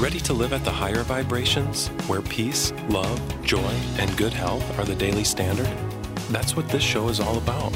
Ready 0.00 0.18
to 0.20 0.32
live 0.32 0.54
at 0.54 0.64
the 0.64 0.70
higher 0.70 1.02
vibrations, 1.02 1.88
where 2.08 2.22
peace, 2.22 2.72
love, 2.88 3.20
joy, 3.44 3.70
and 3.98 4.16
good 4.16 4.32
health 4.32 4.78
are 4.78 4.84
the 4.86 4.94
daily 4.94 5.24
standard? 5.24 5.68
That's 6.30 6.56
what 6.56 6.66
this 6.70 6.82
show 6.82 7.10
is 7.10 7.20
all 7.20 7.36
about. 7.36 7.70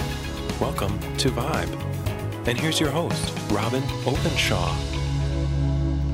Welcome 0.59 0.99
to 1.19 1.29
Vibe. 1.29 2.49
And 2.49 2.59
here's 2.59 2.81
your 2.81 2.89
host, 2.89 3.31
Robyn 3.51 3.83
Openshaw. 4.07 4.73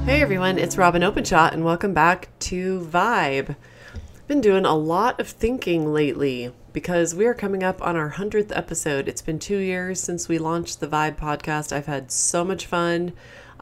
Hey 0.05 0.21
everyone, 0.21 0.59
it's 0.59 0.77
Robyn 0.77 1.05
Openshaw, 1.05 1.49
and 1.53 1.65
welcome 1.65 1.95
back 1.95 2.37
to 2.41 2.81
Vibe. 2.91 3.51
I've 3.95 4.27
Been 4.27 4.41
doing 4.41 4.65
a 4.67 4.75
lot 4.75 5.21
of 5.21 5.29
thinking 5.29 5.93
lately 5.93 6.53
because 6.73 7.15
we 7.15 7.25
are 7.27 7.35
coming 7.35 7.63
up 7.63 7.81
on 7.87 7.95
our 7.95 8.11
100th 8.11 8.51
episode. 8.57 9.07
It's 9.07 9.23
been 9.23 9.39
two 9.39 9.59
years 9.59 10.01
since 10.01 10.29
we 10.29 10.39
launched 10.39 10.81
the 10.81 10.89
Vibe 10.89 11.19
podcast. 11.19 11.73
I've 11.73 11.87
had 11.87 12.11
so 12.11 12.45
much 12.45 12.67
fun. 12.67 13.13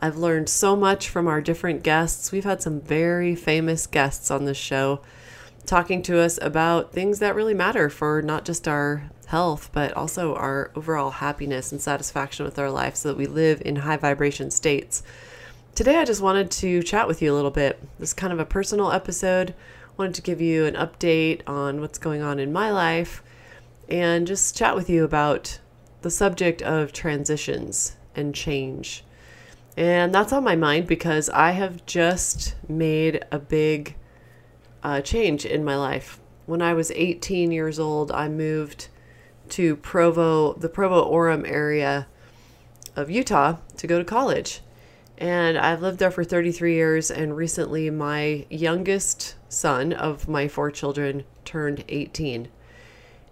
I've 0.00 0.16
learned 0.16 0.48
so 0.48 0.76
much 0.76 1.08
from 1.08 1.26
our 1.26 1.40
different 1.40 1.82
guests. 1.82 2.30
We've 2.30 2.44
had 2.44 2.62
some 2.62 2.80
very 2.80 3.34
famous 3.34 3.86
guests 3.86 4.30
on 4.30 4.44
this 4.44 4.56
show 4.56 5.00
talking 5.66 6.02
to 6.02 6.18
us 6.18 6.38
about 6.40 6.92
things 6.92 7.18
that 7.18 7.34
really 7.34 7.52
matter 7.52 7.90
for 7.90 8.22
not 8.22 8.44
just 8.44 8.68
our 8.68 9.10
health, 9.26 9.70
but 9.72 9.92
also 9.92 10.34
our 10.34 10.70
overall 10.74 11.10
happiness 11.10 11.72
and 11.72 11.80
satisfaction 11.80 12.44
with 12.44 12.58
our 12.58 12.70
life 12.70 12.96
so 12.96 13.08
that 13.08 13.18
we 13.18 13.26
live 13.26 13.60
in 13.64 13.76
high 13.76 13.96
vibration 13.96 14.50
states. 14.50 15.02
Today, 15.74 15.96
I 15.96 16.04
just 16.04 16.22
wanted 16.22 16.50
to 16.52 16.82
chat 16.82 17.06
with 17.06 17.20
you 17.20 17.32
a 17.32 17.36
little 17.36 17.50
bit. 17.50 17.80
This 17.98 18.10
is 18.10 18.14
kind 18.14 18.32
of 18.32 18.38
a 18.38 18.46
personal 18.46 18.92
episode. 18.92 19.54
Wanted 19.96 20.14
to 20.14 20.22
give 20.22 20.40
you 20.40 20.64
an 20.64 20.74
update 20.74 21.42
on 21.46 21.80
what's 21.80 21.98
going 21.98 22.22
on 22.22 22.38
in 22.38 22.52
my 22.52 22.70
life 22.70 23.22
and 23.88 24.26
just 24.26 24.56
chat 24.56 24.74
with 24.76 24.88
you 24.88 25.04
about 25.04 25.58
the 26.02 26.10
subject 26.10 26.62
of 26.62 26.92
transitions 26.92 27.96
and 28.14 28.34
change. 28.34 29.04
And 29.78 30.12
that's 30.12 30.32
on 30.32 30.42
my 30.42 30.56
mind 30.56 30.88
because 30.88 31.30
I 31.30 31.52
have 31.52 31.86
just 31.86 32.56
made 32.68 33.24
a 33.30 33.38
big 33.38 33.94
uh, 34.82 35.02
change 35.02 35.46
in 35.46 35.64
my 35.64 35.76
life. 35.76 36.18
When 36.46 36.60
I 36.60 36.74
was 36.74 36.90
18 36.90 37.52
years 37.52 37.78
old, 37.78 38.10
I 38.10 38.28
moved 38.28 38.88
to 39.50 39.76
Provo, 39.76 40.54
the 40.54 40.68
Provo 40.68 41.08
Orem 41.08 41.48
area 41.48 42.08
of 42.96 43.08
Utah 43.08 43.58
to 43.76 43.86
go 43.86 43.98
to 43.98 44.04
college. 44.04 44.62
And 45.16 45.56
I've 45.56 45.80
lived 45.80 46.00
there 46.00 46.10
for 46.10 46.24
33 46.24 46.74
years. 46.74 47.08
And 47.08 47.36
recently, 47.36 47.88
my 47.88 48.46
youngest 48.50 49.36
son 49.48 49.92
of 49.92 50.26
my 50.26 50.48
four 50.48 50.72
children 50.72 51.22
turned 51.44 51.84
18. 51.88 52.48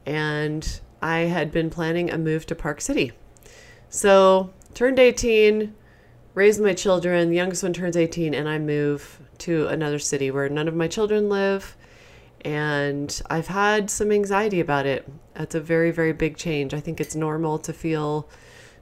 And 0.07 0.81
I 1.03 1.19
had 1.23 1.51
been 1.51 1.71
planning 1.71 2.09
a 2.09 2.17
move 2.17 2.47
to 2.47 2.55
Park 2.55 2.81
City. 2.81 3.11
So, 3.89 4.53
turned 4.75 5.01
18 5.01 5.75
raise 6.37 6.61
my 6.61 6.75
children. 6.75 7.31
The 7.31 7.37
youngest 7.37 7.63
one 7.63 7.73
turns 7.73 7.97
18, 7.97 8.35
and 8.35 8.47
I 8.47 8.59
move 8.59 9.19
to 9.39 9.67
another 9.69 9.99
city 9.99 10.31
where 10.31 10.49
none 10.51 10.69
of 10.69 10.75
my 10.75 10.87
children 10.87 11.31
live. 11.31 11.75
And 12.43 13.21
I've 13.31 13.47
had 13.47 13.91
some 13.91 14.13
anxiety 14.13 14.61
about 14.61 14.85
it. 14.85 15.11
That's 15.33 15.55
a 15.55 15.61
very, 15.61 15.91
very 15.91 16.13
big 16.13 16.37
change. 16.37 16.75
I 16.75 16.81
think 16.81 17.01
it's 17.01 17.17
normal 17.17 17.59
to 17.61 17.73
feel 17.73 18.29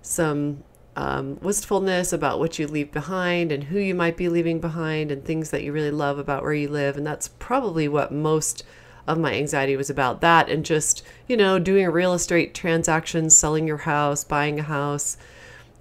some 0.02 0.64
um, 0.96 1.38
wistfulness 1.40 2.12
about 2.12 2.40
what 2.40 2.58
you 2.58 2.66
leave 2.66 2.90
behind 2.90 3.52
and 3.52 3.64
who 3.64 3.78
you 3.78 3.94
might 3.94 4.16
be 4.16 4.28
leaving 4.28 4.58
behind 4.60 5.12
and 5.12 5.24
things 5.24 5.50
that 5.50 5.62
you 5.62 5.72
really 5.72 5.92
love 5.92 6.18
about 6.18 6.42
where 6.42 6.52
you 6.54 6.68
live. 6.68 6.96
And 6.96 7.06
that's 7.06 7.28
probably 7.28 7.86
what 7.86 8.10
most 8.12 8.64
of 9.06 9.16
my 9.16 9.32
anxiety 9.32 9.76
was 9.76 9.88
about 9.88 10.20
that 10.22 10.48
and 10.48 10.64
just, 10.64 11.04
you 11.28 11.36
know, 11.36 11.60
doing 11.60 11.84
a 11.84 11.90
real 11.90 12.14
estate 12.14 12.52
transaction, 12.52 13.30
selling 13.30 13.68
your 13.68 13.78
house, 13.78 14.24
buying 14.24 14.58
a 14.58 14.64
house. 14.64 15.16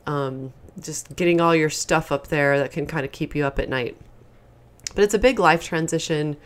Um, 0.05 0.53
just 0.79 1.15
getting 1.15 1.39
all 1.39 1.55
your 1.55 1.69
stuff 1.69 2.11
up 2.11 2.27
there 2.27 2.57
that 2.59 2.71
can 2.71 2.85
kind 2.85 3.05
of 3.05 3.11
keep 3.11 3.35
you 3.35 3.45
up 3.45 3.59
at 3.59 3.69
night. 3.69 3.97
But 4.95 5.03
it's 5.03 5.13
a 5.13 5.19
big 5.19 5.39
life 5.39 5.63
transition. 5.63 6.37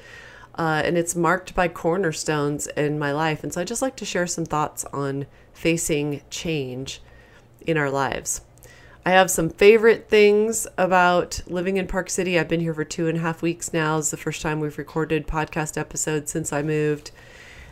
Uh, 0.58 0.82
and 0.84 0.98
it's 0.98 1.16
marked 1.16 1.54
by 1.54 1.68
cornerstones 1.68 2.66
in 2.68 2.98
my 2.98 3.12
life. 3.12 3.44
And 3.44 3.54
so 3.54 3.62
I 3.62 3.64
just 3.64 3.82
like 3.82 3.96
to 3.98 4.06
share 4.06 4.26
some 4.26 4.46
thoughts 4.46 4.86
on 4.86 5.28
facing 5.54 6.22
change 6.32 7.00
in 7.62 7.78
our 7.78 7.92
lives. 7.92 8.42
I 9.06 9.12
have 9.12 9.30
some 9.30 9.50
favorite 9.50 10.10
things 10.10 10.68
about 10.78 11.42
living 11.48 11.78
in 11.78 11.88
Park 11.88 12.10
City. 12.10 12.38
I've 12.38 12.50
been 12.50 12.60
here 12.60 12.74
for 12.74 12.84
two 12.84 13.08
and 13.08 13.18
a 13.18 13.22
half 13.22 13.42
weeks 13.42 13.72
now. 13.72 14.00
It's 14.00 14.12
the 14.12 14.18
first 14.18 14.42
time 14.42 14.60
we've 14.60 14.78
recorded 14.78 15.28
podcast 15.28 15.78
episodes 15.78 16.32
since 16.32 16.52
I 16.52 16.62
moved. 16.62 17.12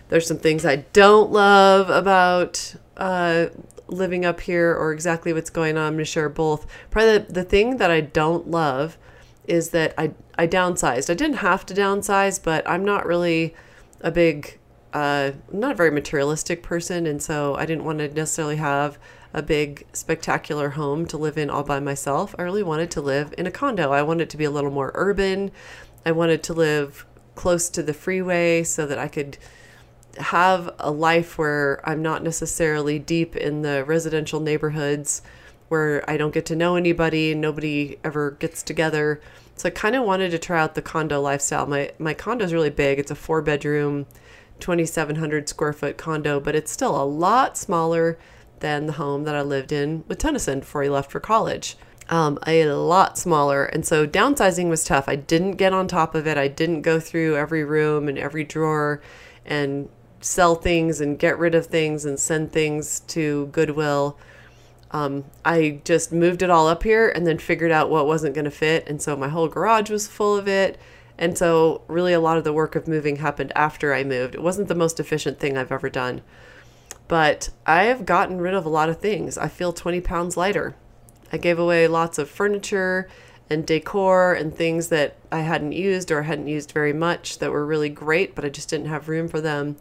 There's 0.09 0.27
some 0.27 0.37
things 0.37 0.65
I 0.65 0.77
don't 0.77 1.31
love 1.31 1.89
about 1.89 2.75
uh, 2.95 3.47
living 3.87 4.25
up 4.25 4.41
here 4.41 4.73
or 4.73 4.91
exactly 4.91 5.33
what's 5.33 5.49
going 5.49 5.77
on. 5.77 5.87
I'm 5.87 5.93
going 5.93 5.99
to 5.99 6.05
share 6.05 6.29
both. 6.29 6.65
Probably 6.89 7.19
the, 7.19 7.33
the 7.33 7.43
thing 7.43 7.77
that 7.77 7.91
I 7.91 8.01
don't 8.01 8.49
love 8.49 8.97
is 9.45 9.69
that 9.69 9.93
I, 9.97 10.13
I 10.37 10.47
downsized. 10.47 11.09
I 11.09 11.13
didn't 11.13 11.37
have 11.37 11.65
to 11.67 11.73
downsize, 11.73 12.41
but 12.41 12.67
I'm 12.67 12.83
not 12.83 13.05
really 13.05 13.55
a 14.01 14.11
big, 14.11 14.59
uh, 14.93 15.31
not 15.51 15.71
a 15.71 15.75
very 15.75 15.91
materialistic 15.91 16.63
person. 16.63 17.05
And 17.05 17.21
so 17.21 17.55
I 17.55 17.65
didn't 17.65 17.85
want 17.85 17.99
to 17.99 18.07
necessarily 18.07 18.57
have 18.57 18.97
a 19.33 19.41
big, 19.41 19.85
spectacular 19.93 20.69
home 20.69 21.05
to 21.07 21.17
live 21.17 21.37
in 21.37 21.49
all 21.49 21.63
by 21.63 21.79
myself. 21.79 22.33
I 22.39 22.43
really 22.43 22.63
wanted 22.63 22.89
to 22.91 23.01
live 23.01 23.33
in 23.37 23.45
a 23.45 23.51
condo. 23.51 23.91
I 23.91 24.01
wanted 24.01 24.29
to 24.29 24.37
be 24.37 24.45
a 24.45 24.51
little 24.51 24.71
more 24.71 24.91
urban. 24.95 25.51
I 26.05 26.11
wanted 26.11 26.41
to 26.43 26.53
live 26.53 27.05
close 27.35 27.69
to 27.69 27.83
the 27.83 27.93
freeway 27.93 28.63
so 28.63 28.85
that 28.85 28.97
I 28.97 29.09
could 29.09 29.37
have 30.17 30.73
a 30.79 30.91
life 30.91 31.37
where 31.37 31.81
I'm 31.83 32.01
not 32.01 32.23
necessarily 32.23 32.99
deep 32.99 33.35
in 33.35 33.61
the 33.61 33.83
residential 33.85 34.39
neighborhoods 34.39 35.21
where 35.67 36.07
I 36.09 36.17
don't 36.17 36.33
get 36.33 36.45
to 36.47 36.55
know 36.55 36.75
anybody, 36.75 37.31
and 37.31 37.41
nobody 37.41 37.97
ever 38.03 38.31
gets 38.31 38.61
together. 38.61 39.19
So 39.55 39.67
I 39.67 39.71
kind 39.71 39.95
of 39.95 40.03
wanted 40.03 40.31
to 40.31 40.39
try 40.39 40.61
out 40.61 40.75
the 40.75 40.81
condo 40.81 41.21
lifestyle. 41.21 41.65
My 41.65 41.91
my 41.97 42.13
condo 42.13 42.45
is 42.45 42.53
really 42.53 42.69
big. 42.69 42.99
It's 42.99 43.11
a 43.11 43.15
four 43.15 43.41
bedroom, 43.41 44.05
2700 44.59 45.49
square 45.49 45.73
foot 45.73 45.97
condo, 45.97 46.39
but 46.39 46.55
it's 46.55 46.71
still 46.71 47.01
a 47.01 47.05
lot 47.05 47.57
smaller 47.57 48.17
than 48.59 48.85
the 48.85 48.93
home 48.93 49.23
that 49.23 49.35
I 49.35 49.41
lived 49.41 49.71
in 49.71 50.03
with 50.07 50.17
Tennyson 50.17 50.59
before 50.59 50.83
he 50.83 50.89
left 50.89 51.11
for 51.11 51.19
college. 51.19 51.77
Um, 52.07 52.37
a 52.45 52.65
lot 52.67 53.17
smaller. 53.17 53.65
And 53.65 53.85
so 53.85 54.05
downsizing 54.05 54.69
was 54.69 54.83
tough. 54.83 55.09
I 55.09 55.15
didn't 55.15 55.53
get 55.53 55.73
on 55.73 55.87
top 55.87 56.13
of 56.13 56.27
it. 56.27 56.37
I 56.37 56.47
didn't 56.47 56.83
go 56.83 56.99
through 56.99 57.35
every 57.35 57.63
room 57.63 58.07
and 58.07 58.17
every 58.17 58.43
drawer 58.43 59.01
and 59.45 59.89
sell 60.25 60.55
things 60.55 60.99
and 60.99 61.19
get 61.19 61.37
rid 61.37 61.53
of 61.53 61.67
things 61.67 62.03
and 62.03 62.19
send 62.19 62.51
things 62.51 63.01
to 63.01 63.45
Goodwill. 63.47 64.17
Um, 64.89 65.25
I 65.43 65.81
just 65.85 66.11
moved 66.11 66.41
it 66.41 66.49
all 66.49 66.67
up 66.67 66.81
here 66.81 67.09
and 67.09 67.27
then 67.27 67.37
figured 67.37 67.71
out 67.71 67.91
what 67.91 68.07
wasn't 68.07 68.33
going 68.33 68.45
to 68.45 68.51
fit. 68.51 68.87
And 68.87 68.99
so 68.99 69.15
my 69.15 69.27
whole 69.27 69.47
garage 69.47 69.91
was 69.91 70.07
full 70.07 70.35
of 70.35 70.47
it. 70.47 70.79
And 71.15 71.37
so, 71.37 71.83
really, 71.87 72.11
a 72.11 72.19
lot 72.19 72.37
of 72.37 72.43
the 72.43 72.51
work 72.51 72.75
of 72.75 72.87
moving 72.87 73.17
happened 73.17 73.53
after 73.55 73.93
I 73.93 74.03
moved. 74.03 74.33
It 74.33 74.41
wasn't 74.41 74.67
the 74.67 74.75
most 74.75 74.99
efficient 74.99 75.39
thing 75.39 75.57
I've 75.57 75.71
ever 75.71 75.89
done. 75.89 76.21
But 77.07 77.51
I 77.67 77.83
have 77.83 78.05
gotten 78.05 78.41
rid 78.41 78.55
of 78.55 78.65
a 78.65 78.69
lot 78.69 78.89
of 78.89 78.99
things. 78.99 79.37
I 79.37 79.47
feel 79.47 79.71
20 79.73 80.01
pounds 80.01 80.35
lighter. 80.35 80.75
I 81.31 81.37
gave 81.37 81.59
away 81.59 81.87
lots 81.87 82.17
of 82.17 82.29
furniture 82.29 83.07
and 83.47 83.65
decor 83.65 84.33
and 84.33 84.55
things 84.55 84.89
that 84.89 85.17
I 85.31 85.41
hadn't 85.41 85.73
used 85.73 86.11
or 86.11 86.23
hadn't 86.23 86.47
used 86.47 86.71
very 86.71 86.93
much 86.93 87.37
that 87.37 87.51
were 87.51 87.65
really 87.65 87.89
great, 87.89 88.33
but 88.33 88.43
I 88.43 88.49
just 88.49 88.69
didn't 88.69 88.87
have 88.87 89.07
room 89.07 89.27
for 89.27 89.39
them. 89.39 89.77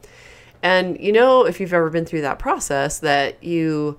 And 0.64 0.98
you 0.98 1.12
know, 1.12 1.44
if 1.44 1.60
you've 1.60 1.74
ever 1.74 1.90
been 1.90 2.06
through 2.06 2.22
that 2.22 2.38
process, 2.38 2.98
that 3.00 3.44
you, 3.44 3.98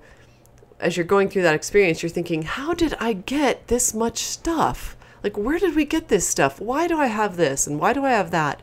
as 0.80 0.96
you're 0.96 1.06
going 1.06 1.28
through 1.28 1.42
that 1.42 1.54
experience, 1.54 2.02
you're 2.02 2.10
thinking, 2.10 2.42
how 2.42 2.74
did 2.74 2.92
I 2.98 3.12
get 3.12 3.68
this 3.68 3.94
much 3.94 4.18
stuff? 4.24 4.96
Like, 5.22 5.38
where 5.38 5.60
did 5.60 5.76
we 5.76 5.84
get 5.84 6.08
this 6.08 6.28
stuff? 6.28 6.60
Why 6.60 6.88
do 6.88 6.98
I 6.98 7.06
have 7.06 7.36
this? 7.36 7.68
And 7.68 7.78
why 7.78 7.92
do 7.92 8.04
I 8.04 8.10
have 8.10 8.32
that? 8.32 8.62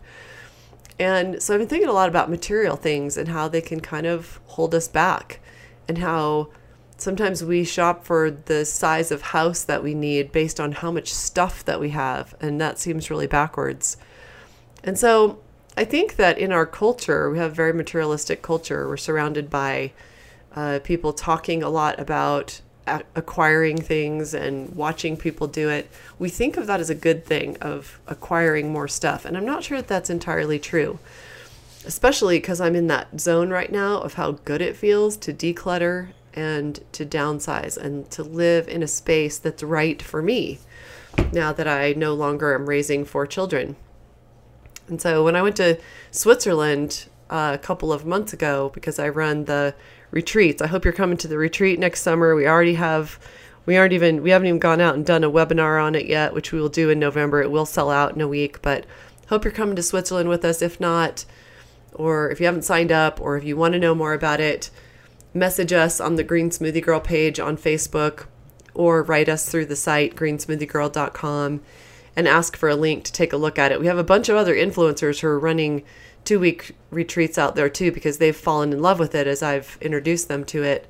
And 1.00 1.42
so 1.42 1.54
I've 1.54 1.62
been 1.62 1.70
thinking 1.70 1.88
a 1.88 1.94
lot 1.94 2.10
about 2.10 2.30
material 2.30 2.76
things 2.76 3.16
and 3.16 3.30
how 3.30 3.48
they 3.48 3.62
can 3.62 3.80
kind 3.80 4.06
of 4.06 4.42
hold 4.48 4.76
us 4.76 4.90
back 4.90 5.40
and 5.88 6.00
how 6.00 6.50
sometimes 6.98 7.42
we 7.42 7.64
shop 7.64 8.04
for 8.04 8.30
the 8.30 8.66
size 8.66 9.12
of 9.12 9.22
house 9.22 9.64
that 9.64 9.82
we 9.82 9.94
need 9.94 10.34
based 10.34 10.60
on 10.60 10.74
how 10.74 10.92
much 10.92 11.14
stuff 11.14 11.64
that 11.64 11.80
we 11.80 11.92
have. 11.92 12.36
And 12.42 12.60
that 12.60 12.80
seems 12.80 13.10
really 13.10 13.28
backwards. 13.28 13.96
And 14.84 15.00
so 15.00 15.40
I 15.76 15.86
think 15.86 16.18
that 16.18 16.38
in 16.38 16.52
our 16.52 16.66
culture, 16.66 17.30
we 17.30 17.40
have 17.40 17.52
a 17.52 17.56
very 17.56 17.74
materialistic 17.74 18.42
culture. 18.42 18.88
We're 18.88 18.98
surrounded 18.98 19.50
by 19.50 19.92
uh, 20.56 20.80
people 20.84 21.14
talking 21.14 21.64
a 21.64 21.70
lot 21.70 22.00
about 22.00 22.62
a- 22.86 23.04
acquiring 23.16 23.82
things 23.82 24.36
and 24.36 24.76
watching 24.76 25.18
people 25.18 25.48
do 25.48 25.70
it. 25.70 25.90
We 26.20 26.30
think 26.30 26.58
of 26.58 26.68
that 26.68 26.80
as 26.80 26.92
a 26.92 26.96
good 26.96 27.26
thing 27.26 27.58
of 27.60 28.00
acquiring 28.08 28.72
more 28.72 28.88
stuff, 28.88 29.26
and 29.26 29.36
I'm 29.36 29.46
not 29.46 29.64
sure 29.64 29.78
that 29.78 29.88
that's 29.88 30.12
entirely 30.12 30.60
true. 30.60 31.00
Especially 31.86 32.38
because 32.38 32.62
I'm 32.62 32.76
in 32.76 32.88
that 32.88 33.20
zone 33.20 33.50
right 33.50 33.72
now 33.72 33.98
of 33.98 34.14
how 34.14 34.32
good 34.32 34.62
it 34.62 34.78
feels 34.78 35.18
to 35.18 35.34
declutter 35.34 36.10
and 36.34 36.80
to 36.94 37.06
downsize 37.06 37.78
and 37.78 38.10
to 38.12 38.24
live 38.24 38.68
in 38.68 38.84
a 38.84 38.88
space 38.88 39.38
that's 39.38 39.64
right 39.64 40.02
for 40.02 40.22
me 40.22 40.60
now 41.32 41.52
that 41.52 41.68
I 41.68 41.94
no 41.94 42.14
longer 42.14 42.54
am 42.56 42.70
raising 42.70 43.06
four 43.06 43.28
children. 43.28 43.76
And 44.94 45.02
so 45.02 45.24
when 45.24 45.36
I 45.36 45.42
went 45.42 45.56
to 45.56 45.80
Switzerland 46.12 47.08
uh, 47.32 47.54
a 47.56 47.58
couple 47.58 47.92
of 47.92 48.06
months 48.06 48.32
ago, 48.32 48.70
because 48.76 49.00
I 49.00 49.10
run 49.10 49.46
the 49.46 49.74
retreats, 50.12 50.62
I 50.62 50.68
hope 50.68 50.86
you're 50.86 50.94
coming 50.94 51.18
to 51.18 51.28
the 51.28 51.40
retreat 51.40 51.80
next 51.80 52.04
summer. 52.04 52.36
We 52.36 52.48
already 52.48 52.76
have 52.76 53.20
we 53.66 53.76
aren't 53.76 53.94
even 53.94 54.22
we 54.22 54.30
haven't 54.30 54.50
even 54.50 54.60
gone 54.60 54.80
out 54.80 54.94
and 54.94 55.04
done 55.04 55.24
a 55.24 55.32
webinar 55.32 55.84
on 55.84 55.96
it 55.96 56.06
yet, 56.06 56.36
which 56.36 56.52
we 56.52 56.62
will 56.62 56.70
do 56.70 56.92
in 56.92 57.00
November. 57.00 57.42
It 57.42 57.50
will 57.50 57.66
sell 57.66 57.90
out 57.90 58.14
in 58.14 58.22
a 58.22 58.28
week, 58.28 58.62
but 58.62 58.86
hope 59.30 59.44
you're 59.44 59.52
coming 59.52 59.76
to 59.78 59.82
Switzerland 59.82 60.30
with 60.30 60.46
us. 60.46 60.62
If 60.62 60.80
not, 60.80 61.26
or 61.92 62.30
if 62.30 62.40
you 62.40 62.46
haven't 62.46 62.62
signed 62.62 62.92
up, 62.92 63.20
or 63.20 63.36
if 63.36 63.44
you 63.44 63.58
want 63.58 63.74
to 63.74 63.80
know 63.80 63.96
more 63.96 64.14
about 64.14 64.40
it, 64.40 64.70
message 65.34 65.74
us 65.74 66.00
on 66.00 66.18
the 66.18 66.24
Green 66.24 66.52
Smoothie 66.52 66.84
Girl 66.84 67.00
page 67.00 67.40
on 67.40 67.58
Facebook, 67.58 68.28
or 68.76 69.02
write 69.02 69.28
us 69.28 69.50
through 69.50 69.66
the 69.66 69.76
site 69.76 70.16
greensmoothiegirl.com 70.16 71.62
and 72.16 72.28
ask 72.28 72.56
for 72.56 72.70
a 72.70 72.76
link 72.76 73.04
to 73.06 73.12
take 73.12 73.34
a 73.34 73.38
look 73.38 73.58
at 73.58 73.72
it. 73.72 73.80
We 73.80 73.88
have 73.88 73.98
a 73.98 74.04
bunch 74.04 74.30
of 74.30 74.36
other 74.36 74.56
influencers 74.56 75.20
who 75.20 75.28
are 75.28 75.40
running 75.40 75.84
two 76.24 76.40
week 76.40 76.76
retreats 76.90 77.38
out 77.38 77.56
there 77.56 77.70
too 77.70 77.92
because 77.92 78.18
they've 78.18 78.36
fallen 78.36 78.72
in 78.72 78.82
love 78.82 79.00
with 79.00 79.16
it 79.16 79.28
as 79.28 79.44
I've 79.44 79.78
introduced 79.82 80.28
them 80.28 80.46
to 80.46 80.64
it. 80.64 80.88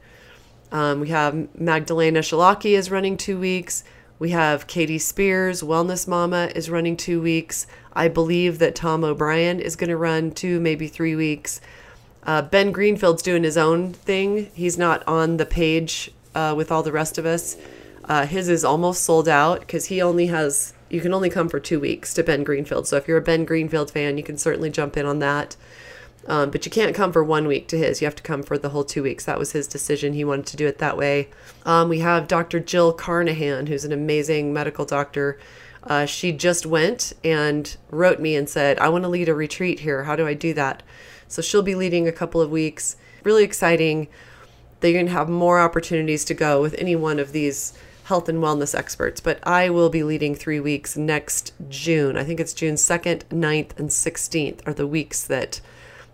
Um, 0.72 1.00
we 1.00 1.10
have 1.10 1.48
Magdalena 1.60 2.20
Wszelaki 2.20 2.78
is 2.78 2.92
running 2.92 3.16
two 3.16 3.40
weeks. 3.40 3.84
We 4.20 4.30
have 4.32 4.68
Katie 4.68 5.00
Spears, 5.00 5.62
Wellness 5.62 6.08
Mama, 6.08 6.50
is 6.56 6.70
running 6.70 6.98
two 6.98 7.22
weeks. 7.22 7.68
I 7.94 8.08
believe 8.08 8.60
that 8.60 8.76
Tom 8.76 9.04
O'Bryan 9.04 9.60
is 9.60 9.76
going 9.76 9.90
to 9.90 9.98
run 9.98 10.32
two, 10.32 10.60
maybe 10.60 10.88
three 10.88 11.16
weeks. 11.16 11.62
Uh, 12.26 12.42
ben 12.42 12.72
Greenfield's 12.72 13.22
doing 13.22 13.44
his 13.44 13.58
own 13.58 13.94
thing. 13.94 14.50
He's 14.54 14.78
not 14.78 15.06
on 15.08 15.38
the 15.38 15.46
page 15.46 16.12
uh, 16.34 16.54
with 16.56 16.72
all 16.72 16.84
the 16.84 16.92
rest 16.92 17.18
of 17.18 17.26
us. 17.26 17.58
Uh, 18.06 18.26
his 18.26 18.50
is 18.50 18.66
almost 18.66 19.04
sold 19.04 19.30
out 19.30 19.62
because 19.62 19.86
he 19.86 20.02
only 20.02 20.28
has, 20.28 20.74
you 20.90 21.02
can 21.02 21.14
only 21.14 21.30
come 21.30 21.50
for 21.50 21.60
two 21.60 21.80
weeks 21.80 22.14
to 22.14 22.24
Ben 22.24 22.44
Greenfield. 22.44 22.88
So 22.88 22.98
if 22.98 23.08
you're 23.08 23.18
a 23.18 23.22
Ben 23.22 23.46
Greenfield 23.46 23.92
fan, 23.92 24.18
you 24.18 24.24
can 24.24 24.38
certainly 24.38 24.70
jump 24.70 24.98
in 24.98 25.06
on 25.06 25.20
that. 25.20 25.56
Um, 26.26 26.52
but 26.52 26.66
you 26.66 26.72
can't 26.72 26.96
come 26.96 27.12
for 27.12 27.24
one 27.24 27.48
week 27.48 27.68
to 27.68 27.78
his. 27.78 28.02
You 28.02 28.06
have 28.06 28.16
to 28.16 28.24
come 28.24 28.44
for 28.44 28.58
the 28.58 28.70
whole 28.70 28.84
two 28.84 29.04
weeks. 29.04 29.26
That 29.26 29.40
was 29.40 29.52
his 29.52 29.68
decision. 29.68 30.14
He 30.14 30.24
wanted 30.24 30.46
to 30.48 30.58
do 30.58 30.68
it 30.68 30.78
that 30.78 30.98
way. 30.98 31.30
Um, 31.66 31.90
we 31.90 32.00
have 32.00 32.28
Dr. 32.28 32.60
Jill 32.60 32.94
Carnahan, 32.94 33.68
who's 33.68 33.84
an 33.84 33.92
amazing 33.92 34.54
medical 34.54 34.86
doctor. 34.86 35.38
Uh, 35.84 36.06
she 36.06 36.32
just 36.32 36.66
went 36.66 37.12
and 37.26 37.76
wrote 37.92 38.20
me 38.22 38.36
and 38.38 38.48
said, 38.48 38.80
I 38.80 38.88
want 38.88 39.04
to 39.04 39.10
lead 39.10 39.28
a 39.28 39.34
retreat 39.34 39.82
here. 39.82 40.04
How 40.04 40.16
do 40.16 40.26
I 40.26 40.34
do 40.34 40.54
that? 40.54 40.82
So 41.28 41.42
she'll 41.42 41.62
be 41.62 41.76
leading 41.76 42.08
a 42.08 42.14
couple 42.14 42.40
of 42.40 42.50
weeks. 42.50 42.96
Really 43.24 43.44
exciting. 43.44 44.08
They're 44.80 44.94
going 44.94 45.08
to 45.08 45.12
have 45.12 45.30
more 45.30 45.60
opportunities 45.60 46.24
to 46.26 46.34
go 46.34 46.62
with 46.62 46.76
any 46.76 46.96
one 46.96 47.20
of 47.20 47.34
these 47.34 47.74
health 48.04 48.28
and 48.30 48.40
wellness 48.40 48.76
experts. 48.78 49.20
But 49.20 49.40
I 49.48 49.70
will 49.70 49.90
be 49.90 50.04
leading 50.04 50.36
three 50.36 50.60
weeks 50.60 50.98
next 50.98 51.54
June. 51.70 52.18
I 52.18 52.24
think 52.24 52.40
it's 52.40 52.54
June 52.54 52.76
2nd, 52.76 53.24
9th, 53.26 53.78
and 53.80 53.90
16th 53.90 54.68
are 54.68 54.74
the 54.74 54.88
weeks 54.88 55.24
that 55.24 55.62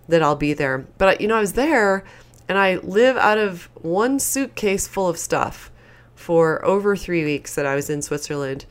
that 0.08 0.24
I'll 0.24 0.36
be 0.36 0.54
there. 0.54 0.88
But 0.98 1.22
you 1.22 1.28
know, 1.28 1.36
I 1.36 1.42
was 1.42 1.54
there 1.54 2.04
and 2.48 2.58
I 2.58 2.78
live 2.78 3.16
out 3.16 3.38
of 3.38 3.70
one 3.76 4.20
suitcase 4.20 4.88
full 4.88 5.08
of 5.08 5.20
stuff 5.20 5.72
for 6.16 6.66
over 6.66 6.96
3 6.96 7.24
weeks 7.24 7.54
that 7.56 7.66
I 7.66 7.76
was 7.76 7.90
in 7.90 8.02
Switzerland. 8.02 8.66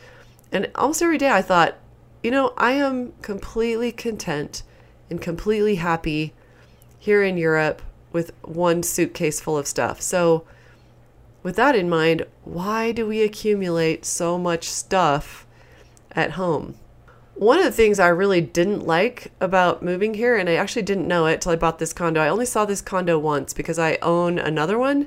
And 0.50 0.70
almost 0.74 1.00
every 1.00 1.18
day 1.18 1.30
I 1.30 1.42
thought, 1.42 1.76
you 2.22 2.32
know, 2.32 2.52
I 2.56 2.72
am 2.72 3.12
completely 3.22 3.92
content 3.92 4.64
and 5.08 5.20
completely 5.20 5.76
happy 5.76 6.34
here 6.98 7.22
in 7.22 7.36
Europe 7.36 7.82
with 8.12 8.32
one 8.42 8.82
suitcase 8.82 9.40
full 9.40 9.56
of 9.56 9.66
stuff. 9.66 10.00
So, 10.00 10.44
with 11.42 11.56
that 11.56 11.76
in 11.76 11.88
mind, 11.88 12.26
why 12.44 12.92
do 12.92 13.06
we 13.06 13.22
accumulate 13.22 14.04
so 14.04 14.38
much 14.38 14.68
stuff 14.68 15.46
at 16.12 16.32
home? 16.32 16.76
One 17.34 17.58
of 17.58 17.64
the 17.64 17.70
things 17.70 18.00
I 18.00 18.08
really 18.08 18.40
didn't 18.40 18.86
like 18.86 19.30
about 19.40 19.82
moving 19.82 20.14
here, 20.14 20.36
and 20.36 20.48
I 20.48 20.54
actually 20.54 20.82
didn't 20.82 21.06
know 21.06 21.26
it 21.26 21.40
till 21.40 21.52
I 21.52 21.56
bought 21.56 21.78
this 21.78 21.92
condo, 21.92 22.20
I 22.20 22.28
only 22.28 22.46
saw 22.46 22.64
this 22.64 22.82
condo 22.82 23.18
once 23.18 23.52
because 23.52 23.78
I 23.78 23.98
own 24.02 24.38
another 24.38 24.78
one 24.78 25.06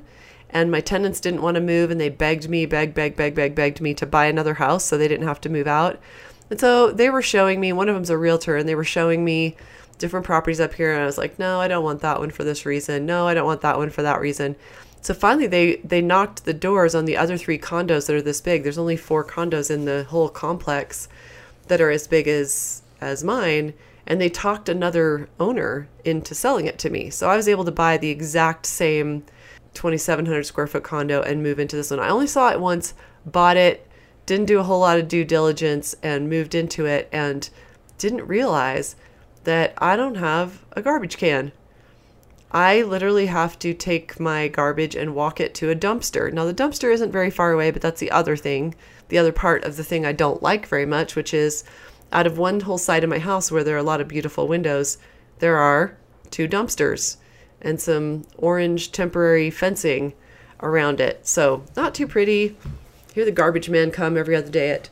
and 0.52 0.70
my 0.70 0.80
tenants 0.80 1.20
didn't 1.20 1.42
want 1.42 1.54
to 1.54 1.60
move 1.60 1.90
and 1.90 2.00
they 2.00 2.10
begged 2.10 2.48
me, 2.48 2.66
begged, 2.66 2.94
begged, 2.94 3.16
begged, 3.16 3.34
begged, 3.34 3.54
begged 3.54 3.80
me 3.80 3.94
to 3.94 4.06
buy 4.06 4.26
another 4.26 4.54
house 4.54 4.84
so 4.84 4.96
they 4.96 5.08
didn't 5.08 5.26
have 5.26 5.40
to 5.42 5.48
move 5.48 5.66
out. 5.66 5.98
And 6.50 6.60
so 6.60 6.92
they 6.92 7.08
were 7.08 7.22
showing 7.22 7.60
me, 7.60 7.72
one 7.72 7.88
of 7.88 7.94
them's 7.94 8.10
a 8.10 8.18
realtor, 8.18 8.56
and 8.56 8.68
they 8.68 8.74
were 8.74 8.84
showing 8.84 9.24
me 9.24 9.56
different 9.96 10.26
properties 10.26 10.60
up 10.60 10.74
here. 10.74 10.92
And 10.92 11.02
I 11.02 11.06
was 11.06 11.16
like, 11.16 11.38
no, 11.38 11.60
I 11.60 11.68
don't 11.68 11.84
want 11.84 12.00
that 12.00 12.18
one 12.18 12.30
for 12.30 12.44
this 12.44 12.66
reason. 12.66 13.06
No, 13.06 13.26
I 13.26 13.32
don't 13.32 13.46
want 13.46 13.62
that 13.62 13.78
one 13.78 13.88
for 13.88 14.02
that 14.02 14.20
reason. 14.20 14.56
So 15.02 15.12
finally, 15.12 15.46
they, 15.46 15.76
they 15.76 16.00
knocked 16.00 16.44
the 16.44 16.54
doors 16.54 16.94
on 16.94 17.04
the 17.04 17.16
other 17.16 17.36
three 17.36 17.58
condos 17.58 18.06
that 18.06 18.16
are 18.16 18.22
this 18.22 18.40
big. 18.40 18.62
There's 18.62 18.78
only 18.78 18.96
four 18.96 19.24
condos 19.24 19.70
in 19.70 19.84
the 19.84 20.04
whole 20.04 20.28
complex 20.28 21.08
that 21.68 21.80
are 21.80 21.90
as 21.90 22.06
big 22.06 22.26
as 22.26 22.82
as 23.00 23.24
mine 23.24 23.74
and 24.06 24.20
they 24.20 24.28
talked 24.28 24.68
another 24.68 25.28
owner 25.38 25.88
into 26.04 26.34
selling 26.34 26.66
it 26.66 26.78
to 26.80 26.90
me. 26.90 27.10
So 27.10 27.28
I 27.28 27.36
was 27.36 27.48
able 27.48 27.64
to 27.64 27.72
buy 27.72 27.96
the 27.96 28.10
exact 28.10 28.66
same 28.66 29.24
2700 29.74 30.44
square 30.44 30.66
foot 30.66 30.82
condo 30.82 31.22
and 31.22 31.42
move 31.42 31.58
into 31.58 31.76
this 31.76 31.90
one. 31.90 32.00
I 32.00 32.08
only 32.08 32.26
saw 32.26 32.50
it 32.50 32.60
once, 32.60 32.94
bought 33.24 33.56
it, 33.56 33.86
didn't 34.26 34.46
do 34.46 34.58
a 34.58 34.64
whole 34.64 34.80
lot 34.80 34.98
of 34.98 35.08
due 35.08 35.24
diligence 35.24 35.94
and 36.02 36.28
moved 36.28 36.54
into 36.54 36.86
it 36.86 37.08
and 37.12 37.48
didn't 37.98 38.26
realize 38.26 38.96
that 39.44 39.74
I 39.78 39.96
don't 39.96 40.16
have 40.16 40.64
a 40.72 40.82
garbage 40.82 41.16
can. 41.16 41.52
I 42.52 42.82
literally 42.82 43.26
have 43.26 43.58
to 43.60 43.72
take 43.72 44.20
my 44.20 44.46
garbage 44.46 44.94
and 44.94 45.14
walk 45.14 45.40
it 45.40 45.54
to 45.54 45.70
a 45.70 45.74
dumpster. 45.74 46.30
Now, 46.30 46.44
the 46.44 46.52
dumpster 46.52 46.92
isn't 46.92 47.10
very 47.10 47.30
far 47.30 47.50
away, 47.52 47.70
but 47.70 47.80
that's 47.80 48.00
the 48.00 48.10
other 48.10 48.36
thing 48.36 48.74
the 49.08 49.18
other 49.18 49.32
part 49.32 49.62
of 49.64 49.76
the 49.76 49.84
thing 49.84 50.06
I 50.06 50.12
don't 50.12 50.42
like 50.42 50.66
very 50.66 50.86
much, 50.86 51.16
which 51.16 51.34
is 51.34 51.64
out 52.12 52.26
of 52.26 52.38
one 52.38 52.60
whole 52.60 52.78
side 52.78 53.04
of 53.04 53.10
my 53.10 53.18
house 53.18 53.50
where 53.50 53.62
there 53.62 53.74
are 53.74 53.78
a 53.78 53.82
lot 53.82 54.00
of 54.00 54.08
beautiful 54.08 54.48
windows, 54.48 54.96
there 55.38 55.58
are 55.58 55.98
two 56.30 56.48
dumpsters 56.48 57.18
and 57.60 57.78
some 57.78 58.24
orange 58.38 58.90
temporary 58.90 59.50
fencing 59.50 60.14
around 60.62 60.98
it. 60.98 61.26
So, 61.26 61.64
not 61.76 61.94
too 61.94 62.06
pretty. 62.06 62.56
Here, 63.14 63.26
the 63.26 63.32
garbage 63.32 63.68
man 63.68 63.90
come 63.90 64.16
every 64.16 64.34
other 64.34 64.50
day 64.50 64.70
at, 64.70 64.88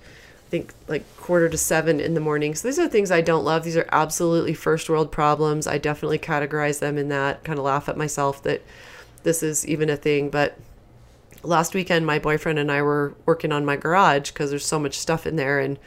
think, 0.50 0.74
like 0.88 1.04
quarter 1.16 1.48
to 1.48 1.56
seven 1.56 2.00
in 2.00 2.14
the 2.14 2.20
morning. 2.20 2.54
So, 2.54 2.68
these 2.68 2.78
are 2.78 2.88
things 2.88 3.10
I 3.10 3.20
don't 3.20 3.44
love. 3.44 3.64
These 3.64 3.76
are 3.76 3.88
absolutely 3.92 4.54
first 4.54 4.90
world 4.90 5.10
problems. 5.10 5.66
I 5.66 5.78
definitely 5.78 6.18
categorize 6.18 6.80
them 6.80 6.98
in 6.98 7.08
that, 7.08 7.44
kind 7.44 7.58
of 7.58 7.64
laugh 7.64 7.88
at 7.88 7.96
myself 7.96 8.42
that 8.42 8.62
this 9.22 9.42
is 9.42 9.66
even 9.66 9.88
a 9.88 9.96
thing. 9.96 10.30
But 10.30 10.58
last 11.42 11.74
weekend 11.74 12.06
my 12.06 12.18
boyfriend 12.18 12.58
and 12.58 12.70
I 12.70 12.82
were 12.82 13.14
working 13.24 13.52
on 13.52 13.64
my 13.64 13.76
garage 13.76 14.30
because 14.30 14.50
there's 14.50 14.66
so 14.66 14.78
much 14.78 14.98
stuff 14.98 15.26
in 15.26 15.36
there 15.36 15.58
and 15.60 15.78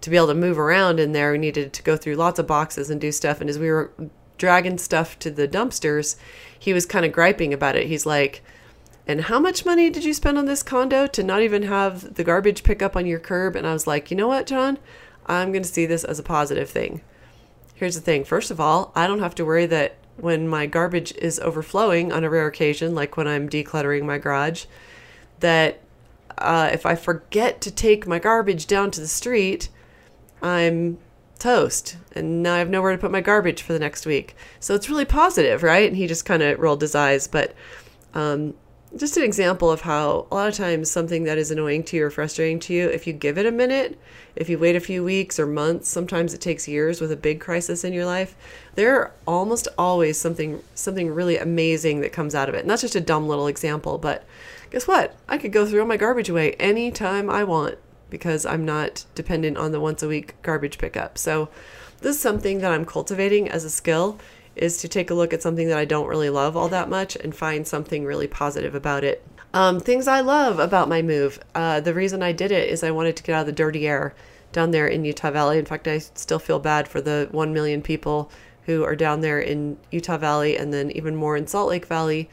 to 0.00 0.10
be 0.10 0.16
able 0.16 0.28
to 0.28 0.34
move 0.34 0.58
around 0.58 1.00
in 1.00 1.12
there 1.12 1.32
we 1.32 1.38
needed 1.38 1.72
to 1.72 1.82
go 1.82 1.96
through 1.96 2.14
lots 2.14 2.38
of 2.38 2.46
boxes 2.46 2.90
and 2.90 3.00
do 3.00 3.12
stuff 3.12 3.40
and 3.40 3.50
as 3.50 3.58
we 3.58 3.70
were 3.70 3.92
dragging 4.38 4.78
stuff 4.78 5.18
to 5.18 5.30
the 5.30 5.48
dumpsters 5.48 6.16
he 6.58 6.72
was 6.72 6.86
kind 6.86 7.04
of 7.04 7.12
griping 7.12 7.52
about 7.52 7.76
it 7.76 7.86
he's 7.86 8.06
like 8.06 8.42
and 9.06 9.22
how 9.22 9.38
much 9.38 9.66
money 9.66 9.90
did 9.90 10.04
you 10.04 10.14
spend 10.14 10.38
on 10.38 10.46
this 10.46 10.62
condo 10.62 11.06
to 11.06 11.22
not 11.22 11.42
even 11.42 11.64
have 11.64 12.14
the 12.14 12.24
garbage 12.24 12.62
pick 12.62 12.82
up 12.82 12.96
on 12.96 13.06
your 13.06 13.18
curb 13.18 13.56
and 13.56 13.66
I 13.66 13.72
was 13.72 13.86
like 13.86 14.10
you 14.10 14.16
know 14.16 14.28
what 14.28 14.46
John 14.46 14.78
I'm 15.26 15.52
going 15.52 15.62
to 15.62 15.68
see 15.68 15.86
this 15.86 16.04
as 16.04 16.18
a 16.18 16.24
positive 16.24 16.70
thing 16.70 17.02
here's 17.74 17.94
the 17.94 18.00
thing 18.00 18.24
first 18.24 18.50
of 18.50 18.60
all 18.60 18.92
I 18.94 19.06
don't 19.06 19.20
have 19.20 19.34
to 19.36 19.44
worry 19.44 19.66
that 19.66 19.96
when 20.16 20.48
my 20.48 20.66
garbage 20.66 21.12
is 21.16 21.40
overflowing 21.40 22.12
on 22.12 22.24
a 22.24 22.30
rare 22.30 22.46
occasion 22.46 22.94
like 22.94 23.16
when 23.16 23.28
I'm 23.28 23.48
decluttering 23.48 24.04
my 24.04 24.18
garage 24.18 24.66
that 25.40 25.80
uh, 26.38 26.70
if 26.72 26.86
I 26.86 26.94
forget 26.94 27.60
to 27.62 27.70
take 27.70 28.06
my 28.06 28.18
garbage 28.18 28.66
down 28.66 28.90
to 28.92 29.00
the 29.00 29.08
street, 29.08 29.68
I'm 30.42 30.98
toast. 31.38 31.96
And 32.12 32.42
now 32.42 32.54
I 32.54 32.58
have 32.58 32.70
nowhere 32.70 32.92
to 32.92 32.98
put 32.98 33.10
my 33.10 33.20
garbage 33.20 33.62
for 33.62 33.72
the 33.72 33.78
next 33.78 34.06
week. 34.06 34.36
So 34.60 34.74
it's 34.74 34.88
really 34.88 35.04
positive, 35.04 35.62
right? 35.62 35.88
And 35.88 35.96
he 35.96 36.06
just 36.06 36.24
kind 36.24 36.42
of 36.42 36.58
rolled 36.58 36.80
his 36.80 36.94
eyes. 36.94 37.28
But 37.28 37.54
um, 38.14 38.54
just 38.96 39.16
an 39.16 39.22
example 39.22 39.70
of 39.70 39.82
how 39.82 40.26
a 40.30 40.34
lot 40.34 40.48
of 40.48 40.54
times 40.54 40.90
something 40.90 41.24
that 41.24 41.38
is 41.38 41.50
annoying 41.50 41.82
to 41.84 41.96
you 41.96 42.06
or 42.06 42.10
frustrating 42.10 42.60
to 42.60 42.72
you, 42.72 42.88
if 42.88 43.06
you 43.06 43.12
give 43.12 43.38
it 43.38 43.46
a 43.46 43.50
minute, 43.50 43.98
if 44.36 44.48
you 44.48 44.58
wait 44.58 44.76
a 44.76 44.80
few 44.80 45.02
weeks 45.02 45.38
or 45.38 45.46
months, 45.46 45.88
sometimes 45.88 46.34
it 46.34 46.40
takes 46.40 46.68
years 46.68 47.00
with 47.00 47.10
a 47.10 47.16
big 47.16 47.40
crisis 47.40 47.84
in 47.84 47.92
your 47.92 48.06
life, 48.06 48.36
there 48.74 48.96
are 48.96 49.12
almost 49.26 49.68
always 49.78 50.18
something 50.18 50.62
something 50.74 51.10
really 51.10 51.38
amazing 51.38 52.00
that 52.00 52.12
comes 52.12 52.34
out 52.34 52.48
of 52.48 52.54
it. 52.54 52.60
And 52.60 52.70
that's 52.70 52.82
just 52.82 52.96
a 52.96 53.00
dumb 53.00 53.28
little 53.28 53.46
example, 53.46 53.98
but 53.98 54.24
guess 54.70 54.86
what? 54.86 55.14
I 55.28 55.38
could 55.38 55.52
go 55.52 55.66
throw 55.66 55.84
my 55.84 55.96
garbage 55.96 56.28
away 56.28 56.52
anytime 56.52 57.28
I 57.28 57.44
want 57.44 57.78
because 58.10 58.46
I'm 58.46 58.64
not 58.64 59.04
dependent 59.14 59.56
on 59.56 59.72
the 59.72 59.80
once 59.80 60.02
a 60.02 60.08
week 60.08 60.40
garbage 60.42 60.78
pickup. 60.78 61.18
So 61.18 61.48
this 62.00 62.16
is 62.16 62.22
something 62.22 62.58
that 62.60 62.70
I'm 62.70 62.84
cultivating 62.84 63.48
as 63.48 63.64
a 63.64 63.70
skill 63.70 64.18
is 64.56 64.76
to 64.78 64.88
take 64.88 65.10
a 65.10 65.14
look 65.14 65.32
at 65.32 65.42
something 65.42 65.68
that 65.68 65.78
I 65.78 65.84
don't 65.84 66.06
really 66.06 66.30
love 66.30 66.56
all 66.56 66.68
that 66.68 66.88
much 66.88 67.16
and 67.16 67.34
find 67.34 67.66
something 67.66 68.04
really 68.04 68.26
positive 68.26 68.74
about 68.74 69.04
it. 69.04 69.26
Um, 69.52 69.80
things 69.80 70.08
I 70.08 70.20
love 70.20 70.58
about 70.58 70.88
my 70.88 71.02
move. 71.02 71.38
Uh, 71.54 71.80
the 71.80 71.94
reason 71.94 72.22
I 72.22 72.32
did 72.32 72.50
it 72.50 72.68
is 72.68 72.82
I 72.82 72.90
wanted 72.90 73.16
to 73.16 73.22
get 73.22 73.34
out 73.34 73.40
of 73.40 73.46
the 73.46 73.52
dirty 73.52 73.86
air 73.86 74.14
down 74.52 74.70
there 74.70 74.86
in 74.86 75.04
Utah 75.04 75.30
Valley. 75.30 75.58
In 75.58 75.64
fact, 75.64 75.88
I 75.88 75.98
still 75.98 76.38
feel 76.38 76.58
bad 76.58 76.88
for 76.88 77.00
the 77.00 77.28
1 77.30 77.52
million 77.52 77.82
people 77.82 78.30
who 78.62 78.82
are 78.84 78.96
down 78.96 79.20
there 79.20 79.40
in 79.40 79.76
Utah 79.90 80.18
Valley 80.18 80.56
and 80.56 80.72
then 80.72 80.90
even 80.92 81.14
more 81.14 81.36
in 81.36 81.46
Salt 81.46 81.68
Lake 81.68 81.86
Valley 81.86 82.30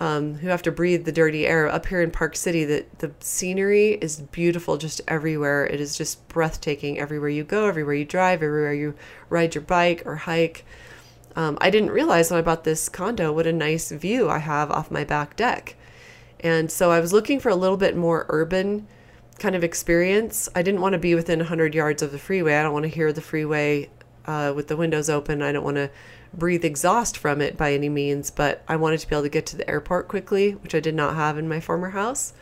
um, 0.00 0.36
who 0.36 0.48
have 0.48 0.62
to 0.62 0.72
breathe 0.72 1.04
the 1.04 1.12
dirty 1.12 1.46
air. 1.46 1.68
Up 1.68 1.86
here 1.86 2.00
in 2.00 2.10
Park 2.10 2.34
City, 2.34 2.64
the, 2.64 2.86
the 2.98 3.12
scenery 3.20 3.90
is 4.00 4.22
beautiful 4.32 4.78
just 4.78 5.02
everywhere. 5.06 5.66
It 5.66 5.78
is 5.78 5.96
just 5.96 6.26
breathtaking 6.28 6.98
everywhere 6.98 7.28
you 7.28 7.44
go, 7.44 7.66
everywhere 7.66 7.94
you 7.94 8.06
drive, 8.06 8.42
everywhere 8.42 8.72
you 8.72 8.94
ride 9.28 9.54
your 9.54 9.62
bike 9.62 10.02
or 10.06 10.16
hike. 10.16 10.64
Um, 11.40 11.56
I 11.58 11.70
didn't 11.70 11.90
realize 11.90 12.30
when 12.30 12.38
I 12.38 12.42
bought 12.42 12.64
this 12.64 12.90
condo 12.90 13.32
what 13.32 13.46
a 13.46 13.52
nice 13.52 13.90
view 13.90 14.28
I 14.28 14.40
have 14.40 14.70
off 14.70 14.90
my 14.90 15.04
back 15.04 15.36
deck. 15.36 15.74
And 16.40 16.70
so 16.70 16.90
I 16.90 17.00
was 17.00 17.14
looking 17.14 17.40
for 17.40 17.48
a 17.48 17.54
little 17.54 17.78
bit 17.78 17.96
more 17.96 18.26
urban 18.28 18.86
kind 19.38 19.56
of 19.56 19.64
experience. 19.64 20.50
I 20.54 20.60
didn't 20.60 20.82
want 20.82 20.92
to 20.92 20.98
be 20.98 21.14
within 21.14 21.38
100 21.38 21.74
yards 21.74 22.02
of 22.02 22.12
the 22.12 22.18
freeway. 22.18 22.56
I 22.56 22.62
don't 22.62 22.74
want 22.74 22.82
to 22.82 22.90
hear 22.90 23.10
the 23.10 23.22
freeway 23.22 23.88
uh, 24.26 24.52
with 24.54 24.68
the 24.68 24.76
windows 24.76 25.08
open. 25.08 25.40
I 25.40 25.50
don't 25.50 25.64
want 25.64 25.78
to 25.78 25.88
breathe 26.34 26.62
exhaust 26.62 27.16
from 27.16 27.40
it 27.40 27.56
by 27.56 27.72
any 27.72 27.88
means, 27.88 28.30
but 28.30 28.62
I 28.68 28.76
wanted 28.76 29.00
to 29.00 29.08
be 29.08 29.14
able 29.14 29.22
to 29.22 29.30
get 29.30 29.46
to 29.46 29.56
the 29.56 29.68
airport 29.68 30.08
quickly, 30.08 30.50
which 30.56 30.74
I 30.74 30.80
did 30.80 30.94
not 30.94 31.14
have 31.14 31.38
in 31.38 31.48
my 31.48 31.58
former 31.58 31.90
house. 31.90 32.34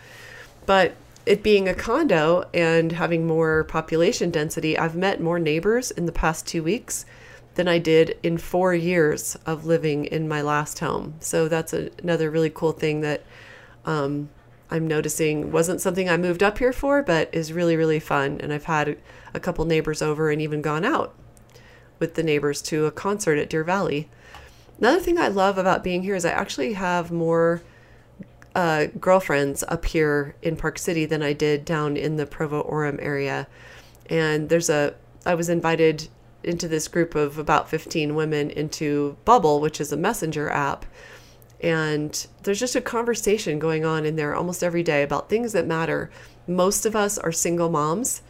But 0.67 0.97
it 1.25 1.45
being 1.45 1.69
a 1.69 1.75
condo 1.75 2.49
and 2.53 2.91
having 2.91 3.29
more 3.29 3.63
population 3.63 4.33
density, 4.33 4.77
I've 4.77 4.97
met 4.97 5.21
more 5.21 5.39
neighbors 5.39 5.93
in 5.93 6.07
the 6.07 6.11
past 6.11 6.49
two 6.49 6.65
weeks 6.65 7.07
than 7.59 7.67
I 7.67 7.79
did 7.79 8.17
in 8.23 8.39
four 8.39 8.73
years 8.73 9.37
of 9.45 9.67
living 9.67 10.05
in 10.05 10.29
my 10.29 10.41
last 10.43 10.79
home. 10.79 11.15
So 11.19 11.49
that's 11.49 11.73
a, 11.73 11.91
another 12.01 12.31
really 12.31 12.51
cool 12.51 12.71
thing 12.71 13.01
that 13.01 13.25
um, 13.85 14.29
I'm 14.71 14.87
noticing 14.87 15.51
wasn't 15.51 15.81
something 15.81 16.09
I 16.09 16.17
moved 16.19 16.41
up 16.41 16.59
here 16.59 16.73
for, 16.73 17.03
but 17.03 17.29
is 17.35 17.53
really, 17.53 17.75
really 17.75 17.99
fun. 17.99 18.39
And 18.41 18.53
I've 18.53 18.67
had 18.67 18.97
a 19.35 19.41
couple 19.41 19.65
neighbors 19.65 20.01
over 20.01 20.31
and 20.31 20.41
even 20.41 20.63
gone 20.63 20.85
out 20.85 21.17
with 21.99 22.15
the 22.15 22.23
neighbors 22.23 22.63
to 22.63 22.87
a 22.87 22.93
concert 22.93 23.39
at 23.39 23.51
Deer 23.51 23.65
Valley. 23.65 24.09
Another 24.79 25.01
thing 25.01 25.19
I 25.19 25.27
love 25.27 25.59
about 25.59 25.83
being 25.83 26.05
here 26.05 26.15
is 26.15 26.25
I 26.25 26.31
actually 26.31 26.75
have 26.75 27.11
more 27.11 27.61
uh, 28.55 28.87
girlfriends 29.01 29.65
up 29.67 29.85
here 29.85 30.37
in 30.43 30.55
Park 30.55 30.79
City 30.79 31.07
than 31.07 31.25
I 31.25 31.33
did 31.33 31.65
down 31.65 31.97
in 31.97 32.19
the 32.19 32.25
Provo 32.25 32.63
Orem 32.63 33.03
area. 33.03 33.49
And 34.09 34.49
there's 34.49 34.71
a, 34.71 34.95
I 35.27 35.35
was 35.35 35.49
invited 35.49 36.09
into 36.49 36.67
this 36.67 36.89
group 36.89 37.15
of 37.15 37.39
about 37.39 37.69
15 37.69 38.15
women 38.15 38.51
into 38.51 39.17
Bubble, 39.25 39.61
which 39.61 39.81
is 39.81 39.93
a 39.93 39.97
messenger 39.97 40.51
app. 40.51 40.87
And 41.61 42.27
there's 42.43 42.61
just 42.61 42.77
a 42.77 42.81
conversation 42.81 43.59
going 43.59 43.85
on 43.85 44.07
in 44.07 44.17
there 44.17 44.35
almost 44.35 44.65
every 44.65 44.83
day 44.83 45.03
about 45.03 45.29
things 45.29 45.53
that 45.53 45.67
matter. 45.67 46.11
Most 46.47 46.87
of 46.87 46.97
us 46.97 47.19
are 47.19 47.33
single 47.33 47.69
moms, 47.69 48.23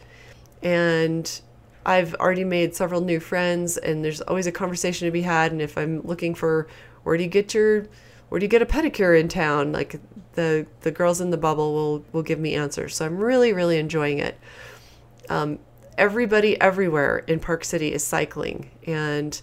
and 0.61 1.41
I've 1.85 2.13
already 2.15 2.43
made 2.43 2.75
several 2.75 3.01
new 3.01 3.19
friends, 3.19 3.77
and 3.77 4.03
there's 4.03 4.21
always 4.21 4.47
a 4.47 4.51
conversation 4.51 5.07
to 5.07 5.11
be 5.11 5.21
had. 5.21 5.51
And 5.51 5.61
if 5.61 5.77
I'm 5.77 6.01
looking 6.01 6.35
for 6.35 6.67
where 7.03 7.17
do 7.17 7.23
you 7.23 7.29
get 7.29 7.53
your 7.53 7.87
where 8.29 8.39
do 8.39 8.45
you 8.45 8.49
get 8.49 8.61
a 8.61 8.65
pedicure 8.65 9.19
in 9.19 9.27
town, 9.27 9.71
like 9.71 9.99
the 10.33 10.67
the 10.81 10.91
girls 10.91 11.21
in 11.21 11.29
the 11.29 11.37
bubble 11.37 11.73
will 11.73 12.05
will 12.11 12.23
give 12.23 12.39
me 12.39 12.55
answers. 12.55 12.95
So 12.95 13.05
I'm 13.05 13.17
really 13.17 13.53
really 13.53 13.77
enjoying 13.77 14.19
it. 14.19 14.39
Um, 15.29 15.59
everybody 15.99 16.59
everywhere 16.59 17.19
in 17.27 17.39
Park 17.39 17.65
City 17.65 17.93
is 17.93 18.03
cycling, 18.03 18.71
and 18.87 19.39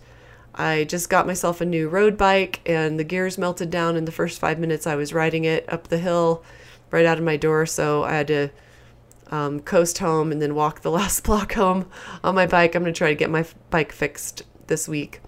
I 0.54 0.84
just 0.84 1.10
got 1.10 1.26
myself 1.26 1.60
a 1.60 1.66
new 1.66 1.88
road 1.88 2.16
bike, 2.16 2.60
and 2.66 2.98
the 2.98 3.04
gears 3.04 3.36
melted 3.36 3.70
down 3.70 3.94
in 3.94 4.06
the 4.06 4.12
first 4.12 4.40
five 4.40 4.58
minutes 4.58 4.86
I 4.86 4.96
was 4.96 5.12
riding 5.12 5.44
it 5.44 5.70
up 5.70 5.88
the 5.88 5.98
hill, 5.98 6.42
right 6.90 7.04
out 7.04 7.18
of 7.18 7.24
my 7.24 7.36
door. 7.36 7.66
So 7.66 8.04
I 8.04 8.14
had 8.14 8.26
to 8.28 8.48
um, 9.30 9.60
coast 9.60 9.98
home 9.98 10.32
and 10.32 10.40
then 10.40 10.54
walk 10.54 10.80
the 10.80 10.90
last 11.00 11.24
block 11.24 11.52
home 11.52 11.90
on 12.24 12.34
my 12.34 12.46
bike. 12.46 12.74
I'm 12.74 12.82
going 12.82 12.92
to 12.92 12.98
try 12.98 13.10
to 13.10 13.14
get 13.14 13.30
my 13.30 13.44
bike 13.70 13.92
fixed 13.92 14.42
this 14.66 14.88
week. 14.88 15.20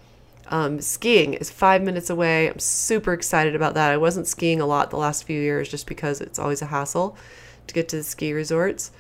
Um, 0.51 0.81
skiing 0.81 1.35
is 1.35 1.51
five 1.51 1.83
minutes 1.83 2.09
away. 2.09 2.49
I'm 2.49 2.59
super 2.59 3.13
excited 3.13 3.55
about 3.55 3.75
that. 3.75 3.93
I 3.93 3.99
wasn't 3.99 4.27
skiing 4.27 4.63
a 4.63 4.67
lot 4.67 4.89
the 4.89 4.97
last 4.97 5.25
few 5.25 5.39
years 5.39 5.69
just 5.69 5.87
because 5.87 6.23
it's 6.23 6.39
always 6.39 6.63
a 6.63 6.67
hassle 6.67 7.19
to 7.67 7.75
get 7.75 7.87
to 7.91 7.97
the 7.97 8.03
ski 8.03 8.33
resorts. 8.33 8.91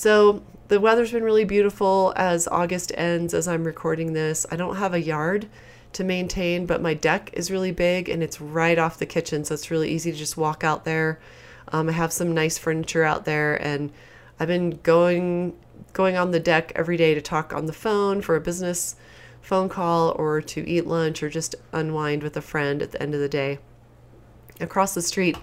So 0.00 0.42
the 0.68 0.80
weather's 0.80 1.12
been 1.12 1.24
really 1.24 1.44
beautiful 1.44 2.14
as 2.16 2.48
August 2.48 2.90
ends 2.96 3.34
as 3.34 3.46
I'm 3.46 3.64
recording 3.64 4.14
this. 4.14 4.46
I 4.50 4.56
don't 4.56 4.76
have 4.76 4.94
a 4.94 5.02
yard 5.02 5.46
to 5.92 6.04
maintain, 6.04 6.64
but 6.64 6.80
my 6.80 6.94
deck 6.94 7.28
is 7.34 7.50
really 7.50 7.70
big 7.70 8.08
and 8.08 8.22
it's 8.22 8.40
right 8.40 8.78
off 8.78 8.98
the 8.98 9.04
kitchen, 9.04 9.44
so 9.44 9.52
it's 9.52 9.70
really 9.70 9.90
easy 9.90 10.10
to 10.10 10.16
just 10.16 10.38
walk 10.38 10.64
out 10.64 10.86
there. 10.86 11.20
Um, 11.68 11.90
I 11.90 11.92
have 11.92 12.14
some 12.14 12.32
nice 12.32 12.56
furniture 12.56 13.04
out 13.04 13.26
there 13.26 13.62
and 13.62 13.92
I've 14.38 14.48
been 14.48 14.80
going 14.82 15.54
going 15.92 16.16
on 16.16 16.30
the 16.30 16.40
deck 16.40 16.72
every 16.74 16.96
day 16.96 17.12
to 17.12 17.20
talk 17.20 17.52
on 17.52 17.66
the 17.66 17.74
phone 17.74 18.22
for 18.22 18.36
a 18.36 18.40
business 18.40 18.96
phone 19.42 19.68
call 19.68 20.12
or 20.12 20.40
to 20.40 20.66
eat 20.66 20.86
lunch 20.86 21.22
or 21.22 21.28
just 21.28 21.56
unwind 21.72 22.22
with 22.22 22.38
a 22.38 22.40
friend 22.40 22.80
at 22.80 22.92
the 22.92 23.02
end 23.02 23.12
of 23.12 23.20
the 23.20 23.28
day. 23.28 23.58
Across 24.60 24.94
the 24.94 25.02
street, 25.02 25.36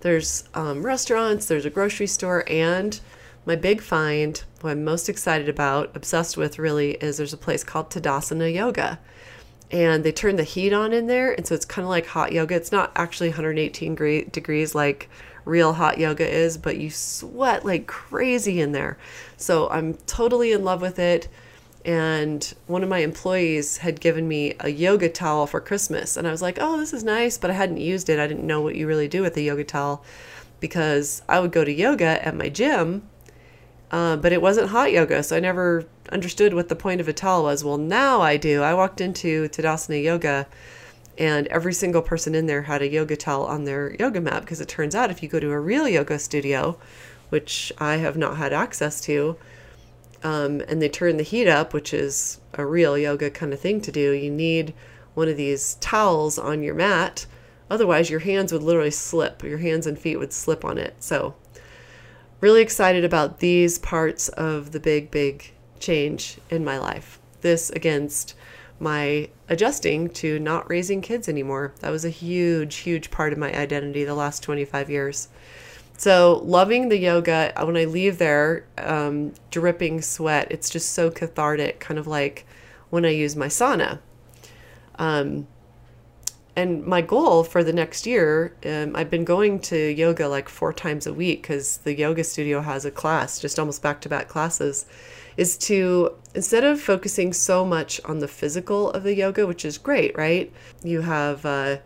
there's 0.00 0.44
um, 0.52 0.84
restaurants, 0.84 1.46
there's 1.46 1.64
a 1.64 1.70
grocery 1.70 2.06
store, 2.06 2.44
and 2.46 3.00
my 3.44 3.56
big 3.56 3.80
find, 3.80 4.42
what 4.60 4.70
I'm 4.70 4.84
most 4.84 5.08
excited 5.08 5.48
about, 5.48 5.94
obsessed 5.94 6.36
with 6.36 6.58
really, 6.58 6.92
is 6.92 7.16
there's 7.16 7.32
a 7.32 7.38
place 7.38 7.64
called 7.64 7.90
Tadasana 7.90 8.52
Yoga. 8.52 8.98
And 9.70 10.04
they 10.04 10.12
turn 10.12 10.36
the 10.36 10.44
heat 10.44 10.72
on 10.72 10.92
in 10.92 11.06
there, 11.06 11.32
and 11.32 11.46
so 11.46 11.54
it's 11.54 11.64
kind 11.64 11.84
of 11.84 11.88
like 11.88 12.06
hot 12.06 12.32
yoga. 12.32 12.54
It's 12.54 12.72
not 12.72 12.92
actually 12.94 13.30
118 13.30 14.28
degrees 14.30 14.74
like 14.74 15.08
real 15.44 15.72
hot 15.72 15.98
yoga 15.98 16.28
is, 16.28 16.58
but 16.58 16.76
you 16.76 16.90
sweat 16.90 17.64
like 17.64 17.86
crazy 17.86 18.60
in 18.60 18.72
there. 18.72 18.98
So 19.36 19.68
I'm 19.70 19.94
totally 20.06 20.52
in 20.52 20.62
love 20.62 20.82
with 20.82 20.98
it. 20.98 21.28
And 21.84 22.54
one 22.66 22.82
of 22.82 22.88
my 22.88 22.98
employees 22.98 23.78
had 23.78 24.00
given 24.00 24.28
me 24.28 24.54
a 24.60 24.68
yoga 24.68 25.08
towel 25.08 25.46
for 25.46 25.60
Christmas. 25.60 26.16
And 26.16 26.28
I 26.28 26.30
was 26.30 26.42
like, 26.42 26.58
oh, 26.60 26.78
this 26.78 26.92
is 26.92 27.02
nice, 27.02 27.38
but 27.38 27.50
I 27.50 27.54
hadn't 27.54 27.78
used 27.78 28.08
it. 28.08 28.20
I 28.20 28.26
didn't 28.26 28.46
know 28.46 28.60
what 28.60 28.76
you 28.76 28.86
really 28.86 29.08
do 29.08 29.22
with 29.22 29.36
a 29.36 29.42
yoga 29.42 29.64
towel 29.64 30.04
because 30.60 31.22
I 31.28 31.40
would 31.40 31.50
go 31.50 31.64
to 31.64 31.72
yoga 31.72 32.24
at 32.24 32.36
my 32.36 32.48
gym, 32.48 33.08
uh, 33.92 34.16
but 34.16 34.32
it 34.32 34.42
wasn't 34.42 34.70
hot 34.70 34.90
yoga. 34.90 35.22
So 35.22 35.36
I 35.36 35.40
never 35.40 35.84
understood 36.10 36.54
what 36.54 36.68
the 36.68 36.76
point 36.76 37.00
of 37.00 37.08
a 37.08 37.12
towel 37.12 37.44
was. 37.44 37.62
Well, 37.62 37.78
now 37.78 38.20
I 38.20 38.36
do. 38.36 38.62
I 38.62 38.74
walked 38.74 39.00
into 39.00 39.48
Tadasana 39.48 40.02
Yoga 40.02 40.46
and 41.18 41.46
every 41.48 41.74
single 41.74 42.02
person 42.02 42.34
in 42.34 42.46
there 42.46 42.62
had 42.62 42.82
a 42.82 42.88
yoga 42.88 43.16
towel 43.16 43.44
on 43.44 43.64
their 43.64 43.94
yoga 43.98 44.20
mat 44.20 44.40
because 44.40 44.60
it 44.60 44.68
turns 44.68 44.94
out 44.94 45.10
if 45.10 45.22
you 45.22 45.28
go 45.28 45.38
to 45.38 45.50
a 45.50 45.60
real 45.60 45.86
yoga 45.86 46.18
studio, 46.18 46.78
which 47.28 47.72
I 47.78 47.96
have 47.96 48.16
not 48.16 48.38
had 48.38 48.52
access 48.52 49.00
to, 49.02 49.36
um, 50.22 50.62
and 50.68 50.80
they 50.80 50.88
turn 50.88 51.18
the 51.18 51.22
heat 51.22 51.48
up, 51.48 51.74
which 51.74 51.92
is 51.92 52.40
a 52.54 52.64
real 52.64 52.96
yoga 52.96 53.30
kind 53.30 53.52
of 53.52 53.60
thing 53.60 53.80
to 53.82 53.92
do, 53.92 54.12
you 54.12 54.30
need 54.30 54.72
one 55.14 55.28
of 55.28 55.36
these 55.36 55.74
towels 55.76 56.38
on 56.38 56.62
your 56.62 56.74
mat. 56.74 57.26
Otherwise, 57.70 58.08
your 58.08 58.20
hands 58.20 58.52
would 58.52 58.62
literally 58.62 58.90
slip. 58.90 59.42
Your 59.42 59.58
hands 59.58 59.86
and 59.86 59.98
feet 59.98 60.16
would 60.16 60.32
slip 60.32 60.64
on 60.64 60.78
it. 60.78 60.94
So, 61.00 61.34
really 62.42 62.60
excited 62.60 63.04
about 63.04 63.38
these 63.38 63.78
parts 63.78 64.28
of 64.30 64.72
the 64.72 64.80
big, 64.80 65.10
big 65.10 65.54
change 65.78 66.38
in 66.50 66.64
my 66.64 66.76
life. 66.76 67.20
This 67.40 67.70
against 67.70 68.34
my 68.80 69.30
adjusting 69.48 70.08
to 70.10 70.40
not 70.40 70.68
raising 70.68 71.00
kids 71.00 71.28
anymore. 71.28 71.72
That 71.80 71.90
was 71.90 72.04
a 72.04 72.10
huge, 72.10 72.76
huge 72.76 73.12
part 73.12 73.32
of 73.32 73.38
my 73.38 73.56
identity 73.56 74.04
the 74.04 74.14
last 74.14 74.42
25 74.42 74.90
years. 74.90 75.28
So, 75.96 76.40
loving 76.42 76.88
the 76.88 76.98
yoga, 76.98 77.52
when 77.64 77.76
I 77.76 77.84
leave 77.84 78.18
there, 78.18 78.66
um, 78.76 79.34
dripping 79.52 80.02
sweat, 80.02 80.48
it's 80.50 80.68
just 80.68 80.92
so 80.92 81.12
cathartic, 81.12 81.78
kind 81.78 81.98
of 81.98 82.08
like 82.08 82.44
when 82.90 83.04
I 83.04 83.10
use 83.10 83.36
my 83.36 83.46
sauna. 83.46 84.00
Um, 84.98 85.46
and 86.54 86.84
my 86.84 87.00
goal 87.00 87.44
for 87.44 87.64
the 87.64 87.72
next 87.72 88.06
year, 88.06 88.54
um, 88.66 88.94
I've 88.94 89.10
been 89.10 89.24
going 89.24 89.60
to 89.60 89.76
yoga 89.76 90.28
like 90.28 90.48
four 90.48 90.72
times 90.72 91.06
a 91.06 91.14
week 91.14 91.42
because 91.42 91.78
the 91.78 91.96
yoga 91.96 92.24
studio 92.24 92.60
has 92.60 92.84
a 92.84 92.90
class, 92.90 93.40
just 93.40 93.58
almost 93.58 93.82
back 93.82 94.00
to 94.02 94.08
back 94.08 94.28
classes 94.28 94.86
is 95.36 95.56
to 95.56 96.14
instead 96.34 96.64
of 96.64 96.80
focusing 96.80 97.32
so 97.32 97.64
much 97.64 98.00
on 98.04 98.18
the 98.18 98.28
physical 98.28 98.90
of 98.90 99.02
the 99.02 99.14
yoga, 99.14 99.46
which 99.46 99.64
is 99.64 99.78
great, 99.78 100.16
right? 100.16 100.52
You 100.82 101.02
have 101.02 101.44
uh, 101.44 101.78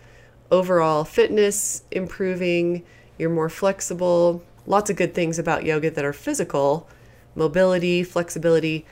overall 0.51 1.05
fitness 1.05 1.85
improving, 1.91 2.85
you're 3.19 3.31
more 3.31 3.49
flexible, 3.49 4.43
lots 4.67 4.91
of 4.91 4.97
good 4.97 5.15
things 5.15 5.39
about 5.39 5.65
yoga 5.65 5.91
that 5.91 6.05
are 6.05 6.13
physical, 6.13 6.89
mobility, 7.35 8.03
flexibility. 8.03 8.87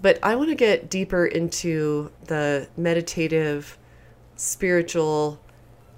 But 0.00 0.18
I 0.22 0.36
want 0.36 0.50
to 0.50 0.54
get 0.54 0.88
deeper 0.88 1.26
into 1.26 2.10
the 2.26 2.68
meditative, 2.76 3.78
spiritual 4.38 5.40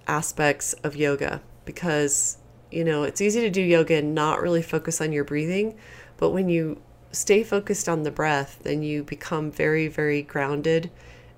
aspects 0.08 0.72
of 0.82 0.96
yoga 0.96 1.40
because, 1.64 2.38
you 2.70 2.82
know, 2.82 3.04
it's 3.04 3.20
easy 3.20 3.40
to 3.42 3.50
do 3.50 3.62
yoga 3.62 3.96
and 3.96 4.14
not 4.14 4.42
really 4.42 4.62
focus 4.62 5.00
on 5.00 5.12
your 5.12 5.24
breathing. 5.24 5.76
But 6.16 6.30
when 6.30 6.48
you 6.48 6.80
stay 7.12 7.44
focused 7.44 7.88
on 7.88 8.02
the 8.02 8.10
breath, 8.10 8.58
then 8.62 8.82
you 8.82 9.04
become 9.04 9.50
very, 9.50 9.88
very 9.88 10.22
grounded. 10.22 10.90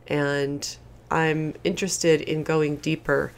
And 0.06 0.76
I'm 1.10 1.54
interested 1.64 2.20
in 2.22 2.44
going 2.44 2.76
deeper 2.76 3.32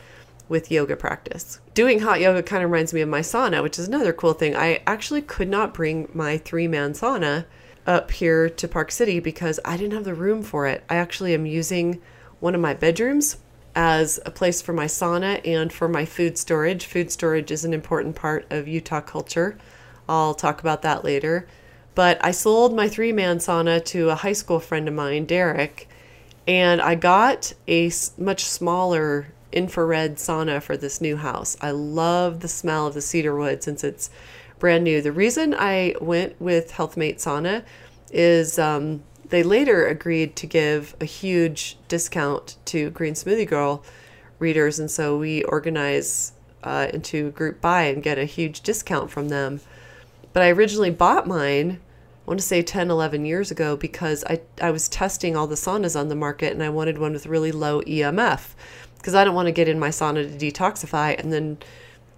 with 0.48 0.70
yoga 0.70 0.94
practice. 0.94 1.58
Doing 1.72 2.00
hot 2.00 2.20
yoga 2.20 2.42
kind 2.42 2.62
of 2.62 2.70
reminds 2.70 2.92
me 2.92 3.00
of 3.00 3.08
my 3.08 3.20
sauna, 3.20 3.62
which 3.62 3.78
is 3.78 3.88
another 3.88 4.12
cool 4.12 4.34
thing. 4.34 4.54
I 4.54 4.82
actually 4.86 5.22
could 5.22 5.48
not 5.48 5.74
bring 5.74 6.08
my 6.12 6.36
three 6.36 6.68
man 6.68 6.92
sauna 6.92 7.46
up 7.86 8.10
here 8.10 8.48
to 8.48 8.68
Park 8.68 8.90
City 8.90 9.20
because 9.20 9.58
I 9.64 9.76
didn't 9.76 9.94
have 9.94 10.04
the 10.04 10.14
room 10.14 10.42
for 10.42 10.66
it. 10.66 10.84
I 10.88 10.96
actually 10.96 11.32
am 11.32 11.46
using 11.46 12.00
one 12.40 12.54
of 12.54 12.60
my 12.60 12.74
bedrooms 12.74 13.38
as 13.74 14.20
a 14.24 14.30
place 14.30 14.62
for 14.62 14.72
my 14.72 14.86
sauna 14.86 15.40
and 15.46 15.72
for 15.72 15.88
my 15.88 16.04
food 16.04 16.38
storage. 16.38 16.86
Food 16.86 17.10
storage 17.10 17.50
is 17.50 17.64
an 17.64 17.74
important 17.74 18.16
part 18.16 18.46
of 18.50 18.68
Utah 18.68 19.00
culture. 19.00 19.58
I'll 20.08 20.34
talk 20.34 20.60
about 20.60 20.82
that 20.82 21.04
later. 21.04 21.46
But 21.94 22.18
I 22.24 22.32
sold 22.32 22.74
my 22.74 22.88
three 22.88 23.12
man 23.12 23.38
sauna 23.38 23.84
to 23.86 24.10
a 24.10 24.16
high 24.16 24.32
school 24.32 24.60
friend 24.60 24.88
of 24.88 24.94
mine, 24.94 25.26
Derek, 25.26 25.88
and 26.46 26.80
I 26.80 26.94
got 26.94 27.52
a 27.68 27.90
much 28.18 28.44
smaller 28.44 29.28
infrared 29.52 30.16
sauna 30.16 30.60
for 30.60 30.76
this 30.76 31.00
new 31.00 31.16
house. 31.16 31.56
I 31.60 31.70
love 31.70 32.40
the 32.40 32.48
smell 32.48 32.88
of 32.88 32.94
the 32.94 33.00
cedar 33.00 33.36
wood 33.36 33.62
since 33.62 33.84
it's 33.84 34.10
brand 34.58 34.84
new. 34.84 35.00
The 35.00 35.12
reason 35.12 35.54
I 35.54 35.94
went 36.00 36.40
with 36.40 36.72
Healthmate 36.72 37.16
Sauna 37.16 37.64
is 38.10 38.58
um, 38.58 39.02
they 39.34 39.42
later 39.42 39.86
agreed 39.86 40.36
to 40.36 40.46
give 40.46 40.94
a 41.00 41.04
huge 41.04 41.76
discount 41.88 42.56
to 42.66 42.90
Green 42.90 43.14
Smoothie 43.14 43.48
Girl 43.48 43.82
readers, 44.38 44.78
and 44.78 44.88
so 44.88 45.18
we 45.18 45.42
organize 45.44 46.32
uh, 46.62 46.86
into 46.94 47.32
group 47.32 47.60
buy 47.60 47.82
and 47.82 48.02
get 48.02 48.16
a 48.16 48.24
huge 48.24 48.60
discount 48.60 49.10
from 49.10 49.30
them. 49.30 49.60
But 50.32 50.44
I 50.44 50.50
originally 50.50 50.90
bought 50.90 51.26
mine, 51.26 51.80
I 52.24 52.30
want 52.30 52.38
to 52.40 52.46
say 52.46 52.62
10, 52.62 52.90
11 52.90 53.24
years 53.26 53.50
ago, 53.50 53.76
because 53.76 54.24
I, 54.24 54.40
I 54.62 54.70
was 54.70 54.88
testing 54.88 55.36
all 55.36 55.46
the 55.46 55.56
saunas 55.56 55.98
on 55.98 56.08
the 56.08 56.14
market 56.14 56.52
and 56.52 56.62
I 56.62 56.70
wanted 56.70 56.98
one 56.98 57.12
with 57.12 57.26
really 57.26 57.52
low 57.52 57.82
EMF 57.82 58.54
because 58.96 59.14
I 59.14 59.24
don't 59.24 59.34
want 59.34 59.46
to 59.46 59.52
get 59.52 59.68
in 59.68 59.78
my 59.78 59.90
sauna 59.90 60.38
to 60.38 60.50
detoxify 60.52 61.18
and 61.18 61.32
then 61.32 61.58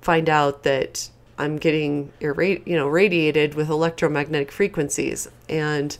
find 0.01 0.29
out 0.29 0.63
that 0.65 1.11
I'm 1.39 1.57
getting 1.57 2.13
irradi- 2.21 2.65
you 2.67 2.77
know 2.77 2.87
radiated 2.87 3.55
with 3.55 3.69
electromagnetic 3.69 4.53
frequencies 4.53 5.29
and 5.49 5.99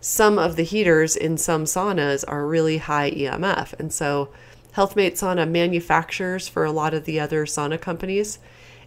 some 0.00 0.38
of 0.38 0.56
the 0.56 0.62
heaters 0.62 1.16
in 1.16 1.36
some 1.36 1.64
saunas 1.64 2.24
are 2.26 2.46
really 2.46 2.78
high 2.78 3.10
EMF 3.10 3.78
and 3.78 3.92
so 3.92 4.30
Healthmate 4.76 5.12
Sauna 5.12 5.50
manufactures 5.50 6.48
for 6.48 6.64
a 6.64 6.70
lot 6.70 6.94
of 6.94 7.04
the 7.04 7.18
other 7.18 7.44
sauna 7.44 7.80
companies 7.80 8.38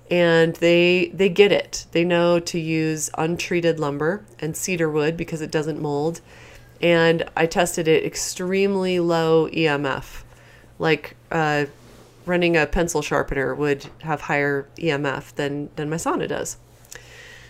and 0.10 0.56
they 0.58 1.12
they 1.14 1.30
get 1.30 1.52
it. 1.52 1.86
They 1.92 2.04
know 2.04 2.40
to 2.40 2.60
use 2.60 3.10
untreated 3.18 3.80
lumber 3.80 4.26
and 4.40 4.56
cedar 4.56 4.90
wood 4.90 5.18
because 5.18 5.42
it 5.42 5.52
doesn't 5.52 5.82
mold. 5.82 6.22
And 6.82 7.24
I 7.38 7.46
tested 7.46 7.88
it 7.88 8.06
extremely 8.06 9.00
low 9.00 9.50
EMF, 9.50 10.24
like 10.78 11.16
uh, 11.32 11.66
running 12.26 12.58
a 12.58 12.66
pencil 12.66 13.02
sharpener 13.02 13.56
would 13.56 13.88
have 14.02 14.22
higher 14.22 14.68
EMF 14.78 15.34
than 15.36 15.70
than 15.76 15.90
my 15.90 15.96
sauna 15.96 16.28
does. 16.28 16.58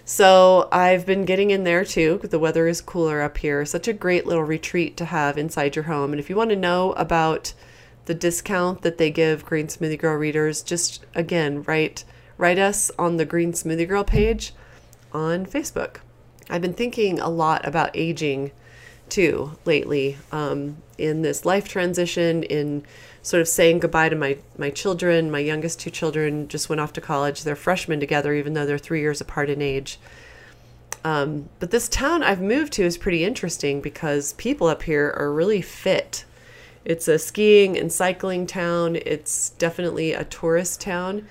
So 0.05 0.67
I've 0.72 1.05
been 1.05 1.24
getting 1.24 1.51
in 1.51 1.63
there 1.63 1.86
too. 1.86 2.19
The 2.22 2.39
weather 2.39 2.67
is 2.67 2.81
cooler 2.81 3.22
up 3.22 3.38
here. 3.38 3.65
Such 3.65 3.88
a 3.88 3.93
great 3.93 4.25
little 4.25 4.43
retreat 4.43 4.98
to 4.98 5.05
have 5.05 5.38
inside 5.38 5.75
your 5.75 5.86
home. 5.86 6.12
And 6.12 6.19
if 6.19 6.29
you 6.29 6.36
want 6.36 6.50
to 6.50 6.57
know 6.57 6.91
about 6.93 7.53
the 8.05 8.13
discount 8.13 8.81
that 8.81 8.98
they 8.98 9.10
give 9.10 9.45
Green 9.45 9.67
Smoothie 9.67 10.00
Girl 10.00 10.17
readers, 10.17 10.62
just 10.62 11.05
again 11.15 11.63
write 11.63 12.03
write 12.38 12.60
us 12.60 12.91
on 13.00 13.15
the 13.15 13.25
Green 13.25 13.53
Smoothie 13.53 13.88
Girl 13.88 14.03
page 14.03 14.53
on 15.13 15.45
Facebook. 15.45 15.98
I've 16.50 16.62
been 16.62 16.74
thinking 16.74 17.19
a 17.19 17.29
lot 17.29 17.65
about 17.65 17.91
aging 17.93 18.51
too 19.07 19.57
lately 19.63 20.17
um, 20.31 20.77
in 20.98 21.22
this 21.22 21.45
life 21.45 21.69
transition, 21.69 22.43
in 22.43 22.83
sort 23.24 23.42
of 23.42 23.48
saying 23.48 23.80
goodbye 23.80 24.10
to 24.10 24.15
my, 24.15 24.38
my 24.58 24.70
children. 24.70 25.32
My 25.32 25.39
youngest 25.39 25.80
two 25.80 25.89
children 25.89 26.48
just 26.48 26.70
went 26.70 26.80
off 26.80 26.94
to 26.94 27.01
college. 27.01 27.44
They're 27.44 27.56
freshmen 27.56 28.00
together, 28.00 28.34
even 28.34 28.53
though 28.53 28.65
they're 28.65 28.77
three 28.77 29.00
years 29.00 29.22
apart 29.22 29.50
in 29.50 29.62
age. 29.62 29.98
Um, 31.06 31.50
but 31.60 31.72
this 31.72 31.89
town 31.89 32.22
I've 32.22 32.42
moved 32.42 32.74
to 32.74 32.84
is 32.84 32.98
pretty 32.98 33.25
interesting 33.25 33.82
because 33.82 34.34
people 34.34 34.68
up 34.68 34.84
here 34.84 35.13
are 35.18 35.34
really 35.34 35.62
fit. 35.62 36.25
It's 36.86 37.08
a 37.08 37.18
skiing 37.18 37.77
and 37.77 37.92
cycling 37.92 38.46
town. 38.46 38.98
It's 38.98 39.50
definitely 39.51 40.13
a 40.13 40.25
tourist 40.25 40.82
town. 40.82 41.27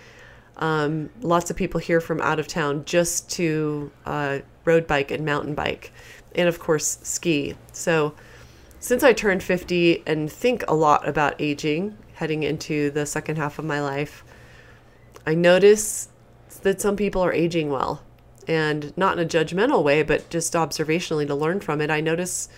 Um, 0.56 1.10
lots 1.20 1.50
of 1.50 1.56
people 1.56 1.80
here 1.80 2.00
from 2.00 2.20
out 2.20 2.38
of 2.38 2.46
town 2.46 2.84
just 2.84 3.30
to 3.32 3.90
uh, 4.06 4.40
road 4.64 4.86
bike 4.86 5.10
and 5.10 5.24
mountain 5.24 5.54
bike, 5.54 5.92
and 6.34 6.48
of 6.48 6.58
course, 6.58 6.98
ski. 7.02 7.54
So, 7.72 8.14
since 8.82 9.04
I 9.04 9.12
turned 9.12 9.44
50 9.44 10.02
and 10.08 10.30
think 10.30 10.64
a 10.66 10.74
lot 10.74 11.06
about 11.06 11.40
aging 11.40 11.96
heading 12.14 12.42
into 12.42 12.90
the 12.90 13.06
second 13.06 13.36
half 13.36 13.60
of 13.60 13.64
my 13.64 13.80
life, 13.80 14.24
I 15.24 15.36
notice 15.36 16.08
that 16.62 16.80
some 16.80 16.96
people 16.96 17.22
are 17.22 17.32
aging 17.32 17.70
well. 17.70 18.02
And 18.48 18.92
not 18.96 19.16
in 19.16 19.24
a 19.24 19.28
judgmental 19.28 19.84
way, 19.84 20.02
but 20.02 20.28
just 20.30 20.54
observationally 20.54 21.28
to 21.28 21.34
learn 21.36 21.60
from 21.60 21.80
it. 21.80 21.90
I 21.90 22.00
notice 22.00 22.48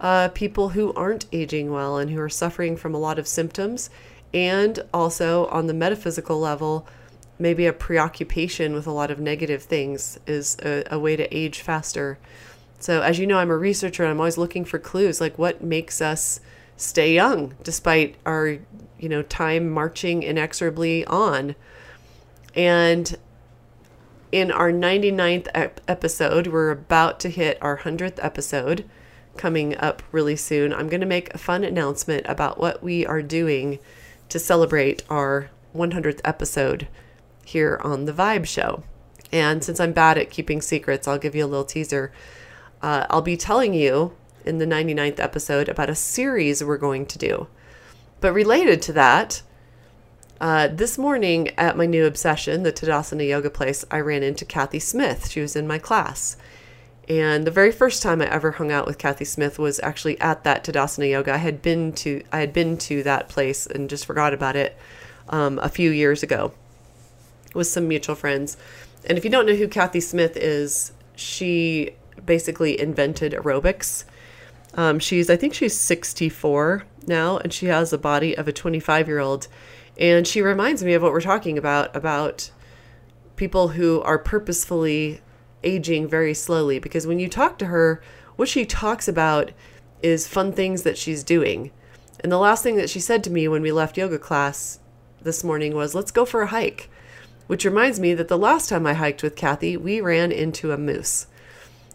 uh, 0.00 0.28
people 0.28 0.68
who 0.70 0.92
aren't 0.94 1.26
aging 1.32 1.72
well 1.72 1.98
and 1.98 2.08
who 2.08 2.20
are 2.20 2.28
suffering 2.28 2.76
from 2.76 2.94
a 2.94 2.98
lot 2.98 3.18
of 3.18 3.26
symptoms, 3.26 3.90
and 4.32 4.78
also 4.94 5.46
on 5.46 5.66
the 5.66 5.74
metaphysical 5.74 6.38
level, 6.38 6.86
maybe 7.36 7.66
a 7.66 7.72
preoccupation 7.72 8.74
with 8.74 8.86
a 8.86 8.92
lot 8.92 9.10
of 9.10 9.18
negative 9.18 9.64
things 9.64 10.20
is 10.24 10.56
a, 10.64 10.84
a, 10.88 11.00
way 11.00 11.16
to 11.16 11.36
age 11.36 11.60
faster. 11.60 12.16
So, 12.84 13.00
as 13.00 13.18
you 13.18 13.26
know, 13.26 13.38
I'm 13.38 13.48
a 13.48 13.56
researcher 13.56 14.02
and 14.02 14.10
I'm 14.10 14.20
always 14.20 14.36
looking 14.36 14.66
for 14.66 14.78
clues 14.78 15.18
like 15.18 15.38
what 15.38 15.64
makes 15.64 16.02
us 16.02 16.40
stay 16.76 17.14
young 17.14 17.54
despite 17.62 18.16
our, 18.26 18.58
you 18.98 19.08
know, 19.08 19.22
time 19.22 19.70
marching 19.70 20.22
inexorably 20.22 21.02
on. 21.06 21.54
And 22.54 23.16
in 24.32 24.52
our 24.52 24.70
99th 24.70 25.48
ep- 25.54 25.80
episode, 25.88 26.48
we're 26.48 26.72
about 26.72 27.20
to 27.20 27.30
hit 27.30 27.56
our 27.62 27.78
100th 27.78 28.22
episode 28.22 28.84
coming 29.38 29.74
up 29.78 30.02
really 30.12 30.36
soon. 30.36 30.74
I'm 30.74 30.90
going 30.90 31.00
to 31.00 31.06
make 31.06 31.32
a 31.32 31.38
fun 31.38 31.64
announcement 31.64 32.26
about 32.28 32.58
what 32.58 32.82
we 32.82 33.06
are 33.06 33.22
doing 33.22 33.78
to 34.28 34.38
celebrate 34.38 35.02
our 35.08 35.48
100th 35.74 36.20
episode 36.22 36.88
here 37.46 37.80
on 37.82 38.04
the 38.04 38.12
Vibe 38.12 38.44
Show. 38.44 38.82
And 39.32 39.64
since 39.64 39.80
I'm 39.80 39.92
bad 39.94 40.18
at 40.18 40.28
keeping 40.28 40.60
secrets, 40.60 41.08
I'll 41.08 41.16
give 41.16 41.34
you 41.34 41.46
a 41.46 41.48
little 41.48 41.64
teaser. 41.64 42.12
Uh, 42.84 43.06
I'll 43.08 43.22
be 43.22 43.38
telling 43.38 43.72
you 43.72 44.12
in 44.44 44.58
the 44.58 44.66
99th 44.66 45.18
episode 45.18 45.70
about 45.70 45.88
a 45.88 45.94
series 45.94 46.62
we're 46.62 46.76
going 46.76 47.06
to 47.06 47.16
do. 47.16 47.46
But 48.20 48.34
related 48.34 48.82
to 48.82 48.92
that, 48.92 49.40
uh, 50.38 50.68
this 50.68 50.98
morning 50.98 51.48
at 51.56 51.78
my 51.78 51.86
new 51.86 52.04
obsession, 52.04 52.62
the 52.62 52.74
Tadasana 52.74 53.26
Yoga 53.26 53.48
place, 53.48 53.86
I 53.90 54.00
ran 54.00 54.22
into 54.22 54.44
Kathy 54.44 54.80
Smith. 54.80 55.30
She 55.30 55.40
was 55.40 55.56
in 55.56 55.66
my 55.66 55.78
class. 55.78 56.36
And 57.08 57.46
the 57.46 57.50
very 57.50 57.72
first 57.72 58.02
time 58.02 58.20
I 58.20 58.26
ever 58.26 58.50
hung 58.50 58.70
out 58.70 58.86
with 58.86 58.98
Kathy 58.98 59.24
Smith 59.24 59.58
was 59.58 59.80
actually 59.82 60.20
at 60.20 60.44
that 60.44 60.62
Tadasana 60.62 61.10
Yoga. 61.10 61.32
I 61.32 61.38
had 61.38 61.62
been 61.62 61.94
to 61.94 62.22
I 62.32 62.40
had 62.40 62.52
been 62.52 62.76
to 62.76 63.02
that 63.04 63.30
place 63.30 63.64
and 63.64 63.88
just 63.88 64.04
forgot 64.04 64.34
about 64.34 64.56
it 64.56 64.76
um, 65.30 65.58
a 65.60 65.70
few 65.70 65.90
years 65.90 66.22
ago 66.22 66.52
with 67.54 67.66
some 67.66 67.88
mutual 67.88 68.14
friends. 68.14 68.58
And 69.06 69.16
if 69.16 69.24
you 69.24 69.30
don't 69.30 69.46
know 69.46 69.54
who 69.54 69.68
Kathy 69.68 70.00
Smith 70.00 70.36
is, 70.36 70.92
she 71.16 71.94
basically 72.24 72.78
invented 72.78 73.32
aerobics. 73.32 74.04
Um, 74.74 74.98
she's, 74.98 75.30
I 75.30 75.36
think 75.36 75.54
she's 75.54 75.76
64 75.78 76.84
now, 77.06 77.38
and 77.38 77.52
she 77.52 77.66
has 77.66 77.90
the 77.90 77.98
body 77.98 78.36
of 78.36 78.48
a 78.48 78.52
25 78.52 79.08
year 79.08 79.20
old. 79.20 79.48
And 79.96 80.26
she 80.26 80.42
reminds 80.42 80.82
me 80.82 80.94
of 80.94 81.02
what 81.02 81.12
we're 81.12 81.20
talking 81.20 81.56
about 81.56 81.94
about 81.94 82.50
people 83.36 83.68
who 83.68 84.00
are 84.02 84.18
purposefully 84.18 85.20
aging 85.62 86.08
very 86.08 86.34
slowly. 86.34 86.78
Because 86.78 87.06
when 87.06 87.18
you 87.18 87.28
talk 87.28 87.58
to 87.58 87.66
her, 87.66 88.02
what 88.36 88.48
she 88.48 88.66
talks 88.66 89.08
about 89.08 89.52
is 90.02 90.28
fun 90.28 90.52
things 90.52 90.82
that 90.82 90.98
she's 90.98 91.22
doing. 91.22 91.70
And 92.20 92.32
the 92.32 92.38
last 92.38 92.62
thing 92.62 92.76
that 92.76 92.90
she 92.90 93.00
said 93.00 93.22
to 93.24 93.30
me 93.30 93.48
when 93.48 93.62
we 93.62 93.72
left 93.72 93.96
yoga 93.96 94.18
class 94.18 94.80
this 95.22 95.44
morning 95.44 95.74
was, 95.74 95.94
Let's 95.94 96.10
go 96.10 96.24
for 96.24 96.42
a 96.42 96.48
hike. 96.48 96.90
Which 97.46 97.64
reminds 97.64 98.00
me 98.00 98.14
that 98.14 98.28
the 98.28 98.38
last 98.38 98.68
time 98.70 98.86
I 98.86 98.94
hiked 98.94 99.22
with 99.22 99.36
Kathy, 99.36 99.76
we 99.76 100.00
ran 100.00 100.32
into 100.32 100.72
a 100.72 100.78
moose. 100.78 101.26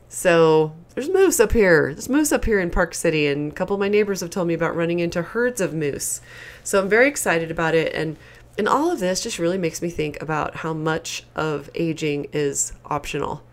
So 0.10 0.76
there's 0.95 1.10
moose 1.10 1.39
up 1.39 1.52
here. 1.52 1.93
There's 1.93 2.10
moose 2.10 2.32
up 2.32 2.43
here 2.43 2.60
in 2.60 2.72
Park 2.72 2.95
City, 2.95 3.28
and 3.28 3.52
a 3.52 3.56
couple 3.56 3.76
of 3.76 3.80
my 3.80 3.88
neighbors 3.88 4.22
have 4.22 4.32
told 4.32 4.48
me 4.48 4.56
about 4.56 4.76
running 4.76 5.00
into 5.00 5.22
herds 5.22 5.62
of 5.62 5.74
moose. 5.74 6.19
So 6.63 6.82
I'm 6.82 6.89
very 6.89 7.08
excited 7.08 7.52
about 7.52 7.76
it, 7.76 7.93
and 7.93 8.17
and 8.58 8.67
all 8.67 8.91
of 8.91 9.00
this 9.00 9.22
just 9.22 9.39
really 9.39 9.58
makes 9.58 9.82
me 9.82 9.89
think 9.89 10.22
about 10.22 10.58
how 10.58 10.74
much 10.74 11.24
of 11.36 11.69
aging 11.76 12.28
is 12.34 12.74
optional, 12.86 13.43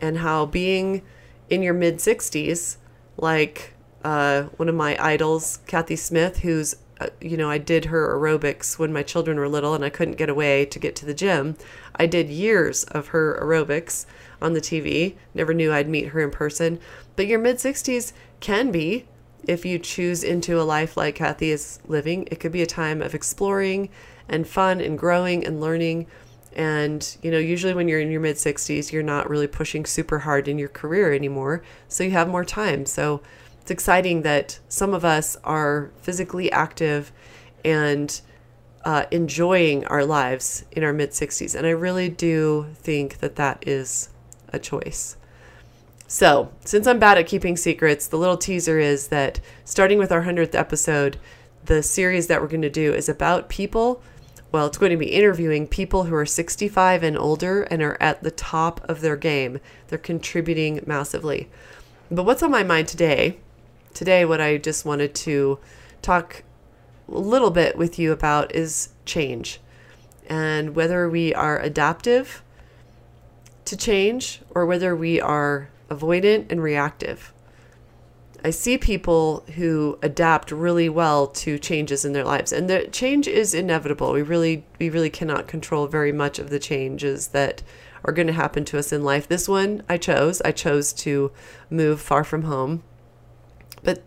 and 0.00 0.18
how 0.18 0.44
being 0.44 1.02
in 1.48 1.62
your 1.62 1.74
mid 1.74 1.96
60s, 1.96 2.76
like 3.16 3.72
uh, 4.04 4.44
one 4.58 4.68
of 4.68 4.74
my 4.74 5.02
idols, 5.02 5.60
Kathy 5.66 5.96
Smith, 5.96 6.40
who's 6.40 6.76
uh, 7.00 7.06
you 7.20 7.36
know, 7.36 7.48
I 7.48 7.58
did 7.58 7.86
her 7.86 8.14
aerobics 8.14 8.78
when 8.78 8.92
my 8.92 9.02
children 9.02 9.38
were 9.38 9.48
little 9.48 9.74
and 9.74 9.84
I 9.84 9.90
couldn't 9.90 10.16
get 10.16 10.28
away 10.28 10.64
to 10.66 10.78
get 10.80 10.96
to 10.96 11.06
the 11.06 11.14
gym. 11.14 11.56
I 11.94 12.06
did 12.06 12.28
years 12.28 12.84
of 12.84 13.08
her 13.08 13.38
aerobics 13.40 14.04
on 14.40 14.52
the 14.52 14.60
TV. 14.60 15.16
Never 15.34 15.54
knew 15.54 15.72
I'd 15.72 15.88
meet 15.88 16.08
her 16.08 16.20
in 16.20 16.30
person. 16.30 16.80
But 17.16 17.26
your 17.26 17.38
mid 17.38 17.56
60s 17.56 18.12
can 18.40 18.70
be, 18.70 19.06
if 19.46 19.64
you 19.64 19.78
choose 19.78 20.22
into 20.22 20.60
a 20.60 20.64
life 20.64 20.96
like 20.96 21.16
Kathy 21.16 21.50
is 21.50 21.78
living, 21.86 22.28
it 22.30 22.40
could 22.40 22.52
be 22.52 22.62
a 22.62 22.66
time 22.66 23.02
of 23.02 23.14
exploring 23.14 23.88
and 24.28 24.46
fun 24.46 24.80
and 24.80 24.98
growing 24.98 25.44
and 25.44 25.60
learning. 25.60 26.06
And, 26.54 27.16
you 27.22 27.30
know, 27.30 27.38
usually 27.38 27.74
when 27.74 27.88
you're 27.88 28.00
in 28.00 28.10
your 28.10 28.20
mid 28.20 28.36
60s, 28.36 28.92
you're 28.92 29.02
not 29.02 29.30
really 29.30 29.46
pushing 29.46 29.84
super 29.84 30.20
hard 30.20 30.48
in 30.48 30.58
your 30.58 30.68
career 30.68 31.12
anymore. 31.12 31.62
So 31.88 32.04
you 32.04 32.10
have 32.10 32.28
more 32.28 32.44
time. 32.44 32.86
So, 32.86 33.22
it's 33.68 33.70
exciting 33.70 34.22
that 34.22 34.60
some 34.70 34.94
of 34.94 35.04
us 35.04 35.36
are 35.44 35.90
physically 36.00 36.50
active 36.50 37.12
and 37.66 38.18
uh, 38.82 39.04
enjoying 39.10 39.84
our 39.88 40.06
lives 40.06 40.64
in 40.72 40.82
our 40.82 40.94
mid 40.94 41.10
60s. 41.10 41.54
And 41.54 41.66
I 41.66 41.70
really 41.72 42.08
do 42.08 42.68
think 42.76 43.18
that 43.18 43.36
that 43.36 43.62
is 43.66 44.08
a 44.52 44.58
choice. 44.58 45.16
So, 46.06 46.50
since 46.64 46.86
I'm 46.86 46.98
bad 46.98 47.18
at 47.18 47.26
keeping 47.26 47.56
secrets, 47.56 48.06
the 48.06 48.16
little 48.16 48.38
teaser 48.38 48.78
is 48.78 49.08
that 49.08 49.40
starting 49.64 49.98
with 49.98 50.10
our 50.10 50.22
100th 50.22 50.54
episode, 50.54 51.18
the 51.66 51.82
series 51.82 52.28
that 52.28 52.40
we're 52.40 52.48
going 52.48 52.62
to 52.62 52.70
do 52.70 52.94
is 52.94 53.08
about 53.08 53.50
people. 53.50 54.02
Well, 54.50 54.66
it's 54.66 54.78
going 54.78 54.92
to 54.92 54.96
be 54.96 55.12
interviewing 55.12 55.66
people 55.66 56.04
who 56.04 56.14
are 56.14 56.24
65 56.24 57.02
and 57.02 57.18
older 57.18 57.64
and 57.64 57.82
are 57.82 57.98
at 58.00 58.22
the 58.22 58.30
top 58.30 58.80
of 58.88 59.02
their 59.02 59.16
game. 59.16 59.60
They're 59.88 59.98
contributing 59.98 60.82
massively. 60.86 61.50
But 62.10 62.24
what's 62.24 62.42
on 62.42 62.50
my 62.50 62.62
mind 62.62 62.88
today? 62.88 63.38
Today, 63.92 64.24
what 64.24 64.40
I 64.40 64.56
just 64.56 64.86
wanted 64.86 65.14
to 65.16 65.58
talk 66.00 66.42
a 67.06 67.18
little 67.18 67.50
bit 67.50 67.76
with 67.76 67.98
you 67.98 68.12
about 68.12 68.54
is 68.54 68.90
change 69.04 69.60
and 70.28 70.74
whether 70.76 71.08
we 71.08 71.34
are 71.34 71.58
adaptive 71.58 72.42
to 73.68 73.76
change 73.76 74.40
or 74.50 74.66
whether 74.66 74.94
we 74.94 75.20
are 75.20 75.70
avoidant 75.90 76.50
and 76.50 76.62
reactive. 76.62 77.32
I 78.44 78.50
see 78.50 78.78
people 78.78 79.44
who 79.56 79.98
adapt 80.02 80.52
really 80.52 80.88
well 80.88 81.26
to 81.26 81.58
changes 81.58 82.04
in 82.04 82.12
their 82.12 82.24
lives 82.24 82.52
and 82.52 82.70
the 82.70 82.86
change 82.88 83.26
is 83.26 83.52
inevitable. 83.52 84.12
We 84.12 84.22
really 84.22 84.64
we 84.78 84.90
really 84.90 85.10
cannot 85.10 85.48
control 85.48 85.86
very 85.86 86.12
much 86.12 86.38
of 86.38 86.50
the 86.50 86.60
changes 86.60 87.28
that 87.28 87.62
are 88.04 88.12
going 88.12 88.28
to 88.28 88.32
happen 88.32 88.64
to 88.66 88.78
us 88.78 88.92
in 88.92 89.02
life. 89.02 89.26
This 89.26 89.48
one 89.48 89.82
I 89.88 89.96
chose. 89.96 90.40
I 90.42 90.52
chose 90.52 90.92
to 90.94 91.32
move 91.68 92.00
far 92.00 92.22
from 92.22 92.42
home. 92.42 92.84
But 93.82 94.02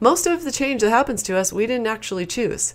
most 0.00 0.26
of 0.26 0.44
the 0.44 0.52
change 0.52 0.80
that 0.82 0.90
happens 0.90 1.22
to 1.24 1.36
us, 1.36 1.52
we 1.52 1.66
didn't 1.66 1.86
actually 1.86 2.26
choose. 2.26 2.74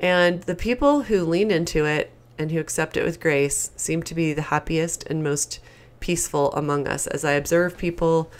And 0.00 0.42
the 0.42 0.54
people 0.54 1.02
who 1.02 1.24
lean 1.24 1.50
into 1.50 1.84
it 1.84 2.12
and 2.38 2.50
who 2.50 2.60
accept 2.60 2.96
it 2.96 3.04
with 3.04 3.20
grace 3.20 3.70
seem 3.76 4.02
to 4.02 4.14
be 4.14 4.32
the 4.32 4.42
happiest 4.42 5.04
and 5.04 5.22
most 5.22 5.60
peaceful 6.00 6.52
among 6.52 6.86
us. 6.86 7.06
As 7.06 7.24
I 7.24 7.32
observe 7.32 7.78
people, 7.78 8.30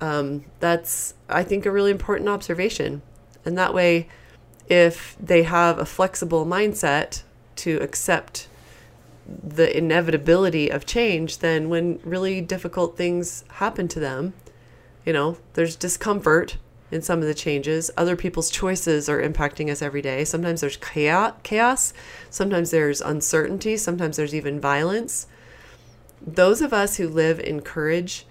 um, 0.00 0.44
that's, 0.60 1.14
I 1.28 1.42
think, 1.42 1.66
a 1.66 1.70
really 1.70 1.90
important 1.90 2.28
observation. 2.28 3.02
And 3.44 3.56
that 3.58 3.74
way, 3.74 4.08
if 4.68 5.16
they 5.18 5.44
have 5.44 5.78
a 5.78 5.86
flexible 5.86 6.44
mindset 6.44 7.22
to 7.56 7.78
accept 7.78 8.48
the 9.26 9.76
inevitability 9.76 10.70
of 10.70 10.86
change, 10.86 11.38
then 11.38 11.68
when 11.68 12.00
really 12.04 12.40
difficult 12.40 12.96
things 12.96 13.44
happen 13.54 13.88
to 13.88 14.00
them, 14.00 14.34
you 15.04 15.12
know, 15.12 15.36
there's 15.54 15.76
discomfort 15.76 16.58
in 16.90 17.02
some 17.02 17.20
of 17.20 17.26
the 17.26 17.34
changes. 17.34 17.90
Other 17.96 18.16
people's 18.16 18.50
choices 18.50 19.08
are 19.08 19.22
impacting 19.22 19.70
us 19.70 19.82
every 19.82 20.02
day. 20.02 20.24
Sometimes 20.24 20.60
there's 20.60 20.78
chaos, 20.78 21.92
sometimes 22.30 22.70
there's 22.70 23.00
uncertainty, 23.00 23.76
sometimes 23.76 24.16
there's 24.16 24.34
even 24.34 24.60
violence. 24.60 25.26
Those 26.26 26.60
of 26.62 26.72
us 26.72 26.96
who 26.96 27.08
live 27.08 27.38
in 27.40 27.62
courage 27.62 28.26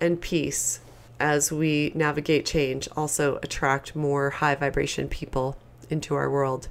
and 0.00 0.20
peace 0.20 0.80
as 1.18 1.52
we 1.52 1.92
navigate 1.94 2.46
change 2.46 2.88
also 2.96 3.38
attract 3.42 3.94
more 3.94 4.30
high 4.30 4.54
vibration 4.54 5.08
people 5.08 5.56
into 5.90 6.14
our 6.14 6.30
world. 6.30 6.68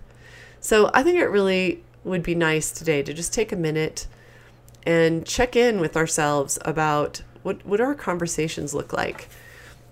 So 0.59 0.89
I 0.93 1.03
think 1.03 1.19
it 1.19 1.27
really 1.27 1.83
would 2.03 2.23
be 2.23 2.35
nice 2.35 2.71
today 2.71 3.03
to 3.03 3.13
just 3.13 3.33
take 3.33 3.51
a 3.51 3.55
minute 3.55 4.07
and 4.85 5.25
check 5.25 5.55
in 5.55 5.79
with 5.79 5.95
ourselves 5.95 6.57
about 6.63 7.21
what 7.43 7.65
what 7.65 7.79
our 7.79 7.93
conversations 7.93 8.73
look 8.73 8.91
like 8.91 9.29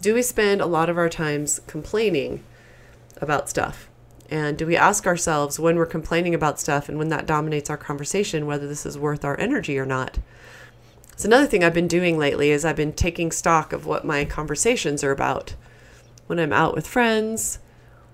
do 0.02 0.14
we 0.14 0.22
spend 0.22 0.62
a 0.62 0.66
lot 0.66 0.90
of 0.90 0.98
our 0.98 1.10
times 1.10 1.60
complaining 1.68 2.44
about 3.22 3.50
stuff? 3.50 3.90
And 4.30 4.58
do 4.58 4.68
we 4.68 4.76
ask 4.76 5.08
ourselves 5.08 5.60
when 5.60 5.78
we're 5.78 5.86
complaining 5.86 6.36
about 6.36 6.60
stuff 6.60 6.90
and 6.90 6.98
when 6.98 7.10
that 7.10 7.26
dominates 7.26 7.70
our 7.70 7.78
conversation 7.78 8.46
whether 8.46 8.68
this 8.68 8.86
is 8.86 8.98
worth 8.98 9.24
our 9.24 9.40
energy 9.40 9.80
or 9.80 9.86
not? 9.86 10.20
It's 11.14 11.26
another 11.26 11.48
thing 11.48 11.64
I've 11.64 11.74
been 11.74 11.88
doing 11.88 12.18
lately 12.18 12.52
is 12.52 12.64
I've 12.64 12.76
been 12.76 12.94
taking 12.94 13.32
stock 13.32 13.74
of 13.74 13.86
what 13.86 14.06
my 14.06 14.26
conversations 14.26 15.04
are 15.04 15.12
about. 15.12 15.56
When 16.28 16.40
I'm 16.40 16.54
out 16.54 16.76
with 16.76 16.86
friends 16.86 17.60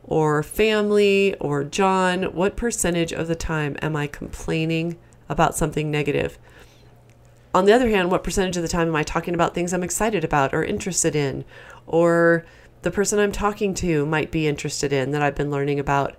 or 0.04 0.44
family 0.44 1.36
or 1.36 1.64
John, 1.64 2.24
what 2.34 2.56
percentage 2.56 3.12
of 3.12 3.28
the 3.28 3.36
time 3.36 3.76
am 3.82 3.96
I 3.96 4.08
complaining 4.08 4.98
about 5.28 5.56
something 5.56 5.90
negative? 5.90 6.38
On 7.54 7.66
the 7.66 7.74
other 7.74 7.90
hand, 7.90 8.10
what 8.10 8.24
percentage 8.24 8.58
of 8.58 8.64
the 8.64 8.68
time 8.68 8.88
am 8.88 8.96
I 8.96 9.04
talking 9.04 9.36
about 9.36 9.54
things 9.54 9.74
I'm 9.74 9.84
excited 9.84 10.24
about 10.24 10.54
or 10.54 10.64
interested 10.64 11.16
in 11.16 11.46
or 11.86 12.46
the 12.84 12.92
person 12.92 13.20
I'm 13.20 13.32
talking 13.32 13.74
to 13.76 14.06
might 14.06 14.32
be 14.32 14.48
interested 14.48 14.92
in 14.92 15.12
that 15.12 15.22
I've 15.22 15.36
been 15.36 15.52
learning 15.52 15.80
about. 15.80 16.16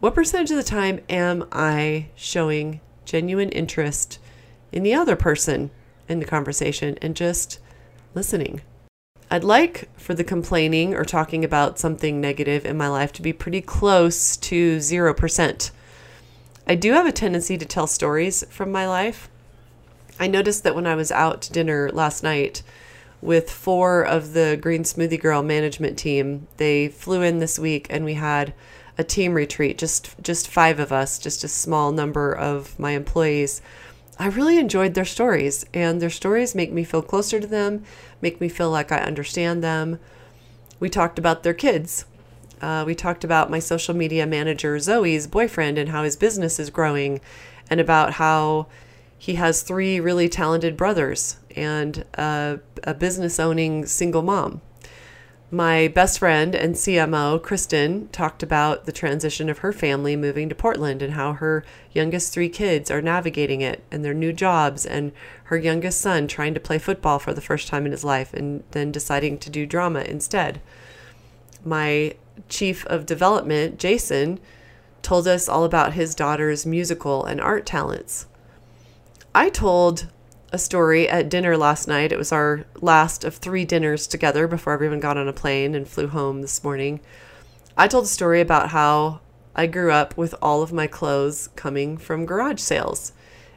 What 0.00 0.14
percentage 0.14 0.50
of 0.50 0.56
the 0.56 0.62
time 0.62 1.00
am 1.08 1.46
I 1.52 2.08
showing 2.16 2.80
genuine 3.04 3.50
interest 3.50 4.18
in 4.72 4.82
the 4.82 4.94
other 4.94 5.16
person 5.16 5.70
in 6.08 6.18
the 6.18 6.24
conversation 6.24 6.96
and 7.02 7.14
just 7.14 7.58
listening? 8.14 8.62
I'd 9.30 9.44
like 9.44 9.88
for 9.98 10.14
the 10.14 10.24
complaining 10.24 10.94
or 10.94 11.04
talking 11.04 11.44
about 11.44 11.78
something 11.78 12.20
negative 12.20 12.64
in 12.64 12.76
my 12.76 12.88
life 12.88 13.12
to 13.14 13.22
be 13.22 13.32
pretty 13.32 13.60
close 13.60 14.36
to 14.38 14.78
0%. 14.78 15.70
I 16.66 16.74
do 16.74 16.92
have 16.92 17.06
a 17.06 17.12
tendency 17.12 17.58
to 17.58 17.64
tell 17.64 17.86
stories 17.86 18.44
from 18.50 18.72
my 18.72 18.86
life. 18.86 19.28
I 20.22 20.28
noticed 20.28 20.62
that 20.62 20.76
when 20.76 20.86
I 20.86 20.94
was 20.94 21.10
out 21.10 21.42
to 21.42 21.52
dinner 21.52 21.90
last 21.92 22.22
night, 22.22 22.62
with 23.22 23.50
four 23.50 24.02
of 24.04 24.34
the 24.34 24.56
Green 24.60 24.84
Smoothie 24.84 25.20
Girl 25.20 25.42
management 25.42 25.98
team. 25.98 26.46
They 26.58 26.88
flew 26.88 27.22
in 27.22 27.40
this 27.40 27.58
week 27.58 27.88
and 27.90 28.04
we 28.04 28.14
had 28.14 28.54
a 28.96 29.02
team 29.02 29.34
retreat, 29.34 29.78
just 29.78 30.14
just 30.22 30.46
five 30.46 30.78
of 30.78 30.92
us, 30.92 31.18
just 31.18 31.42
a 31.42 31.48
small 31.48 31.90
number 31.90 32.32
of 32.32 32.78
my 32.78 32.92
employees. 32.92 33.62
I 34.16 34.28
really 34.28 34.58
enjoyed 34.58 34.94
their 34.94 35.04
stories 35.04 35.66
and 35.74 36.00
their 36.00 36.10
stories 36.10 36.54
make 36.54 36.72
me 36.72 36.84
feel 36.84 37.02
closer 37.02 37.40
to 37.40 37.46
them, 37.46 37.84
make 38.20 38.40
me 38.40 38.48
feel 38.48 38.70
like 38.70 38.92
I 38.92 38.98
understand 38.98 39.62
them. 39.62 39.98
We 40.78 40.88
talked 40.88 41.18
about 41.18 41.42
their 41.42 41.54
kids. 41.54 42.04
Uh, 42.60 42.84
we 42.86 42.94
talked 42.94 43.24
about 43.24 43.50
my 43.50 43.58
social 43.58 43.94
media 43.94 44.24
manager 44.24 44.78
Zoe's 44.78 45.26
boyfriend 45.26 45.78
and 45.78 45.88
how 45.88 46.04
his 46.04 46.14
business 46.14 46.60
is 46.60 46.70
growing, 46.70 47.20
and 47.68 47.80
about 47.80 48.14
how 48.14 48.68
he 49.22 49.36
has 49.36 49.62
three 49.62 50.00
really 50.00 50.28
talented 50.28 50.76
brothers 50.76 51.36
and 51.54 52.04
a, 52.14 52.58
a 52.82 52.92
business 52.92 53.38
owning 53.38 53.86
single 53.86 54.20
mom. 54.20 54.60
My 55.48 55.86
best 55.86 56.18
friend 56.18 56.56
and 56.56 56.74
CMO, 56.74 57.40
Kristen, 57.40 58.08
talked 58.08 58.42
about 58.42 58.84
the 58.84 58.90
transition 58.90 59.48
of 59.48 59.58
her 59.58 59.72
family 59.72 60.16
moving 60.16 60.48
to 60.48 60.56
Portland 60.56 61.02
and 61.02 61.12
how 61.12 61.34
her 61.34 61.64
youngest 61.92 62.32
three 62.32 62.48
kids 62.48 62.90
are 62.90 63.00
navigating 63.00 63.60
it 63.60 63.84
and 63.92 64.04
their 64.04 64.12
new 64.12 64.32
jobs, 64.32 64.84
and 64.84 65.12
her 65.44 65.56
youngest 65.56 66.00
son 66.00 66.26
trying 66.26 66.52
to 66.54 66.58
play 66.58 66.80
football 66.80 67.20
for 67.20 67.32
the 67.32 67.40
first 67.40 67.68
time 67.68 67.86
in 67.86 67.92
his 67.92 68.02
life 68.02 68.34
and 68.34 68.64
then 68.72 68.90
deciding 68.90 69.38
to 69.38 69.50
do 69.50 69.66
drama 69.66 70.00
instead. 70.00 70.60
My 71.64 72.16
chief 72.48 72.84
of 72.86 73.06
development, 73.06 73.78
Jason, 73.78 74.40
told 75.00 75.28
us 75.28 75.48
all 75.48 75.62
about 75.62 75.92
his 75.92 76.16
daughter's 76.16 76.66
musical 76.66 77.24
and 77.24 77.40
art 77.40 77.64
talents. 77.64 78.26
I 79.34 79.48
told 79.48 80.08
a 80.52 80.58
story 80.58 81.08
at 81.08 81.30
dinner 81.30 81.56
last 81.56 81.88
night. 81.88 82.12
It 82.12 82.18
was 82.18 82.32
our 82.32 82.64
last 82.82 83.24
of 83.24 83.36
three 83.36 83.64
dinners 83.64 84.06
together 84.06 84.46
before 84.46 84.74
everyone 84.74 85.00
got 85.00 85.16
on 85.16 85.26
a 85.26 85.32
plane 85.32 85.74
and 85.74 85.88
flew 85.88 86.08
home 86.08 86.42
this 86.42 86.62
morning. 86.62 87.00
I 87.74 87.88
told 87.88 88.04
a 88.04 88.08
story 88.08 88.42
about 88.42 88.70
how 88.70 89.20
I 89.56 89.66
grew 89.66 89.90
up 89.90 90.18
with 90.18 90.34
all 90.42 90.60
of 90.60 90.70
my 90.70 90.86
clothes 90.86 91.48
coming 91.56 91.96
from 91.96 92.26
garage 92.26 92.60
sales 92.60 93.12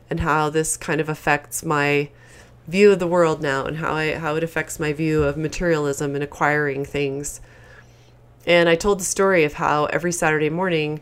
and 0.09 0.21
how 0.21 0.49
this 0.49 0.77
kind 0.77 1.01
of 1.01 1.09
affects 1.09 1.65
my 1.65 2.09
view 2.67 2.93
of 2.93 2.99
the 2.99 3.07
world 3.07 3.41
now 3.41 3.65
and 3.65 3.77
how 3.77 3.93
I 3.93 4.13
how 4.13 4.35
it 4.37 4.43
affects 4.43 4.79
my 4.79 4.93
view 4.93 5.23
of 5.23 5.35
materialism 5.35 6.15
and 6.15 6.23
acquiring 6.23 6.85
things. 6.85 7.41
And 8.47 8.69
I 8.69 8.75
told 8.75 9.01
the 9.01 9.05
story 9.05 9.43
of 9.43 9.55
how 9.55 9.85
every 9.85 10.13
Saturday 10.13 10.49
morning 10.49 11.01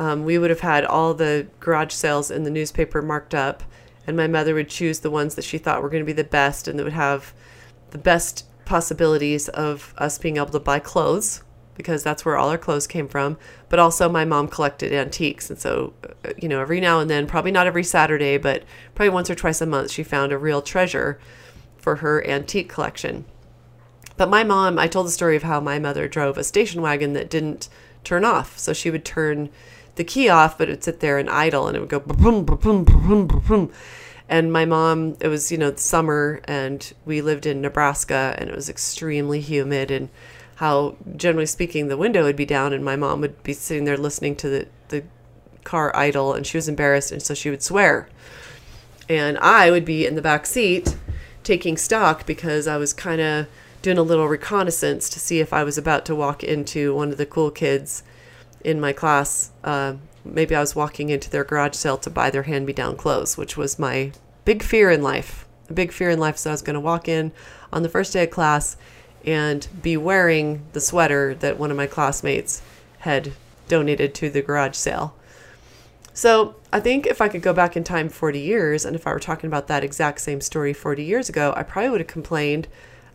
um, 0.00 0.24
we 0.24 0.36
would 0.36 0.50
have 0.50 0.60
had 0.60 0.84
all 0.84 1.14
the 1.14 1.46
garage 1.60 1.92
sales 1.92 2.28
in 2.32 2.42
the 2.42 2.50
newspaper 2.50 3.02
marked 3.02 3.36
up 3.36 3.62
and 4.06 4.16
my 4.16 4.26
mother 4.26 4.54
would 4.54 4.68
choose 4.68 5.00
the 5.00 5.10
ones 5.10 5.34
that 5.34 5.44
she 5.44 5.58
thought 5.58 5.82
were 5.82 5.88
going 5.88 6.02
to 6.02 6.06
be 6.06 6.12
the 6.12 6.24
best 6.24 6.66
and 6.66 6.78
that 6.78 6.84
would 6.84 6.92
have 6.92 7.32
the 7.90 7.98
best 7.98 8.46
possibilities 8.64 9.48
of 9.48 9.94
us 9.98 10.18
being 10.18 10.36
able 10.36 10.46
to 10.46 10.60
buy 10.60 10.78
clothes 10.78 11.42
because 11.76 12.02
that's 12.02 12.24
where 12.24 12.36
all 12.36 12.50
our 12.50 12.58
clothes 12.58 12.86
came 12.86 13.08
from. 13.08 13.38
But 13.68 13.78
also, 13.78 14.08
my 14.08 14.24
mom 14.24 14.48
collected 14.48 14.92
antiques. 14.92 15.48
And 15.48 15.58
so, 15.58 15.94
uh, 16.24 16.32
you 16.36 16.48
know, 16.48 16.60
every 16.60 16.78
now 16.78 17.00
and 17.00 17.08
then, 17.08 17.26
probably 17.26 17.52
not 17.52 17.66
every 17.66 17.84
Saturday, 17.84 18.36
but 18.36 18.64
probably 18.94 19.10
once 19.10 19.30
or 19.30 19.34
twice 19.34 19.60
a 19.62 19.66
month, 19.66 19.90
she 19.90 20.02
found 20.02 20.30
a 20.30 20.38
real 20.38 20.60
treasure 20.60 21.18
for 21.78 21.96
her 21.96 22.26
antique 22.28 22.68
collection. 22.68 23.24
But 24.18 24.28
my 24.28 24.44
mom, 24.44 24.78
I 24.78 24.88
told 24.88 25.06
the 25.06 25.10
story 25.10 25.36
of 25.36 25.44
how 25.44 25.60
my 25.60 25.78
mother 25.78 26.06
drove 26.06 26.36
a 26.36 26.44
station 26.44 26.82
wagon 26.82 27.14
that 27.14 27.30
didn't 27.30 27.70
turn 28.04 28.24
off. 28.24 28.58
So 28.58 28.74
she 28.74 28.90
would 28.90 29.04
turn 29.04 29.48
the 30.00 30.04
key 30.04 30.30
off, 30.30 30.56
but 30.56 30.66
it 30.66 30.72
would 30.72 30.84
sit 30.84 31.00
there 31.00 31.18
and 31.18 31.28
idle 31.28 31.68
and 31.68 31.76
it 31.76 31.80
would 31.80 31.90
go 31.90 32.00
boom, 32.00 32.42
boom, 32.42 32.84
boom, 32.84 33.26
boom. 33.26 33.70
And 34.30 34.50
my 34.50 34.64
mom, 34.64 35.18
it 35.20 35.28
was, 35.28 35.52
you 35.52 35.58
know, 35.58 35.74
summer 35.74 36.40
and 36.44 36.90
we 37.04 37.20
lived 37.20 37.44
in 37.44 37.60
Nebraska 37.60 38.34
and 38.38 38.48
it 38.48 38.56
was 38.56 38.70
extremely 38.70 39.42
humid 39.42 39.90
and 39.90 40.08
how 40.54 40.96
generally 41.16 41.44
speaking 41.44 41.88
the 41.88 41.98
window 41.98 42.22
would 42.22 42.34
be 42.36 42.46
down 42.46 42.72
and 42.72 42.82
my 42.82 42.96
mom 42.96 43.20
would 43.20 43.42
be 43.42 43.52
sitting 43.52 43.84
there 43.84 43.98
listening 43.98 44.36
to 44.36 44.48
the, 44.48 44.68
the 44.88 45.04
car 45.64 45.94
idle 45.94 46.32
and 46.32 46.46
she 46.46 46.56
was 46.56 46.66
embarrassed 46.66 47.12
and 47.12 47.22
so 47.22 47.34
she 47.34 47.50
would 47.50 47.62
swear. 47.62 48.08
And 49.06 49.36
I 49.36 49.70
would 49.70 49.84
be 49.84 50.06
in 50.06 50.14
the 50.14 50.22
back 50.22 50.46
seat 50.46 50.96
taking 51.44 51.76
stock 51.76 52.24
because 52.24 52.66
I 52.66 52.78
was 52.78 52.94
kind 52.94 53.20
of 53.20 53.48
doing 53.82 53.98
a 53.98 54.02
little 54.02 54.28
reconnaissance 54.28 55.10
to 55.10 55.20
see 55.20 55.40
if 55.40 55.52
I 55.52 55.62
was 55.62 55.76
about 55.76 56.06
to 56.06 56.14
walk 56.14 56.42
into 56.42 56.94
one 56.94 57.10
of 57.10 57.18
the 57.18 57.26
cool 57.26 57.50
kids 57.50 58.02
in 58.62 58.80
my 58.80 58.92
class. 58.92 59.50
Uh, 59.64 59.94
maybe 60.24 60.54
I 60.54 60.60
was 60.60 60.76
walking 60.76 61.08
into 61.08 61.30
their 61.30 61.44
garage 61.44 61.74
sale 61.74 61.98
to 61.98 62.10
buy 62.10 62.30
their 62.30 62.42
hand 62.42 62.66
me 62.66 62.72
down 62.72 62.96
clothes, 62.96 63.36
which 63.36 63.56
was 63.56 63.78
my 63.78 64.12
big 64.44 64.62
fear 64.62 64.90
in 64.90 65.02
life. 65.02 65.46
A 65.68 65.72
big 65.72 65.92
fear 65.92 66.10
in 66.10 66.18
life 66.18 66.36
is 66.36 66.46
I 66.46 66.50
was 66.50 66.62
going 66.62 66.74
to 66.74 66.80
walk 66.80 67.08
in 67.08 67.32
on 67.72 67.82
the 67.82 67.88
first 67.88 68.12
day 68.12 68.24
of 68.24 68.30
class 68.30 68.76
and 69.24 69.66
be 69.82 69.96
wearing 69.96 70.62
the 70.72 70.80
sweater 70.80 71.34
that 71.36 71.58
one 71.58 71.70
of 71.70 71.76
my 71.76 71.86
classmates 71.86 72.62
had 73.00 73.32
donated 73.68 74.14
to 74.14 74.30
the 74.30 74.42
garage 74.42 74.76
sale. 74.76 75.14
So 76.12 76.56
I 76.72 76.80
think 76.80 77.06
if 77.06 77.20
I 77.20 77.28
could 77.28 77.42
go 77.42 77.52
back 77.52 77.76
in 77.76 77.84
time 77.84 78.08
40 78.08 78.40
years, 78.40 78.84
and 78.84 78.96
if 78.96 79.06
I 79.06 79.12
were 79.12 79.20
talking 79.20 79.48
about 79.48 79.68
that 79.68 79.84
exact 79.84 80.20
same 80.20 80.40
story 80.40 80.72
40 80.72 81.04
years 81.04 81.28
ago, 81.28 81.54
I 81.56 81.62
probably 81.62 81.90
would 81.90 82.00
have 82.00 82.08
complained 82.08 82.68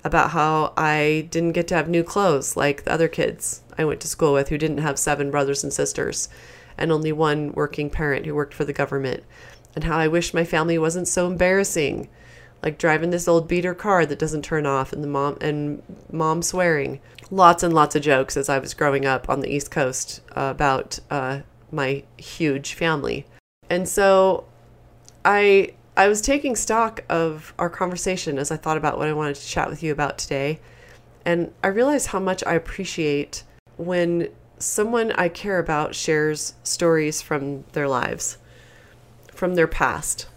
about 0.06 0.30
how 0.30 0.72
I 0.78 1.28
didn't 1.32 1.54
get 1.54 1.68
to 1.70 1.76
have 1.76 1.90
new 1.90 2.04
clothes 2.04 2.56
like 2.56 2.84
the 2.84 2.94
other 2.94 3.08
kids 3.08 3.64
I 3.78 3.84
went 3.84 4.00
to 4.02 4.08
school 4.08 4.34
with 4.34 4.50
who 4.50 4.58
didn't 4.58 4.78
have 4.78 5.00
seven 5.00 5.32
brothers 5.32 5.64
and 5.64 5.74
sisters 5.74 6.30
and 6.78 6.92
only 6.92 7.12
one 7.12 7.52
working 7.54 7.90
parent 7.90 8.26
who 8.26 8.36
worked 8.36 8.54
for 8.54 8.66
the 8.66 8.74
government, 8.74 9.24
and 9.76 9.84
how 9.86 9.98
I 9.98 10.08
wish 10.08 10.34
my 10.34 10.44
family 10.44 10.78
wasn't 10.78 11.08
so 11.08 11.26
embarrassing, 11.26 12.10
like 12.62 12.78
driving 12.78 13.10
this 13.10 13.28
old 13.28 13.48
beater 13.48 13.74
car 13.74 14.06
that 14.06 14.20
doesn't 14.20 14.44
turn 14.44 14.66
off 14.66 14.94
and 14.94 15.04
the 15.04 15.08
mom 15.08 15.38
and 15.42 15.82
mom 16.12 16.42
swearing. 16.42 17.00
Lots 17.32 17.64
and 17.64 17.74
lots 17.74 17.96
of 17.96 18.04
jokes 18.04 18.38
as 18.38 18.50
I 18.50 18.60
was 18.60 18.74
growing 18.74 19.06
up 19.06 19.30
on 19.30 19.40
the 19.40 19.52
East 19.52 19.72
Coast 19.72 20.22
uh, 20.36 20.52
about 20.54 21.00
uh, 21.10 21.40
my 21.72 22.04
huge 22.18 22.74
family. 22.74 23.26
And 23.70 23.90
so 23.90 24.46
I 25.24 25.74
I 25.98 26.08
was 26.10 26.22
taking 26.22 26.56
stock 26.56 27.04
of 27.10 27.54
our 27.58 27.70
conversation 27.70 28.38
as 28.38 28.52
I 28.52 28.58
thought 28.58 28.78
about 28.78 28.98
what 28.98 29.08
I 29.08 29.14
wanted 29.14 29.36
to 29.36 29.48
chat 29.48 29.70
with 29.70 29.82
you 29.82 29.92
about 29.92 30.18
today. 30.18 30.60
And 31.24 31.54
I 31.64 31.68
realized 31.68 32.08
how 32.08 32.20
much 32.20 32.44
I 32.46 32.54
appreciate 32.54 33.44
when 33.78 34.30
someone 34.60 35.12
I 35.14 35.30
care 35.30 35.58
about 35.58 35.96
shares 35.96 36.54
stories 36.64 37.22
from 37.22 37.64
their 37.72 37.88
lives, 37.88 38.38
from 39.34 39.56
their 39.56 39.68
past. 39.68 40.28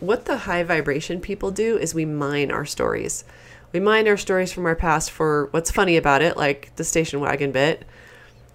What 0.00 0.24
the 0.24 0.38
high 0.38 0.62
vibration 0.62 1.20
people 1.20 1.50
do 1.50 1.78
is 1.78 1.94
we 1.94 2.04
mine 2.04 2.50
our 2.50 2.64
stories. 2.64 3.24
We 3.72 3.80
mine 3.80 4.08
our 4.08 4.16
stories 4.16 4.52
from 4.52 4.66
our 4.66 4.76
past 4.76 5.10
for 5.10 5.48
what's 5.52 5.70
funny 5.70 5.96
about 5.96 6.20
it, 6.20 6.36
like 6.36 6.74
the 6.76 6.84
station 6.84 7.20
wagon 7.20 7.52
bit, 7.52 7.84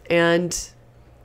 and 0.10 0.71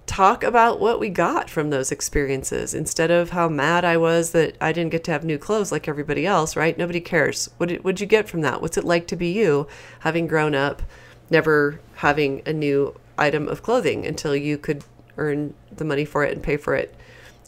talk 0.07 0.45
about 0.45 0.81
what 0.81 1.01
we 1.01 1.09
got 1.09 1.51
from 1.51 1.71
those 1.71 1.91
experiences 1.93 2.73
instead 2.75 3.11
of 3.11 3.31
how 3.31 3.49
mad 3.49 3.85
I 3.85 3.97
was 3.97 4.31
that 4.31 4.57
I 4.61 4.73
didn't 4.73 4.93
get 4.93 5.05
to 5.05 5.11
have 5.11 5.25
new 5.25 5.39
clothes 5.39 5.73
like 5.73 5.89
everybody 5.89 6.25
else, 6.25 6.57
right? 6.57 6.79
Nobody 6.79 7.01
cares. 7.01 7.51
What 7.57 7.69
did, 7.69 7.85
what'd 7.85 8.01
you 8.01 8.07
get 8.07 8.29
from 8.29 8.41
that? 8.43 8.63
What's 8.63 8.79
it 8.79 8.85
like 8.85 9.07
to 9.09 9.17
be 9.17 9.33
you, 9.33 9.67
having 10.01 10.27
grown 10.27 10.55
up, 10.55 10.83
never 11.29 11.81
having 11.97 12.43
a 12.47 12.53
new 12.53 12.99
item 13.19 13.49
of 13.49 13.63
clothing 13.63 14.07
until 14.07 14.37
you 14.37 14.57
could 14.57 14.85
earn 15.17 15.55
the 15.75 15.85
money 15.85 16.05
for 16.05 16.25
it 16.25 16.33
and 16.33 16.43
pay 16.43 16.57
for 16.57 16.77
it 16.77 16.95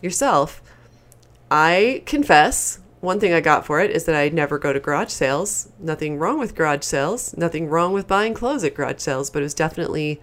yourself? 0.03 0.61
I 1.51 2.03
confess 2.07 2.81
one 3.01 3.21
thing 3.21 3.33
I 3.33 3.41
got 3.41 3.65
for 3.65 3.81
it 3.81 3.93
is 3.93 4.05
that 4.05 4.17
I 4.17 4.29
never 4.29 4.59
go 4.59 4.73
to 4.73 4.81
garage 4.81 5.11
sales. 5.11 5.69
Nothing 5.79 6.19
wrong 6.19 6.39
with 6.39 6.57
garage 6.57 6.83
sales. 6.83 7.37
Nothing 7.37 7.69
wrong 7.69 7.93
with 7.93 8.09
buying 8.09 8.35
clothes 8.35 8.65
at 8.65 8.75
garage 8.75 8.99
sales, 8.99 9.31
but 9.31 9.41
it 9.41 9.45
was 9.45 9.55
definitely 9.55 10.21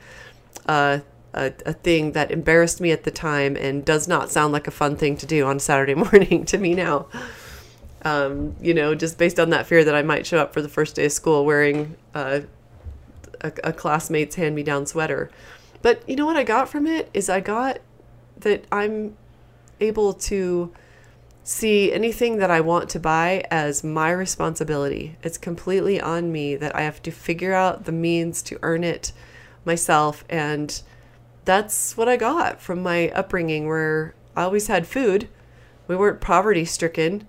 uh, 0.67 1.00
a, 1.36 1.54
a 1.65 1.74
thing 1.74 2.13
that 2.13 2.32
embarrassed 2.32 2.82
me 2.82 2.91
at 2.91 3.04
the 3.04 3.12
time 3.12 3.56
and 3.56 3.86
does 3.86 4.08
not 4.08 4.32
sound 4.32 4.54
like 4.54 4.67
a 4.67 4.71
fun 4.71 4.95
thing 4.95 5.17
to 5.17 5.26
do 5.26 5.45
on 5.45 5.60
Saturday 5.60 5.93
morning 5.95 6.45
to 6.45 6.58
me 6.58 6.74
now. 6.74 7.08
Um, 8.04 8.56
you 8.62 8.74
know, 8.74 8.95
just 8.95 9.17
based 9.17 9.39
on 9.39 9.50
that 9.50 9.65
fear 9.65 9.84
that 9.84 9.95
I 9.95 10.02
might 10.02 10.26
show 10.26 10.39
up 10.39 10.54
for 10.54 10.62
the 10.62 10.69
first 10.69 10.95
day 10.95 11.06
of 11.06 11.12
school 11.12 11.45
wearing 11.45 11.95
uh, 12.13 12.41
a, 13.41 13.52
a 13.63 13.74
classmate's 13.74 14.36
hand 14.36 14.56
me 14.56 14.63
down 14.63 14.86
sweater. 14.86 15.30
But 15.82 16.08
you 16.08 16.15
know 16.15 16.26
what 16.26 16.38
I 16.38 16.43
got 16.43 16.69
from 16.69 16.88
it 16.88 17.10
is 17.13 17.30
I 17.30 17.41
got 17.41 17.80
that 18.38 18.65
I'm 18.71 19.15
able 19.80 20.13
to 20.13 20.71
see 21.43 21.91
anything 21.91 22.38
that 22.38 22.50
I 22.50 22.62
want 22.62 22.89
to 22.89 23.00
buy 23.00 23.43
as 23.52 23.84
my 23.84 24.10
responsibility. 24.10 25.17
It's 25.21 25.38
completely 25.38 26.00
on 26.00 26.32
me 26.32 26.56
that 26.56 26.76
I 26.76 26.82
have 26.82 27.04
to 27.04 27.12
figure 27.12 27.54
out 27.54 27.86
the 27.86 27.91
means 27.91 28.41
to 28.43 28.58
earn 28.62 28.84
it 28.84 29.12
myself 29.63 30.24
and 30.30 30.82
that's 31.45 31.95
what 31.95 32.10
I 32.10 32.17
got 32.17 32.62
from 32.62 32.84
my 32.84 33.10
upbringing, 33.10 33.67
where 33.67 34.15
I 34.36 34.43
always 34.43 34.67
had 34.67 34.88
food. 34.88 35.29
We 35.88 35.95
weren't 35.95 36.19
poverty 36.19 36.65
stricken. 36.65 37.27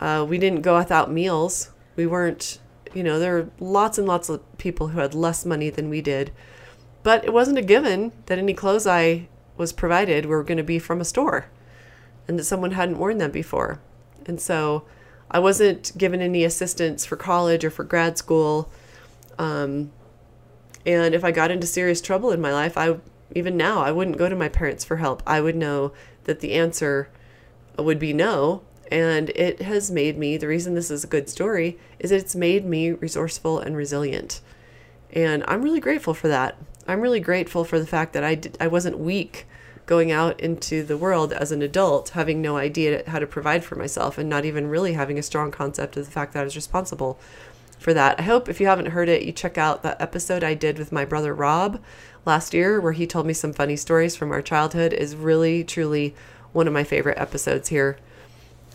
Uh, 0.00 0.24
we 0.28 0.38
didn't 0.38 0.62
go 0.62 0.78
without 0.78 1.10
meals. 1.10 1.70
We 1.96 2.06
weren't, 2.06 2.58
you 2.94 3.02
know, 3.02 3.18
there 3.18 3.34
were 3.34 3.50
lots 3.60 3.98
and 3.98 4.06
lots 4.06 4.28
of 4.28 4.40
people 4.58 4.88
who 4.88 5.00
had 5.00 5.14
less 5.14 5.44
money 5.44 5.70
than 5.70 5.90
we 5.90 6.00
did. 6.00 6.32
But 7.02 7.24
it 7.24 7.32
wasn't 7.32 7.58
a 7.58 7.62
given 7.62 8.12
that 8.26 8.38
any 8.38 8.54
clothes 8.54 8.86
I 8.86 9.28
was 9.56 9.72
provided 9.72 10.26
were 10.26 10.42
going 10.42 10.58
to 10.58 10.64
be 10.64 10.78
from 10.78 11.00
a 11.00 11.04
store 11.04 11.46
and 12.26 12.38
that 12.38 12.44
someone 12.44 12.72
hadn't 12.72 12.98
worn 12.98 13.18
them 13.18 13.30
before. 13.30 13.80
And 14.26 14.40
so 14.40 14.84
I 15.30 15.38
wasn't 15.38 15.96
given 15.98 16.20
any 16.20 16.44
assistance 16.44 17.04
for 17.04 17.16
college 17.16 17.64
or 17.64 17.70
for 17.70 17.84
grad 17.84 18.18
school. 18.18 18.70
Um, 19.38 19.90
and 20.86 21.14
if 21.14 21.24
I 21.24 21.32
got 21.32 21.50
into 21.50 21.66
serious 21.66 22.00
trouble 22.00 22.30
in 22.30 22.40
my 22.40 22.52
life, 22.52 22.76
I 22.76 22.98
even 23.34 23.56
now, 23.56 23.80
I 23.82 23.92
wouldn't 23.92 24.18
go 24.18 24.28
to 24.28 24.36
my 24.36 24.48
parents 24.48 24.84
for 24.84 24.96
help. 24.96 25.22
I 25.26 25.40
would 25.40 25.56
know 25.56 25.92
that 26.24 26.40
the 26.40 26.54
answer 26.54 27.10
would 27.76 27.98
be 27.98 28.12
no. 28.12 28.62
And 28.90 29.30
it 29.30 29.62
has 29.62 29.90
made 29.90 30.16
me, 30.16 30.36
the 30.36 30.48
reason 30.48 30.74
this 30.74 30.90
is 30.90 31.04
a 31.04 31.08
good 31.08 31.28
story 31.28 31.78
is 31.98 32.10
it's 32.10 32.34
made 32.34 32.64
me 32.64 32.92
resourceful 32.92 33.58
and 33.58 33.76
resilient. 33.76 34.40
And 35.12 35.44
I'm 35.46 35.62
really 35.62 35.80
grateful 35.80 36.14
for 36.14 36.28
that. 36.28 36.56
I'm 36.86 37.02
really 37.02 37.20
grateful 37.20 37.64
for 37.64 37.78
the 37.78 37.86
fact 37.86 38.14
that 38.14 38.24
I, 38.24 38.34
did, 38.34 38.56
I 38.58 38.66
wasn't 38.66 38.98
weak 38.98 39.46
going 39.84 40.10
out 40.10 40.38
into 40.40 40.82
the 40.82 40.96
world 40.96 41.32
as 41.32 41.52
an 41.52 41.62
adult, 41.62 42.10
having 42.10 42.40
no 42.40 42.56
idea 42.56 43.02
how 43.06 43.18
to 43.18 43.26
provide 43.26 43.64
for 43.64 43.74
myself 43.74 44.18
and 44.18 44.28
not 44.28 44.44
even 44.44 44.68
really 44.68 44.94
having 44.94 45.18
a 45.18 45.22
strong 45.22 45.50
concept 45.50 45.96
of 45.96 46.04
the 46.04 46.10
fact 46.10 46.32
that 46.32 46.40
I 46.40 46.44
was 46.44 46.56
responsible 46.56 47.18
for 47.78 47.94
that. 47.94 48.18
I 48.18 48.22
hope 48.22 48.48
if 48.48 48.60
you 48.60 48.66
haven't 48.66 48.86
heard 48.86 49.08
it, 49.08 49.22
you 49.22 49.32
check 49.32 49.56
out 49.56 49.82
the 49.82 50.00
episode 50.00 50.44
I 50.44 50.54
did 50.54 50.78
with 50.78 50.92
my 50.92 51.04
brother 51.04 51.34
Rob 51.34 51.80
last 52.24 52.54
year, 52.54 52.80
where 52.80 52.92
he 52.92 53.06
told 53.06 53.26
me 53.26 53.32
some 53.32 53.52
funny 53.52 53.76
stories 53.76 54.16
from 54.16 54.32
our 54.32 54.42
childhood, 54.42 54.92
is 54.92 55.16
really, 55.16 55.64
truly 55.64 56.14
one 56.52 56.66
of 56.66 56.72
my 56.72 56.84
favorite 56.84 57.18
episodes 57.18 57.68
here. 57.68 57.98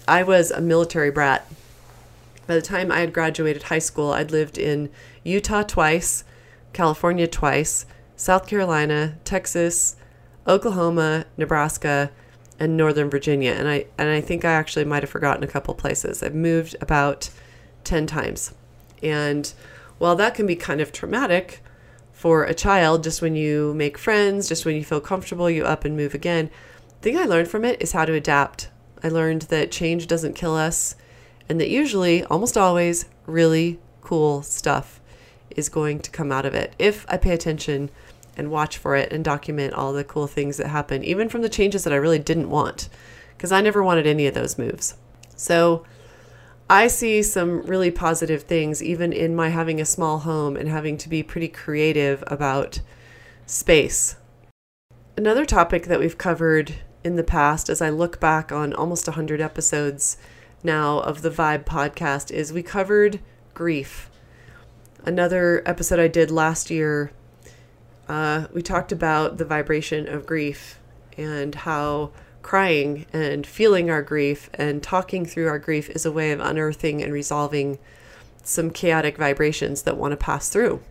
I 0.08 0.24
was 0.24 0.52
a 0.52 0.62
military 0.62 1.12
brat. 1.12 1.48
By 2.46 2.56
the 2.56 2.62
time 2.62 2.92
I 2.92 3.00
had 3.00 3.14
graduated 3.14 3.64
high 3.64 3.80
school, 3.80 4.12
I'd 4.12 4.32
lived 4.32 4.58
in 4.58 4.90
Utah 5.24 5.64
twice, 5.64 6.24
California 6.74 7.28
twice, 7.28 7.86
South 8.16 8.48
Carolina, 8.48 9.16
Texas, 9.24 9.96
Oklahoma, 10.48 11.26
Nebraska, 11.38 12.12
and 12.60 12.76
Northern 12.76 13.10
Virginia. 13.10 13.52
And 13.52 13.68
I 13.68 13.86
and 13.98 14.10
I 14.10 14.22
think 14.22 14.44
I 14.44 14.52
actually 14.52 14.86
might 14.86 15.04
have 15.04 15.10
forgotten 15.10 15.44
a 15.44 15.48
couple 15.48 15.74
places. 15.74 16.22
I've 16.22 16.36
moved 16.36 16.76
about 16.82 17.30
10 17.84 18.08
times. 18.08 18.54
And 19.02 19.54
while 19.98 20.16
that 20.16 20.36
can 20.36 20.46
be 20.46 20.56
kind 20.56 20.82
of 20.82 20.92
traumatic, 20.92 21.63
for 22.24 22.46
a 22.46 22.54
child, 22.54 23.04
just 23.04 23.22
when 23.22 23.36
you 23.36 23.74
make 23.74 23.98
friends, 23.98 24.48
just 24.48 24.66
when 24.66 24.78
you 24.78 24.84
feel 24.86 25.02
comfortable, 25.02 25.50
you 25.50 25.66
up 25.66 25.84
and 25.84 25.98
move 25.98 26.14
again. 26.14 26.50
The 26.88 27.10
thing 27.10 27.18
I 27.18 27.26
learned 27.26 27.50
from 27.50 27.66
it 27.66 27.82
is 27.82 27.92
how 27.92 28.06
to 28.06 28.14
adapt. 28.14 28.70
I 29.04 29.10
learned 29.10 29.42
that 29.42 29.74
change 29.74 30.08
doesn't 30.08 30.32
kill 30.32 30.56
us, 30.56 30.96
and 31.50 31.60
that 31.60 31.68
usually, 31.68 32.24
almost 32.24 32.58
always, 32.58 33.08
really 33.26 33.78
cool 34.00 34.42
stuff 34.42 35.02
is 35.50 35.68
going 35.68 36.00
to 36.00 36.12
come 36.12 36.32
out 36.32 36.46
of 36.46 36.56
it 36.56 36.74
if 36.80 37.06
I 37.10 37.18
pay 37.18 37.32
attention 37.32 37.90
and 38.38 38.50
watch 38.50 38.78
for 38.78 38.96
it 38.96 39.12
and 39.12 39.26
document 39.26 39.74
all 39.74 39.92
the 39.92 40.06
cool 40.06 40.28
things 40.28 40.56
that 40.56 40.68
happen, 40.68 41.04
even 41.04 41.28
from 41.28 41.42
the 41.42 41.50
changes 41.50 41.84
that 41.84 41.92
I 41.92 41.98
really 41.98 42.20
didn't 42.20 42.50
want, 42.50 42.88
because 43.36 43.52
I 43.52 43.60
never 43.60 43.84
wanted 43.84 44.08
any 44.08 44.28
of 44.28 44.34
those 44.34 44.58
moves. 44.58 44.96
So, 45.36 45.84
I 46.74 46.88
see 46.88 47.22
some 47.22 47.62
really 47.62 47.92
positive 47.92 48.42
things, 48.42 48.82
even 48.82 49.14
in 49.14 49.36
my 49.36 49.50
having 49.50 49.80
a 49.80 49.86
small 49.86 50.22
home 50.22 50.56
and 50.56 50.68
having 50.68 50.98
to 50.98 51.08
be 51.08 51.22
pretty 51.22 51.48
creative 51.48 52.24
about 52.26 52.80
space. 53.46 54.16
Another 55.16 55.46
topic 55.46 55.86
that 55.86 56.00
we've 56.00 56.18
covered 56.18 56.74
in 57.04 57.16
the 57.16 57.24
past, 57.24 57.70
as 57.70 57.80
I 57.80 57.92
look 57.92 58.20
back 58.20 58.52
on 58.52 58.74
almost 58.74 59.06
100 59.06 59.40
episodes 59.40 60.18
now 60.64 60.98
of 61.02 61.22
the 61.22 61.30
Vibe 61.30 61.64
podcast, 61.64 62.32
is 62.32 62.52
we 62.52 62.64
covered 62.64 63.20
grief. 63.54 64.10
Another 65.06 65.62
episode 65.68 66.00
I 66.00 66.08
did 66.08 66.32
last 66.32 66.72
year, 66.72 67.12
uh, 68.10 68.48
we 68.52 68.64
talked 68.64 68.92
about 68.92 69.38
the 69.38 69.46
vibration 69.46 70.08
of 70.08 70.26
grief 70.26 70.80
and 71.18 71.54
how 71.54 72.10
crying 72.44 73.06
and 73.12 73.48
feeling 73.48 73.90
our 73.90 74.02
grief 74.04 74.50
and 74.54 74.84
talking 74.84 75.26
through 75.26 75.48
our 75.48 75.58
grief 75.58 75.90
is 75.90 76.06
a 76.06 76.12
way 76.12 76.32
of 76.32 76.40
unearthing 76.40 77.02
and 77.02 77.12
resolving 77.12 77.80
some 78.44 78.70
chaotic 78.70 79.18
vibrations 79.18 79.84
that 79.84 79.98
want 79.98 80.12
to 80.12 80.18
pass 80.18 80.50
through. 80.50 80.82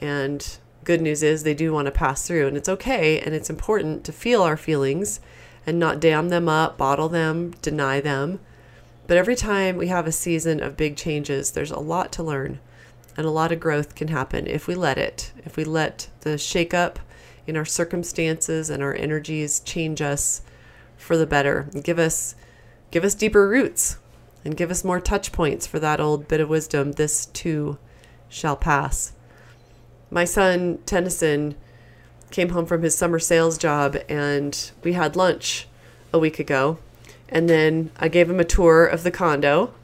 And 0.00 0.58
good 0.84 1.02
news 1.02 1.22
is 1.22 1.42
they 1.42 1.54
do 1.54 1.72
want 1.72 1.86
to 1.86 1.92
pass 1.92 2.26
through, 2.26 2.48
and 2.48 2.56
it's 2.56 2.68
okay 2.68 3.20
and 3.20 3.34
it's 3.34 3.50
important 3.50 4.02
to 4.04 4.12
feel 4.12 4.42
our 4.42 4.56
feelings 4.56 5.20
and 5.66 5.78
not 5.78 6.00
dam 6.00 6.30
them 6.30 6.48
up, 6.48 6.78
bottle 6.78 7.08
them, 7.08 7.52
deny 7.62 8.00
them. 8.00 8.40
But 9.06 9.18
every 9.18 9.36
time 9.36 9.76
we 9.76 9.88
have 9.88 10.06
a 10.06 10.12
season 10.12 10.60
of 10.62 10.76
big 10.76 10.96
changes, 10.96 11.50
there's 11.50 11.70
a 11.70 11.78
lot 11.78 12.10
to 12.12 12.22
learn 12.22 12.60
and 13.16 13.26
a 13.26 13.30
lot 13.30 13.52
of 13.52 13.60
growth 13.60 13.94
can 13.94 14.08
happen 14.08 14.46
if 14.46 14.66
we 14.66 14.74
let 14.74 14.96
it. 14.96 15.32
If 15.44 15.56
we 15.56 15.64
let 15.64 16.08
the 16.22 16.38
shake 16.38 16.72
up 16.72 16.98
in 17.46 17.56
our 17.56 17.64
circumstances 17.64 18.70
and 18.70 18.82
our 18.82 18.94
energies 18.94 19.60
change 19.60 20.00
us 20.00 20.42
for 21.10 21.16
the 21.16 21.26
better. 21.26 21.68
Give 21.82 21.98
us 21.98 22.36
give 22.92 23.02
us 23.02 23.16
deeper 23.16 23.48
roots 23.48 23.98
and 24.44 24.56
give 24.56 24.70
us 24.70 24.84
more 24.84 25.00
touch 25.00 25.32
points 25.32 25.66
for 25.66 25.80
that 25.80 25.98
old 25.98 26.28
bit 26.28 26.40
of 26.40 26.48
wisdom. 26.48 26.92
This 26.92 27.26
too 27.26 27.78
shall 28.28 28.54
pass. 28.54 29.12
My 30.08 30.24
son 30.24 30.78
Tennyson 30.86 31.56
came 32.30 32.50
home 32.50 32.64
from 32.64 32.82
his 32.82 32.96
summer 32.96 33.18
sales 33.18 33.58
job 33.58 33.96
and 34.08 34.70
we 34.84 34.92
had 34.92 35.16
lunch 35.16 35.66
a 36.12 36.18
week 36.20 36.38
ago. 36.38 36.78
And 37.28 37.48
then 37.48 37.90
I 37.96 38.06
gave 38.06 38.30
him 38.30 38.38
a 38.38 38.44
tour 38.44 38.86
of 38.86 39.02
the 39.02 39.10
condo 39.10 39.74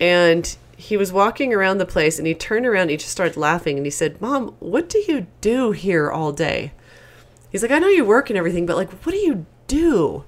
and 0.00 0.56
he 0.76 0.96
was 0.96 1.12
walking 1.12 1.54
around 1.54 1.78
the 1.78 1.86
place 1.86 2.18
and 2.18 2.26
he 2.26 2.34
turned 2.34 2.66
around 2.66 2.82
and 2.82 2.90
he 2.90 2.96
just 2.96 3.12
started 3.12 3.36
laughing 3.36 3.76
and 3.76 3.86
he 3.86 3.90
said, 3.90 4.20
Mom, 4.20 4.56
what 4.58 4.88
do 4.88 4.98
you 5.06 5.28
do 5.40 5.70
here 5.70 6.10
all 6.10 6.32
day? 6.32 6.72
He's 7.52 7.62
like, 7.62 7.70
I 7.70 7.78
know 7.78 7.86
you 7.86 8.04
work 8.04 8.30
and 8.30 8.36
everything, 8.36 8.66
but 8.66 8.74
like, 8.74 8.90
what 8.90 9.12
do 9.12 9.18
you 9.18 9.46
do? 9.68 10.24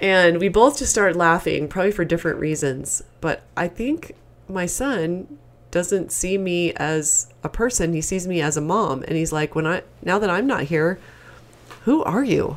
And 0.00 0.40
we 0.40 0.48
both 0.48 0.78
just 0.78 0.90
started 0.90 1.16
laughing, 1.16 1.68
probably 1.68 1.92
for 1.92 2.04
different 2.04 2.40
reasons. 2.40 3.02
But 3.20 3.42
I 3.56 3.68
think 3.68 4.14
my 4.48 4.66
son 4.66 5.38
doesn't 5.70 6.10
see 6.10 6.36
me 6.38 6.72
as 6.74 7.32
a 7.44 7.48
person, 7.48 7.92
he 7.92 8.00
sees 8.00 8.26
me 8.26 8.40
as 8.40 8.56
a 8.56 8.62
mom. 8.62 9.02
And 9.04 9.16
he's 9.16 9.32
like, 9.32 9.54
when 9.54 9.66
I, 9.66 9.82
now 10.02 10.18
that 10.18 10.30
I'm 10.30 10.46
not 10.46 10.64
here, 10.64 10.98
who 11.84 12.02
are 12.02 12.24
you? 12.24 12.56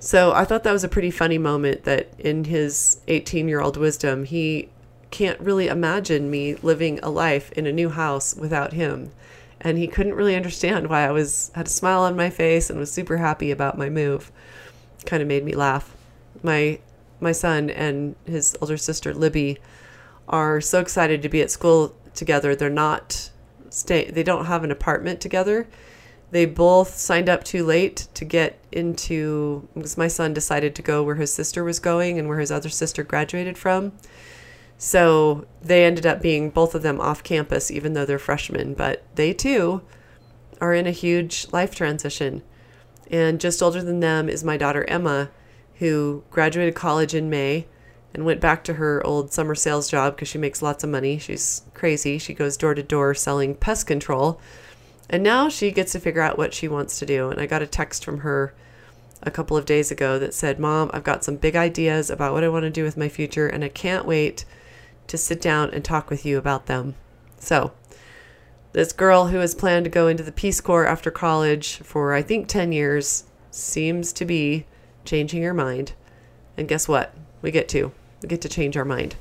So 0.00 0.32
I 0.32 0.44
thought 0.44 0.64
that 0.64 0.72
was 0.72 0.82
a 0.82 0.88
pretty 0.88 1.12
funny 1.12 1.38
moment 1.38 1.84
that 1.84 2.12
in 2.18 2.44
his 2.44 3.00
18 3.06 3.46
year 3.46 3.60
old 3.60 3.76
wisdom, 3.76 4.24
he 4.24 4.68
can't 5.12 5.38
really 5.38 5.68
imagine 5.68 6.30
me 6.30 6.56
living 6.56 6.98
a 7.02 7.10
life 7.10 7.52
in 7.52 7.66
a 7.66 7.72
new 7.72 7.90
house 7.90 8.34
without 8.34 8.72
him. 8.72 9.12
And 9.60 9.78
he 9.78 9.86
couldn't 9.86 10.14
really 10.14 10.34
understand 10.34 10.88
why 10.88 11.06
I 11.06 11.12
was 11.12 11.52
had 11.54 11.66
a 11.66 11.70
smile 11.70 12.00
on 12.00 12.16
my 12.16 12.30
face 12.30 12.68
and 12.68 12.80
was 12.80 12.90
super 12.90 13.18
happy 13.18 13.52
about 13.52 13.78
my 13.78 13.88
move. 13.88 14.32
Kind 15.06 15.22
of 15.22 15.28
made 15.28 15.44
me 15.44 15.54
laugh. 15.54 15.94
My 16.42 16.80
my 17.20 17.32
son 17.32 17.70
and 17.70 18.16
his 18.26 18.56
older 18.60 18.76
sister 18.76 19.14
Libby 19.14 19.58
are 20.28 20.60
so 20.60 20.80
excited 20.80 21.22
to 21.22 21.28
be 21.28 21.40
at 21.40 21.50
school 21.50 21.94
together. 22.14 22.54
They're 22.54 22.70
not 22.70 23.30
stay 23.70 24.10
they 24.10 24.22
don't 24.22 24.46
have 24.46 24.64
an 24.64 24.70
apartment 24.70 25.20
together. 25.20 25.66
They 26.30 26.46
both 26.46 26.96
signed 26.96 27.28
up 27.28 27.44
too 27.44 27.64
late 27.64 28.08
to 28.14 28.24
get 28.24 28.58
into 28.72 29.68
because 29.74 29.98
my 29.98 30.08
son 30.08 30.32
decided 30.32 30.74
to 30.74 30.82
go 30.82 31.02
where 31.02 31.16
his 31.16 31.32
sister 31.32 31.62
was 31.62 31.78
going 31.78 32.18
and 32.18 32.26
where 32.26 32.40
his 32.40 32.50
other 32.50 32.70
sister 32.70 33.02
graduated 33.02 33.58
from. 33.58 33.92
So 34.78 35.46
they 35.60 35.84
ended 35.84 36.06
up 36.06 36.22
being 36.22 36.50
both 36.50 36.74
of 36.74 36.82
them 36.82 37.00
off 37.00 37.22
campus, 37.22 37.70
even 37.70 37.92
though 37.92 38.06
they're 38.06 38.18
freshmen. 38.18 38.74
But 38.74 39.04
they 39.14 39.32
too 39.32 39.82
are 40.60 40.74
in 40.74 40.86
a 40.86 40.90
huge 40.90 41.46
life 41.52 41.74
transition. 41.74 42.42
And 43.10 43.38
just 43.38 43.62
older 43.62 43.82
than 43.82 44.00
them 44.00 44.28
is 44.28 44.42
my 44.42 44.56
daughter 44.56 44.84
Emma, 44.88 45.30
who 45.82 46.22
graduated 46.30 46.76
college 46.76 47.12
in 47.12 47.28
May 47.28 47.66
and 48.14 48.24
went 48.24 48.40
back 48.40 48.62
to 48.62 48.74
her 48.74 49.04
old 49.04 49.32
summer 49.32 49.56
sales 49.56 49.90
job 49.90 50.14
because 50.14 50.28
she 50.28 50.38
makes 50.38 50.62
lots 50.62 50.84
of 50.84 50.90
money. 50.90 51.18
She's 51.18 51.62
crazy. 51.74 52.18
She 52.18 52.34
goes 52.34 52.56
door 52.56 52.74
to 52.74 52.84
door 52.84 53.14
selling 53.14 53.56
pest 53.56 53.84
control. 53.84 54.40
And 55.10 55.24
now 55.24 55.48
she 55.48 55.72
gets 55.72 55.90
to 55.92 55.98
figure 55.98 56.22
out 56.22 56.38
what 56.38 56.54
she 56.54 56.68
wants 56.68 57.00
to 57.00 57.06
do. 57.06 57.30
And 57.30 57.40
I 57.40 57.46
got 57.46 57.62
a 57.62 57.66
text 57.66 58.04
from 58.04 58.18
her 58.18 58.54
a 59.24 59.30
couple 59.32 59.56
of 59.56 59.66
days 59.66 59.90
ago 59.90 60.20
that 60.20 60.34
said, 60.34 60.60
Mom, 60.60 60.88
I've 60.94 61.02
got 61.02 61.24
some 61.24 61.34
big 61.34 61.56
ideas 61.56 62.10
about 62.10 62.32
what 62.32 62.44
I 62.44 62.48
want 62.48 62.62
to 62.62 62.70
do 62.70 62.84
with 62.84 62.96
my 62.96 63.08
future, 63.08 63.48
and 63.48 63.64
I 63.64 63.68
can't 63.68 64.06
wait 64.06 64.44
to 65.08 65.18
sit 65.18 65.40
down 65.40 65.70
and 65.70 65.84
talk 65.84 66.10
with 66.10 66.24
you 66.24 66.38
about 66.38 66.66
them. 66.66 66.94
So, 67.40 67.72
this 68.72 68.92
girl 68.92 69.26
who 69.26 69.38
has 69.38 69.54
planned 69.54 69.84
to 69.84 69.90
go 69.90 70.06
into 70.06 70.22
the 70.22 70.30
Peace 70.30 70.60
Corps 70.60 70.86
after 70.86 71.10
college 71.10 71.78
for, 71.78 72.14
I 72.14 72.22
think, 72.22 72.46
10 72.46 72.70
years 72.70 73.24
seems 73.50 74.12
to 74.14 74.24
be 74.24 74.64
changing 75.04 75.42
her 75.42 75.54
mind. 75.54 75.92
And 76.56 76.68
guess 76.68 76.88
what? 76.88 77.14
We 77.40 77.50
get 77.50 77.68
to. 77.70 77.92
We 78.20 78.28
get 78.28 78.40
to 78.42 78.48
change 78.48 78.76
our 78.76 78.84
mind. 78.84 79.16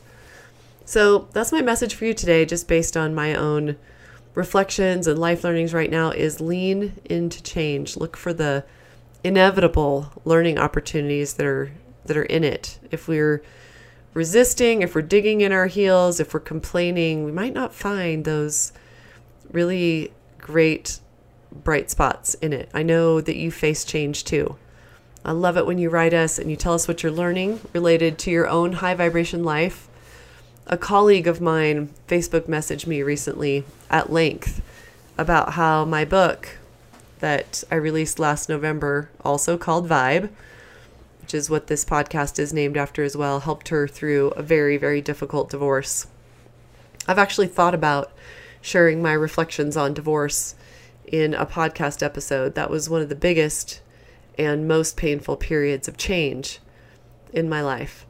So, 0.85 1.27
that's 1.31 1.51
my 1.51 1.61
message 1.61 1.95
for 1.95 2.05
you 2.05 2.13
today, 2.13 2.45
just 2.45 2.67
based 2.67 2.97
on 2.97 3.15
my 3.15 3.33
own 3.33 3.77
reflections 4.33 5.07
and 5.07 5.19
life 5.19 5.43
learnings 5.43 5.73
right 5.73 5.91
now 5.91 6.11
is 6.11 6.41
lean 6.41 6.93
into 7.05 7.41
change. 7.43 7.97
Look 7.97 8.17
for 8.17 8.33
the 8.33 8.63
inevitable 9.23 10.11
learning 10.25 10.57
opportunities 10.57 11.35
that 11.35 11.45
are 11.45 11.71
that 12.05 12.17
are 12.17 12.23
in 12.23 12.43
it. 12.43 12.79
If 12.89 13.07
we're 13.07 13.43
resisting, 14.13 14.81
if 14.81 14.95
we're 14.95 15.01
digging 15.01 15.41
in 15.41 15.51
our 15.51 15.67
heels, 15.67 16.19
if 16.19 16.33
we're 16.33 16.39
complaining, 16.39 17.23
we 17.23 17.31
might 17.31 17.53
not 17.53 17.73
find 17.73 18.25
those 18.25 18.73
really 19.51 20.11
great 20.37 20.99
bright 21.51 21.89
spots 21.91 22.33
in 22.35 22.53
it. 22.53 22.69
I 22.73 22.83
know 22.83 23.21
that 23.21 23.35
you 23.35 23.51
face 23.51 23.85
change 23.85 24.23
too. 24.23 24.55
I 25.23 25.33
love 25.33 25.55
it 25.55 25.67
when 25.67 25.77
you 25.77 25.89
write 25.89 26.13
us 26.13 26.39
and 26.39 26.49
you 26.49 26.55
tell 26.55 26.73
us 26.73 26.87
what 26.87 27.03
you're 27.03 27.11
learning 27.11 27.59
related 27.73 28.17
to 28.19 28.31
your 28.31 28.47
own 28.47 28.73
high 28.73 28.95
vibration 28.95 29.43
life. 29.43 29.87
A 30.65 30.77
colleague 30.77 31.27
of 31.27 31.39
mine 31.39 31.89
Facebook 32.07 32.47
messaged 32.47 32.87
me 32.87 33.03
recently 33.03 33.63
at 33.89 34.11
length 34.11 34.61
about 35.17 35.53
how 35.53 35.85
my 35.85 36.05
book 36.05 36.57
that 37.19 37.63
I 37.69 37.75
released 37.75 38.17
last 38.17 38.49
November, 38.49 39.09
also 39.23 39.57
called 39.57 39.87
Vibe, 39.87 40.29
which 41.21 41.35
is 41.35 41.51
what 41.51 41.67
this 41.67 41.85
podcast 41.85 42.39
is 42.39 42.51
named 42.51 42.75
after 42.75 43.03
as 43.03 43.15
well, 43.15 43.41
helped 43.41 43.69
her 43.69 43.87
through 43.87 44.29
a 44.29 44.41
very, 44.41 44.75
very 44.75 45.01
difficult 45.01 45.51
divorce. 45.51 46.07
I've 47.07 47.19
actually 47.19 47.47
thought 47.47 47.75
about 47.75 48.11
sharing 48.59 49.03
my 49.03 49.13
reflections 49.13 49.77
on 49.77 49.93
divorce 49.93 50.55
in 51.05 51.35
a 51.35 51.45
podcast 51.45 52.01
episode. 52.01 52.55
That 52.55 52.71
was 52.71 52.89
one 52.89 53.01
of 53.01 53.09
the 53.09 53.15
biggest 53.15 53.81
and 54.37 54.67
most 54.67 54.97
painful 54.97 55.37
periods 55.37 55.87
of 55.87 55.97
change 55.97 56.59
in 57.33 57.49
my 57.49 57.61
life. 57.61 58.05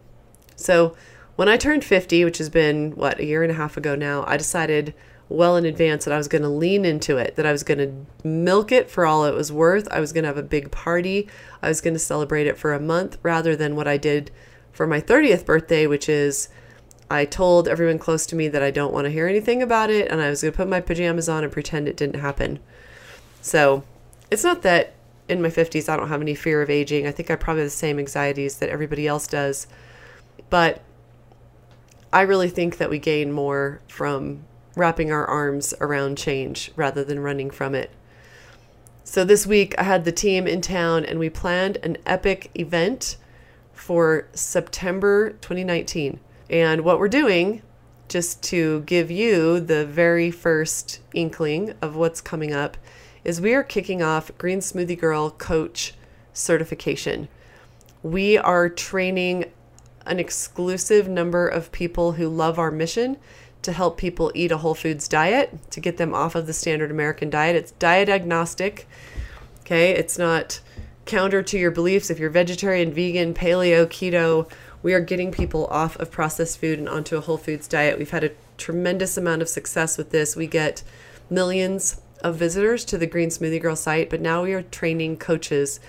So, 0.56 0.96
when 1.36 1.50
I 1.50 1.58
turned 1.58 1.84
50, 1.84 2.24
which 2.26 2.38
has 2.38 2.50
been 2.50 2.92
what 2.92 3.20
a 3.20 3.26
year 3.26 3.42
and 3.42 3.52
a 3.52 3.56
half 3.56 3.78
ago 3.78 3.96
now, 3.96 4.24
I 4.28 4.38
decided 4.38 4.94
well 5.32 5.56
in 5.56 5.66
advance 5.66 6.06
that 6.06 6.14
I 6.14 6.18
was 6.18 6.28
going 6.28 6.42
to 6.42 6.50
lean 6.50 6.86
into 6.86 7.18
it, 7.18 7.36
that 7.36 7.46
I 7.46 7.52
was 7.52 7.64
going 7.64 7.78
to 7.78 8.28
milk 8.28 8.72
it 8.72 8.92
for 8.92 9.06
all 9.06 9.26
it 9.26 9.34
was 9.34 9.52
worth. 9.52 9.88
I 9.90 10.00
was 10.00 10.12
going 10.12 10.24
to 10.24 10.28
have 10.28 10.38
a 10.38 10.44
big 10.44 10.72
party. 10.72 11.28
I 11.62 11.70
was 11.70 11.82
going 11.82 11.94
to 11.94 12.00
celebrate 12.00 12.48
it 12.48 12.58
for 12.58 12.74
a 12.74 12.80
month 12.80 13.18
rather 13.24 13.56
than 13.56 13.76
what 13.76 13.88
I 13.88 13.98
did 13.98 14.30
for 14.72 14.86
my 14.86 15.00
30th 15.00 15.46
birthday, 15.46 15.88
which 15.88 16.10
is 16.10 16.50
I 17.10 17.26
told 17.26 17.68
everyone 17.68 18.00
close 18.00 18.26
to 18.28 18.36
me 18.36 18.48
that 18.50 18.64
I 18.64 18.72
don't 18.72 18.94
want 18.94 19.06
to 19.06 19.12
hear 19.12 19.28
anything 19.28 19.62
about 19.62 19.90
it 19.90 20.10
and 20.10 20.22
I 20.22 20.30
was 20.30 20.42
going 20.42 20.52
to 20.52 20.58
put 20.58 20.68
my 20.68 20.82
pajamas 20.82 21.28
on 21.28 21.44
and 21.44 21.52
pretend 21.52 21.88
it 21.88 21.98
didn't 21.98 22.22
happen. 22.22 22.60
So 23.42 23.84
it's 24.30 24.44
not 24.44 24.62
that 24.62 24.94
in 25.32 25.42
my 25.42 25.50
50s 25.50 25.88
I 25.88 25.96
don't 25.96 26.10
have 26.10 26.22
any 26.22 26.36
fear 26.36 26.62
of 26.62 26.70
aging. 26.70 27.08
I 27.08 27.12
think 27.12 27.32
I 27.32 27.36
probably 27.36 27.64
have 27.64 27.72
the 27.72 27.76
same 27.76 27.98
anxieties 27.98 28.58
that 28.58 28.70
everybody 28.70 29.08
else 29.08 29.28
does. 29.28 29.66
But 30.50 30.82
I 32.12 32.22
really 32.22 32.50
think 32.50 32.78
that 32.78 32.90
we 32.90 33.00
gain 33.00 33.32
more 33.32 33.80
from 33.88 34.44
wrapping 34.76 35.12
our 35.12 35.26
arms 35.26 35.74
around 35.80 36.18
change 36.18 36.72
rather 36.76 37.04
than 37.04 37.20
running 37.20 37.50
from 37.50 37.74
it. 37.74 37.92
So 39.06 39.24
this 39.24 39.48
week 39.48 39.74
I 39.78 39.84
had 39.84 40.04
the 40.04 40.12
team 40.12 40.48
in 40.48 40.62
town 40.62 41.06
and 41.06 41.18
we 41.18 41.30
planned 41.30 41.78
an 41.78 41.98
epic 42.06 42.52
event 42.54 43.16
for 43.74 44.28
September 44.34 45.32
2019. 45.42 46.20
And 46.50 46.82
what 46.82 47.00
we're 47.00 47.08
doing, 47.08 47.62
just 48.10 48.44
to 48.44 48.82
give 48.82 49.10
you 49.10 49.62
the 49.62 49.86
very 49.86 50.30
first 50.30 51.00
inkling 51.14 51.74
of 51.82 51.96
what's 51.96 52.20
coming 52.20 52.54
up, 52.54 52.76
is 53.24 53.42
we 53.42 53.54
are 53.54 53.64
kicking 53.64 54.02
off 54.02 54.32
Green 54.38 54.60
Smoothie 54.60 55.00
Girl 55.00 55.30
Coach 55.32 55.94
certification. 56.34 57.28
We 58.04 58.38
are 58.38 58.70
training 58.70 59.52
an 60.06 60.20
exclusive 60.20 61.08
number 61.08 61.48
of 61.48 61.72
people 61.72 62.14
who 62.14 62.28
love 62.28 62.58
our 62.58 62.72
mission 62.72 63.18
to 63.62 63.72
help 63.72 63.98
people 63.98 64.32
eat 64.34 64.52
a 64.52 64.58
whole 64.58 64.74
foods 64.74 65.08
diet 65.08 65.72
to 65.72 65.80
get 65.80 65.98
them 65.98 66.14
off 66.16 66.34
of 66.34 66.48
the 66.48 66.54
standard 66.54 66.90
American 66.90 67.30
diet. 67.30 67.56
It's 67.56 67.72
diet 67.74 68.10
agnostic. 68.10 68.88
Okay, 69.62 69.92
it's 69.92 70.18
not 70.18 70.60
counter 71.06 71.44
to 71.44 71.60
your 71.60 71.72
beliefs. 71.72 72.10
If 72.10 72.18
you're 72.18 72.32
vegetarian, 72.32 72.92
vegan, 72.92 73.34
paleo, 73.34 73.86
keto, 73.86 74.50
we 74.82 74.94
are 74.94 75.00
getting 75.00 75.32
people 75.32 75.68
off 75.68 75.96
of 75.98 76.10
processed 76.10 76.60
food 76.60 76.80
and 76.80 76.90
onto 76.90 77.18
a 77.18 77.22
whole 77.22 77.38
foods 77.38 77.68
diet. 77.68 78.00
We've 78.00 78.10
had 78.10 78.24
a 78.24 78.32
tremendous 78.58 79.16
amount 79.16 79.44
of 79.44 79.50
success 79.50 79.98
with 79.98 80.10
this. 80.10 80.36
We 80.36 80.48
get 80.48 80.82
millions 81.30 82.02
of 82.24 82.36
visitors 82.36 82.86
to 82.86 82.98
the 82.98 83.08
Green 83.08 83.30
Smoothie 83.30 83.62
Girl 83.62 83.76
site, 83.76 84.10
but 84.10 84.22
now 84.22 84.44
we 84.44 84.54
are 84.54 84.62
training 84.62 85.18
coaches 85.18 85.80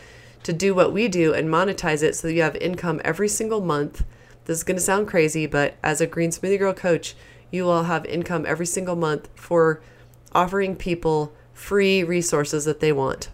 to 0.42 0.52
do 0.52 0.74
what 0.74 0.92
we 0.92 1.08
do 1.08 1.32
and 1.32 1.48
monetize 1.48 2.02
it 2.02 2.16
so 2.16 2.26
that 2.26 2.34
you 2.34 2.42
have 2.42 2.56
income 2.56 3.00
every 3.04 3.28
single 3.28 3.60
month. 3.60 4.04
This 4.44 4.58
is 4.58 4.64
going 4.64 4.76
to 4.76 4.82
sound 4.82 5.08
crazy, 5.08 5.46
but 5.46 5.76
as 5.82 6.00
a 6.00 6.06
Green 6.06 6.30
Smoothie 6.30 6.58
Girl 6.58 6.74
coach, 6.74 7.14
you 7.50 7.64
will 7.64 7.84
have 7.84 8.04
income 8.06 8.44
every 8.46 8.66
single 8.66 8.96
month 8.96 9.28
for 9.34 9.80
offering 10.34 10.74
people 10.74 11.32
free 11.52 12.02
resources 12.02 12.64
that 12.64 12.80
they 12.80 12.92
want. 12.92 13.28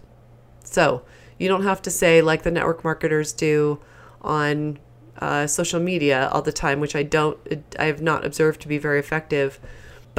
So 0.63 1.03
you 1.39 1.47
don't 1.47 1.63
have 1.63 1.81
to 1.83 1.91
say, 1.91 2.21
like 2.21 2.43
the 2.43 2.51
network 2.51 2.83
marketers 2.83 3.33
do 3.33 3.79
on 4.21 4.77
uh, 5.19 5.47
social 5.47 5.79
media 5.79 6.29
all 6.31 6.41
the 6.41 6.51
time, 6.51 6.79
which 6.79 6.95
I 6.95 7.03
don't, 7.03 7.37
I 7.79 7.85
have 7.85 8.01
not 8.01 8.25
observed 8.25 8.61
to 8.61 8.67
be 8.67 8.77
very 8.77 8.99
effective. 8.99 9.59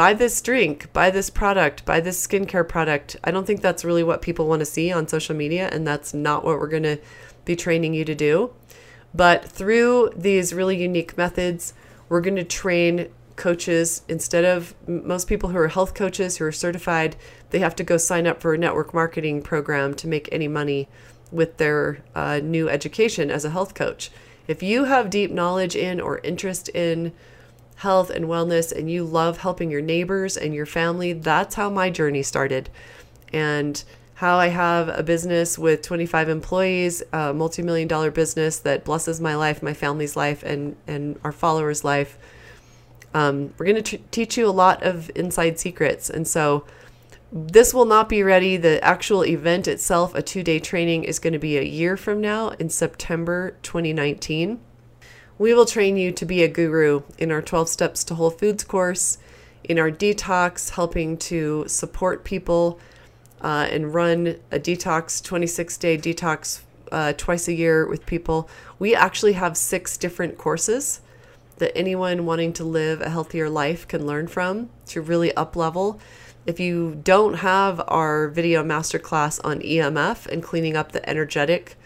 Buy 0.01 0.15
this 0.15 0.41
drink, 0.41 0.91
buy 0.95 1.11
this 1.11 1.29
product, 1.29 1.85
buy 1.85 2.01
this 2.01 2.27
skincare 2.27 2.67
product. 2.67 3.17
I 3.23 3.31
don't 3.31 3.47
think 3.47 3.61
that's 3.61 3.85
really 3.85 4.03
what 4.03 4.23
people 4.23 4.49
want 4.49 4.61
to 4.61 4.65
see 4.65 4.91
on 4.91 5.07
social 5.07 5.37
media, 5.37 5.69
and 5.71 5.87
that's 5.87 6.15
not 6.15 6.43
what 6.43 6.59
we're 6.59 6.69
going 6.69 6.85
to 6.85 6.97
be 7.45 7.55
training 7.55 7.93
you 7.93 8.07
to 8.07 8.15
do. 8.15 8.51
But 9.15 9.45
through 9.45 10.13
these 10.17 10.55
really 10.55 10.81
unique 10.81 11.19
methods, 11.19 11.75
we're 12.09 12.23
going 12.23 12.37
to 12.37 12.45
train 12.45 13.11
coaches 13.37 14.01
instead 14.09 14.47
of 14.47 14.75
most 14.89 15.29
people 15.29 15.51
who 15.51 15.59
are 15.59 15.69
health 15.69 15.93
coaches 15.93 16.39
who 16.39 16.47
are 16.47 16.53
certified, 16.53 17.15
they 17.51 17.59
have 17.59 17.77
to 17.77 17.85
go 17.85 17.99
sign 17.99 18.27
up 18.27 18.41
for 18.41 18.55
a 18.55 18.59
network 18.59 18.95
marketing 18.95 19.43
program 19.43 19.93
to 19.97 20.09
make 20.09 20.31
any 20.33 20.49
money 20.49 20.89
with 21.31 21.59
their 21.59 22.03
uh, 22.15 22.41
new 22.43 22.71
education 22.71 23.31
as 23.31 23.45
a 23.45 23.51
health 23.51 23.75
coach. 23.75 24.11
If 24.49 24.63
you 24.63 24.85
have 24.85 25.11
deep 25.11 25.31
knowledge 25.31 25.77
in 25.77 26.01
or 26.01 26.21
interest 26.21 26.71
in 26.71 27.13
health 27.81 28.11
and 28.11 28.27
wellness 28.27 28.71
and 28.73 28.91
you 28.91 29.03
love 29.03 29.39
helping 29.39 29.71
your 29.71 29.81
neighbors 29.81 30.37
and 30.37 30.55
your 30.55 30.67
family, 30.67 31.15
that's 31.15 31.55
how 31.55 31.71
my 31.71 31.89
journey 31.89 32.23
started. 32.23 32.69
And 33.33 33.83
how 34.15 34.37
I 34.37 34.49
have 34.49 34.89
a 34.89 35.03
business 35.03 35.59
with 35.59 35.81
25 35.81 36.29
employees, 36.29 37.03
a 37.11 37.33
multi 37.33 37.63
million 37.63 37.89
dollar 37.89 38.11
business 38.11 38.59
that 38.59 38.85
blesses 38.85 39.19
my 39.19 39.35
life, 39.35 39.63
my 39.63 39.73
family's 39.73 40.15
life, 40.15 40.43
and, 40.43 40.77
and 40.87 41.19
our 41.25 41.33
followers' 41.33 41.85
life. 41.85 42.19
Um, 43.15 43.55
we're 43.57 43.65
going 43.65 43.83
to 43.83 43.97
teach 44.11 44.37
you 44.37 44.47
a 44.47 44.53
lot 44.53 44.83
of 44.83 45.11
inside 45.15 45.59
secrets. 45.59 46.11
And 46.11 46.29
so, 46.29 46.67
this 47.33 47.73
will 47.73 47.87
not 47.87 48.11
be 48.11 48.23
ready. 48.23 48.59
The 48.59 48.83
actual 48.85 49.25
event 49.25 49.67
itself, 49.67 50.15
a 50.15 50.21
two 50.21 50.43
day 50.43 50.59
training, 50.59 51.05
is 51.05 51.19
going 51.19 51.33
to 51.33 51.39
be 51.39 51.57
a 51.57 51.63
year 51.63 51.97
from 51.97 52.21
now 52.21 52.51
in 52.59 52.69
September 52.69 53.57
2019. 53.63 54.61
We 55.41 55.55
will 55.55 55.65
train 55.65 55.97
you 55.97 56.13
to 56.13 56.27
be 56.27 56.43
a 56.43 56.49
guru 56.49 57.01
in 57.17 57.33
our 57.33 57.41
12 57.41 57.71
Steps 57.71 58.05
to 58.05 58.15
Whole 58.15 58.29
Foods 58.29 58.63
course, 58.63 59.17
in 59.65 59.79
our 59.79 59.91
detox, 59.91 60.69
helping 60.69 61.17
to 61.17 61.65
support 61.67 62.25
people 62.25 62.79
uh, 63.41 63.67
and 63.71 63.95
run 63.95 64.37
a 64.53 64.59
detox, 64.59 65.25
26 65.25 65.79
day 65.79 65.97
detox 65.97 66.61
uh, 66.93 67.15
twice 67.17 67.49
a 67.49 67.55
year 67.55 67.89
with 67.89 68.05
people. 68.05 68.51
We 68.79 68.95
actually 68.95 69.33
have 69.33 69.57
six 69.57 69.97
different 69.97 70.37
courses 70.37 71.01
that 71.57 71.75
anyone 71.75 72.27
wanting 72.27 72.53
to 72.53 72.65
live 72.65 73.01
a 73.01 73.09
healthier 73.09 73.49
life 73.49 73.89
can 73.89 74.07
learn 74.07 74.29
from 74.29 74.69
to 74.89 75.01
really 75.01 75.35
up 75.37 75.57
level. 75.57 75.99
If 76.45 76.61
you 76.61 77.01
don't 77.03 77.37
have 77.37 77.81
our 77.89 78.29
video 78.29 78.63
masterclass 78.63 79.41
on 79.43 79.61
EMF 79.61 80.27
and 80.27 80.43
cleaning 80.43 80.77
up 80.77 80.93
the 80.93 81.09
energetic 81.09 81.79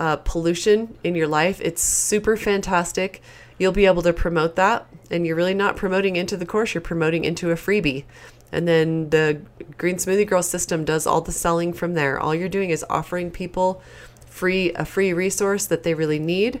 uh, 0.00 0.16
pollution 0.16 0.96
in 1.04 1.14
your 1.14 1.28
life, 1.28 1.60
it's 1.60 1.82
super 1.82 2.36
fantastic. 2.36 3.22
You'll 3.58 3.72
be 3.72 3.86
able 3.86 4.02
to 4.02 4.12
promote 4.12 4.56
that, 4.56 4.86
and 5.10 5.26
you're 5.26 5.36
really 5.36 5.54
not 5.54 5.76
promoting 5.76 6.16
into 6.16 6.36
the 6.36 6.46
course, 6.46 6.74
you're 6.74 6.80
promoting 6.80 7.24
into 7.24 7.50
a 7.50 7.54
freebie. 7.54 8.04
And 8.50 8.66
then 8.66 9.10
the 9.10 9.42
Green 9.76 9.96
Smoothie 9.96 10.26
Girl 10.26 10.42
system 10.42 10.84
does 10.84 11.06
all 11.06 11.20
the 11.20 11.30
selling 11.30 11.72
from 11.72 11.94
there. 11.94 12.18
All 12.18 12.34
you're 12.34 12.48
doing 12.48 12.70
is 12.70 12.84
offering 12.88 13.30
people 13.30 13.82
free 14.26 14.72
a 14.72 14.84
free 14.84 15.12
resource 15.12 15.66
that 15.66 15.82
they 15.82 15.92
really 15.94 16.18
need 16.18 16.60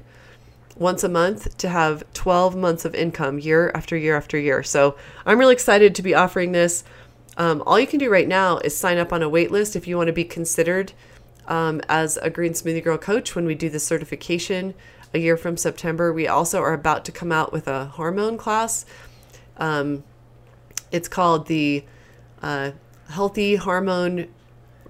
once 0.76 1.02
a 1.02 1.08
month 1.08 1.56
to 1.58 1.68
have 1.68 2.04
12 2.12 2.54
months 2.56 2.84
of 2.84 2.94
income 2.94 3.38
year 3.38 3.72
after 3.74 3.96
year 3.96 4.16
after 4.16 4.38
year. 4.38 4.62
So 4.62 4.96
I'm 5.24 5.38
really 5.38 5.54
excited 5.54 5.94
to 5.94 6.02
be 6.02 6.14
offering 6.14 6.52
this. 6.52 6.84
Um, 7.36 7.62
all 7.66 7.80
you 7.80 7.86
can 7.86 7.98
do 7.98 8.10
right 8.10 8.28
now 8.28 8.58
is 8.58 8.76
sign 8.76 8.98
up 8.98 9.12
on 9.12 9.22
a 9.22 9.28
wait 9.28 9.50
list 9.50 9.74
if 9.74 9.86
you 9.86 9.96
want 9.96 10.08
to 10.08 10.12
be 10.12 10.24
considered 10.24 10.92
um, 11.50 11.82
as 11.88 12.16
a 12.18 12.30
Green 12.30 12.52
Smoothie 12.52 12.82
Girl 12.82 12.96
coach 12.96 13.34
when 13.34 13.44
we 13.44 13.54
do 13.54 13.68
the 13.68 13.80
certification 13.80 14.72
a 15.12 15.18
year 15.18 15.36
from 15.36 15.56
September. 15.56 16.12
We 16.12 16.28
also 16.28 16.62
are 16.62 16.72
about 16.72 17.04
to 17.06 17.12
come 17.12 17.32
out 17.32 17.52
with 17.52 17.66
a 17.66 17.86
hormone 17.86 18.38
class. 18.38 18.86
Um, 19.58 20.04
it's 20.92 21.08
called 21.08 21.48
the 21.48 21.84
uh, 22.40 22.70
Healthy 23.08 23.56
Hormone 23.56 24.28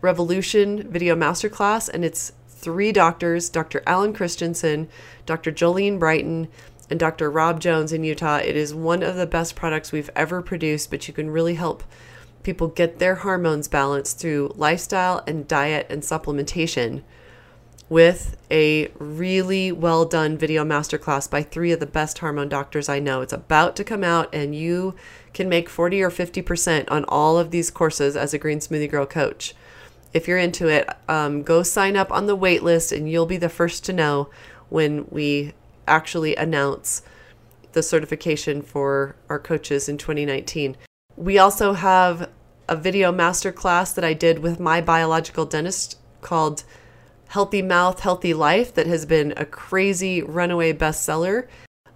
Revolution 0.02 0.90
Video 0.90 1.16
Masterclass, 1.16 1.88
and 1.88 2.04
it's 2.04 2.32
three 2.48 2.92
doctors 2.92 3.48
Dr. 3.48 3.82
Alan 3.86 4.12
Christianson, 4.12 4.88
Dr. 5.24 5.50
Jolene 5.50 5.98
Brighten, 5.98 6.48
and 6.90 7.00
Dr. 7.00 7.30
Rob 7.30 7.61
Jones 7.61 7.92
in 7.92 8.04
Utah. 8.04 8.36
It 8.36 8.56
is 8.56 8.74
one 8.74 9.02
of 9.02 9.16
the 9.16 9.26
best 9.26 9.56
products 9.56 9.92
we've 9.92 10.11
ever 10.14 10.42
produced, 10.42 10.90
but 10.90 11.08
you 11.08 11.14
can 11.14 11.30
really 11.30 11.54
help 11.54 11.82
people 12.43 12.68
get 12.68 12.99
their 12.99 13.16
hormones 13.16 13.68
balanced 13.68 14.18
through 14.18 14.53
lifestyle 14.57 15.22
and 15.26 15.47
diet 15.47 15.86
and 15.91 16.03
supplementation 16.03 17.03
with 17.91 18.36
a 18.53 18.86
really 18.99 19.72
well 19.72 20.05
done 20.05 20.38
video 20.38 20.64
masterclass 20.64 21.28
by 21.28 21.43
three 21.43 21.72
of 21.72 21.80
the 21.80 21.86
best 21.86 22.18
hormone 22.18 22.49
doctors 22.49 22.88
I 22.88 23.01
know. 23.01 23.20
It's 23.20 23.32
about 23.32 23.74
to 23.76 23.84
come 23.84 24.05
out, 24.05 24.32
and 24.32 24.55
you 24.55 24.95
can 25.34 25.49
make 25.49 25.68
40 25.68 26.01
or 26.01 26.11
50% 26.11 26.91
on 26.91 27.05
all 27.07 27.36
of 27.36 27.51
these 27.51 27.70
courses 27.70 28.16
as 28.16 28.32
a 28.32 28.38
Green 28.38 28.61
Smoothie 28.61 28.91
Girl 28.91 29.07
coach. 29.07 29.55
If 30.14 30.28
you're 30.28 30.38
into 30.38 30.68
it, 30.68 30.88
um, 31.09 31.43
go 31.43 31.64
sign 31.64 31.97
up 31.97 32.12
on 32.12 32.26
the 32.26 32.36
wait 32.36 32.62
list, 32.62 32.93
and 32.93 33.11
you'll 33.11 33.26
be 33.26 33.36
the 33.36 33.49
first 33.49 33.84
to 33.86 33.93
know 33.93 34.30
when 34.68 35.07
we 35.11 35.53
actually 35.88 36.36
announce 36.36 37.03
the 37.72 37.82
certification 37.82 38.62
for 38.62 39.16
our 39.28 39.38
coaches 39.41 39.88
in 39.88 39.99
2019. 39.99 40.76
We 41.20 41.36
also 41.36 41.74
have 41.74 42.30
a 42.66 42.74
video 42.74 43.12
masterclass 43.12 43.94
that 43.94 44.04
I 44.04 44.14
did 44.14 44.38
with 44.38 44.58
my 44.58 44.80
biological 44.80 45.44
dentist 45.44 45.98
called 46.22 46.64
Healthy 47.28 47.60
Mouth, 47.60 48.00
Healthy 48.00 48.32
Life 48.32 48.72
that 48.72 48.86
has 48.86 49.04
been 49.04 49.34
a 49.36 49.44
crazy 49.44 50.22
runaway 50.22 50.72
bestseller. 50.72 51.46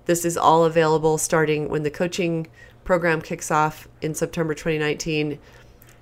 This 0.04 0.26
is 0.26 0.36
all 0.36 0.66
available 0.66 1.16
starting 1.16 1.70
when 1.70 1.84
the 1.84 1.90
coaching 1.90 2.48
program 2.84 3.22
kicks 3.22 3.50
off 3.50 3.88
in 4.02 4.14
September 4.14 4.52
2019. 4.52 5.38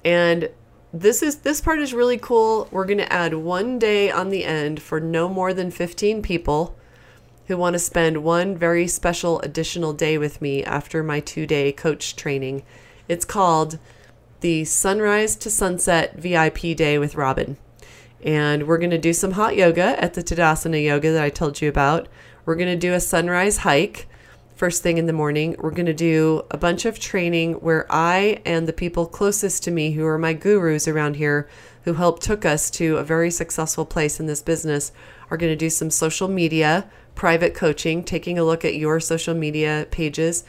And 0.04 0.50
this 0.92 1.22
is 1.22 1.36
this 1.36 1.60
part 1.60 1.78
is 1.78 1.94
really 1.94 2.18
cool. 2.18 2.66
We're 2.72 2.86
going 2.86 2.98
to 2.98 3.12
add 3.12 3.34
one 3.34 3.78
day 3.78 4.10
on 4.10 4.30
the 4.30 4.44
end 4.44 4.82
for 4.82 4.98
no 4.98 5.28
more 5.28 5.54
than 5.54 5.70
15 5.70 6.22
people 6.22 6.76
who 7.46 7.56
want 7.56 7.74
to 7.74 7.78
spend 7.78 8.24
one 8.24 8.56
very 8.56 8.88
special 8.88 9.38
additional 9.42 9.92
day 9.92 10.18
with 10.18 10.42
me 10.42 10.64
after 10.64 11.04
my 11.04 11.20
2-day 11.20 11.70
coach 11.70 12.16
training. 12.16 12.64
It's 13.08 13.24
called 13.24 13.78
the 14.40 14.64
Sunrise 14.64 15.36
to 15.36 15.50
Sunset 15.50 16.16
VIP 16.16 16.76
Day 16.76 16.98
with 16.98 17.14
Robyn. 17.14 17.56
And 18.24 18.66
we're 18.68 18.78
going 18.78 18.90
to 18.90 18.98
do 18.98 19.12
some 19.12 19.32
hot 19.32 19.56
yoga 19.56 20.00
at 20.02 20.14
the 20.14 20.22
Tadasana 20.22 20.82
Yoga 20.82 21.12
that 21.12 21.22
I 21.22 21.30
told 21.30 21.60
you 21.60 21.68
about. 21.68 22.08
We're 22.44 22.56
going 22.56 22.68
to 22.68 22.76
do 22.76 22.92
a 22.92 23.00
sunrise 23.00 23.58
hike 23.58 24.06
first 24.54 24.82
thing 24.82 24.96
in 24.98 25.06
the 25.06 25.12
morning. 25.12 25.56
We're 25.58 25.72
going 25.72 25.86
to 25.86 25.92
do 25.92 26.44
a 26.50 26.56
bunch 26.56 26.84
of 26.84 27.00
training 27.00 27.54
where 27.54 27.84
I 27.90 28.40
and 28.44 28.68
the 28.68 28.72
people 28.72 29.06
closest 29.06 29.64
to 29.64 29.72
me, 29.72 29.92
who 29.92 30.06
are 30.06 30.18
my 30.18 30.34
gurus 30.34 30.86
around 30.86 31.16
here, 31.16 31.48
who 31.82 31.94
helped 31.94 32.22
took 32.22 32.44
us 32.44 32.70
to 32.72 32.96
a 32.98 33.04
very 33.04 33.30
successful 33.30 33.84
place 33.84 34.20
in 34.20 34.26
this 34.26 34.40
business, 34.40 34.92
are 35.30 35.36
going 35.36 35.50
to 35.52 35.56
do 35.56 35.68
some 35.68 35.90
social 35.90 36.28
media, 36.28 36.88
private 37.16 37.54
coaching, 37.54 38.04
taking 38.04 38.38
a 38.38 38.44
look 38.44 38.64
at 38.64 38.76
your 38.76 39.00
social 39.00 39.34
media 39.34 39.88
pages. 39.90 40.44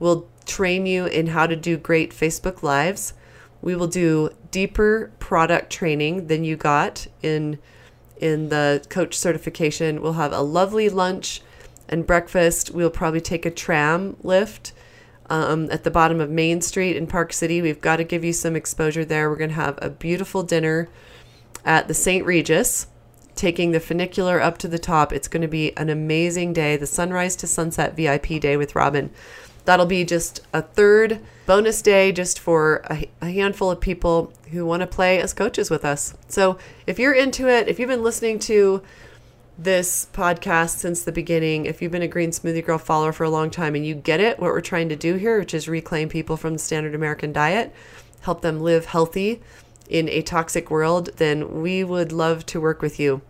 We'll 0.00 0.28
train 0.46 0.86
you 0.86 1.06
in 1.06 1.28
how 1.28 1.46
to 1.46 1.56
do 1.56 1.76
great 1.76 2.10
Facebook 2.12 2.62
Lives. 2.62 3.14
We 3.62 3.74
will 3.74 3.86
do 3.86 4.30
deeper 4.50 5.12
product 5.18 5.70
training 5.70 6.26
than 6.26 6.44
you 6.44 6.56
got 6.56 7.06
in 7.22 7.58
in 8.18 8.48
the 8.48 8.84
coach 8.88 9.18
certification. 9.18 10.00
We'll 10.00 10.14
have 10.14 10.32
a 10.32 10.40
lovely 10.40 10.88
lunch 10.88 11.42
and 11.88 12.06
breakfast. 12.06 12.70
We'll 12.70 12.90
probably 12.90 13.20
take 13.20 13.44
a 13.44 13.50
tram 13.50 14.16
lift 14.22 14.72
um, 15.30 15.70
at 15.70 15.84
the 15.84 15.90
bottom 15.90 16.20
of 16.20 16.30
Main 16.30 16.60
Street 16.60 16.96
in 16.96 17.06
Park 17.06 17.32
City. 17.32 17.62
We've 17.62 17.80
got 17.80 17.96
to 17.96 18.04
give 18.04 18.24
you 18.24 18.32
some 18.32 18.56
exposure 18.56 19.04
there. 19.04 19.28
We're 19.28 19.36
going 19.36 19.50
to 19.50 19.56
have 19.56 19.78
a 19.80 19.90
beautiful 19.90 20.42
dinner 20.42 20.88
at 21.64 21.88
the 21.88 21.94
St. 21.94 22.24
Regis, 22.24 22.86
taking 23.34 23.72
the 23.72 23.80
funicular 23.80 24.40
up 24.40 24.58
to 24.58 24.68
the 24.68 24.78
top. 24.78 25.12
It's 25.12 25.28
going 25.28 25.42
to 25.42 25.48
be 25.48 25.76
an 25.76 25.88
amazing 25.88 26.52
day, 26.52 26.76
the 26.76 26.86
sunrise 26.86 27.36
to 27.36 27.46
sunset 27.46 27.96
VIP 27.96 28.40
day 28.40 28.56
with 28.56 28.74
Robyn. 28.74 29.10
That'll 29.64 29.86
be 29.86 30.04
just 30.04 30.40
a 30.52 30.62
third 30.62 31.20
bonus 31.46 31.82
day 31.82 32.12
just 32.12 32.38
for 32.38 32.82
a, 32.90 33.08
a 33.20 33.30
handful 33.30 33.70
of 33.70 33.80
people 33.80 34.32
who 34.50 34.66
want 34.66 34.80
to 34.80 34.86
play 34.86 35.20
as 35.20 35.32
coaches 35.32 35.70
with 35.70 35.84
us. 35.84 36.14
So 36.28 36.58
if 36.86 36.98
you're 36.98 37.14
into 37.14 37.48
it, 37.48 37.68
if 37.68 37.78
you've 37.78 37.88
been 37.88 38.02
listening 38.02 38.38
to 38.40 38.82
this 39.56 40.08
podcast 40.12 40.70
since 40.70 41.02
the 41.02 41.12
beginning. 41.12 41.66
If 41.66 41.80
you've 41.80 41.92
been 41.92 42.02
a 42.02 42.08
Green 42.08 42.30
Smoothie 42.30 42.64
Girl 42.64 42.78
follower 42.78 43.12
for 43.12 43.24
a 43.24 43.30
long 43.30 43.50
time 43.50 43.74
and 43.74 43.86
you 43.86 43.94
get 43.94 44.20
it, 44.20 44.38
what 44.38 44.50
we're 44.50 44.60
trying 44.60 44.88
to 44.88 44.96
do 44.96 45.14
here, 45.14 45.38
which 45.38 45.54
is 45.54 45.68
reclaim 45.68 46.08
people 46.08 46.36
from 46.36 46.54
the 46.54 46.58
standard 46.58 46.94
American 46.94 47.32
diet, 47.32 47.72
help 48.22 48.40
them 48.40 48.60
live 48.60 48.86
healthy 48.86 49.40
in 49.88 50.08
a 50.08 50.22
toxic 50.22 50.70
world, 50.70 51.10
then 51.16 51.62
we 51.62 51.84
would 51.84 52.10
love 52.10 52.44
to 52.46 52.60
work 52.60 52.82
with 52.82 52.98
you. 52.98 53.20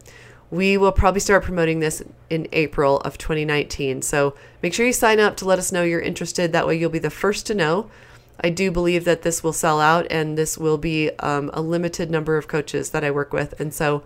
We 0.55 0.77
will 0.77 0.93
probably 0.93 1.19
start 1.19 1.43
promoting 1.43 1.81
this 1.81 2.01
in 2.31 2.47
April 2.53 3.01
of 3.01 3.19
2019. 3.19 4.03
So 4.03 4.37
make 4.63 4.73
sure 4.73 4.87
you 4.87 4.93
sign 4.93 5.19
up 5.19 5.37
to 5.39 5.45
let 5.45 5.59
us 5.59 5.73
know 5.73 5.83
you're 5.83 6.01
interested. 6.01 6.53
That 6.53 6.65
way 6.65 6.77
you'll 6.77 6.91
be 6.91 7.01
the 7.01 7.11
first 7.11 7.45
to 7.49 7.55
know. 7.55 7.91
I 8.39 8.51
do 8.51 8.71
believe 8.71 9.05
that 9.05 9.23
this 9.23 9.43
will 9.43 9.53
sell 9.53 9.81
out 9.81 10.07
and 10.13 10.39
this 10.39 10.57
will 10.57 10.79
be 10.79 11.11
um, 11.19 11.51
a 11.53 11.61
limited 11.61 12.09
number 12.09 12.37
of 12.37 12.47
coaches 12.47 12.91
that 12.91 13.03
I 13.03 13.11
work 13.11 13.33
with. 13.33 13.59
And 13.61 13.75
so 13.75 14.05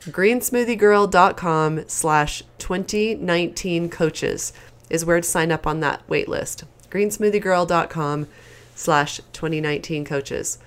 greensmoothiegirl.com 0.00 1.84
slash 1.86 2.42
2019 2.58 3.88
coaches 3.88 4.52
is 4.90 5.04
where 5.04 5.20
to 5.20 5.26
sign 5.26 5.52
up 5.52 5.64
on 5.64 5.78
that 5.78 6.02
wait 6.08 6.28
list. 6.28 6.64
greensmoothiegirl.com 6.90 8.26
slash 8.74 9.20
2019 9.32 10.04
coaches. 10.04 10.58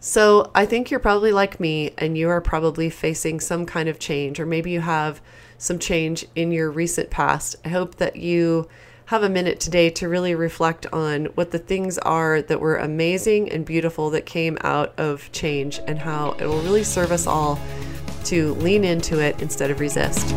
So 0.00 0.50
I 0.54 0.66
think 0.66 0.90
you're 0.90 1.00
probably 1.00 1.32
like 1.32 1.58
me 1.58 1.92
and 1.98 2.16
you 2.16 2.28
are 2.28 2.40
probably 2.40 2.90
facing 2.90 3.40
some 3.40 3.66
kind 3.66 3.88
of 3.88 3.98
change, 3.98 4.38
or 4.38 4.46
maybe 4.46 4.70
you 4.70 4.80
have 4.80 5.20
some 5.58 5.78
change 5.78 6.24
in 6.34 6.52
your 6.52 6.70
recent 6.70 7.10
past. 7.10 7.56
I 7.64 7.70
hope 7.70 7.96
that 7.96 8.16
you 8.16 8.68
have 9.06 9.22
a 9.22 9.28
minute 9.28 9.60
today 9.60 9.88
to 9.88 10.08
really 10.08 10.34
reflect 10.34 10.84
on 10.92 11.26
what 11.36 11.52
the 11.52 11.58
things 11.58 11.96
are 11.98 12.42
that 12.42 12.60
were 12.60 12.76
amazing 12.76 13.50
and 13.50 13.64
beautiful 13.64 14.10
that 14.10 14.26
came 14.26 14.58
out 14.62 14.92
of 14.98 15.30
change 15.32 15.80
and 15.86 15.98
how 15.98 16.32
it 16.32 16.46
will 16.46 16.60
really 16.62 16.84
serve 16.84 17.12
us 17.12 17.26
all 17.26 17.58
to 18.24 18.54
lean 18.54 18.84
into 18.84 19.20
it 19.20 19.40
instead 19.40 19.70
of 19.70 19.78
resist. 19.78 20.34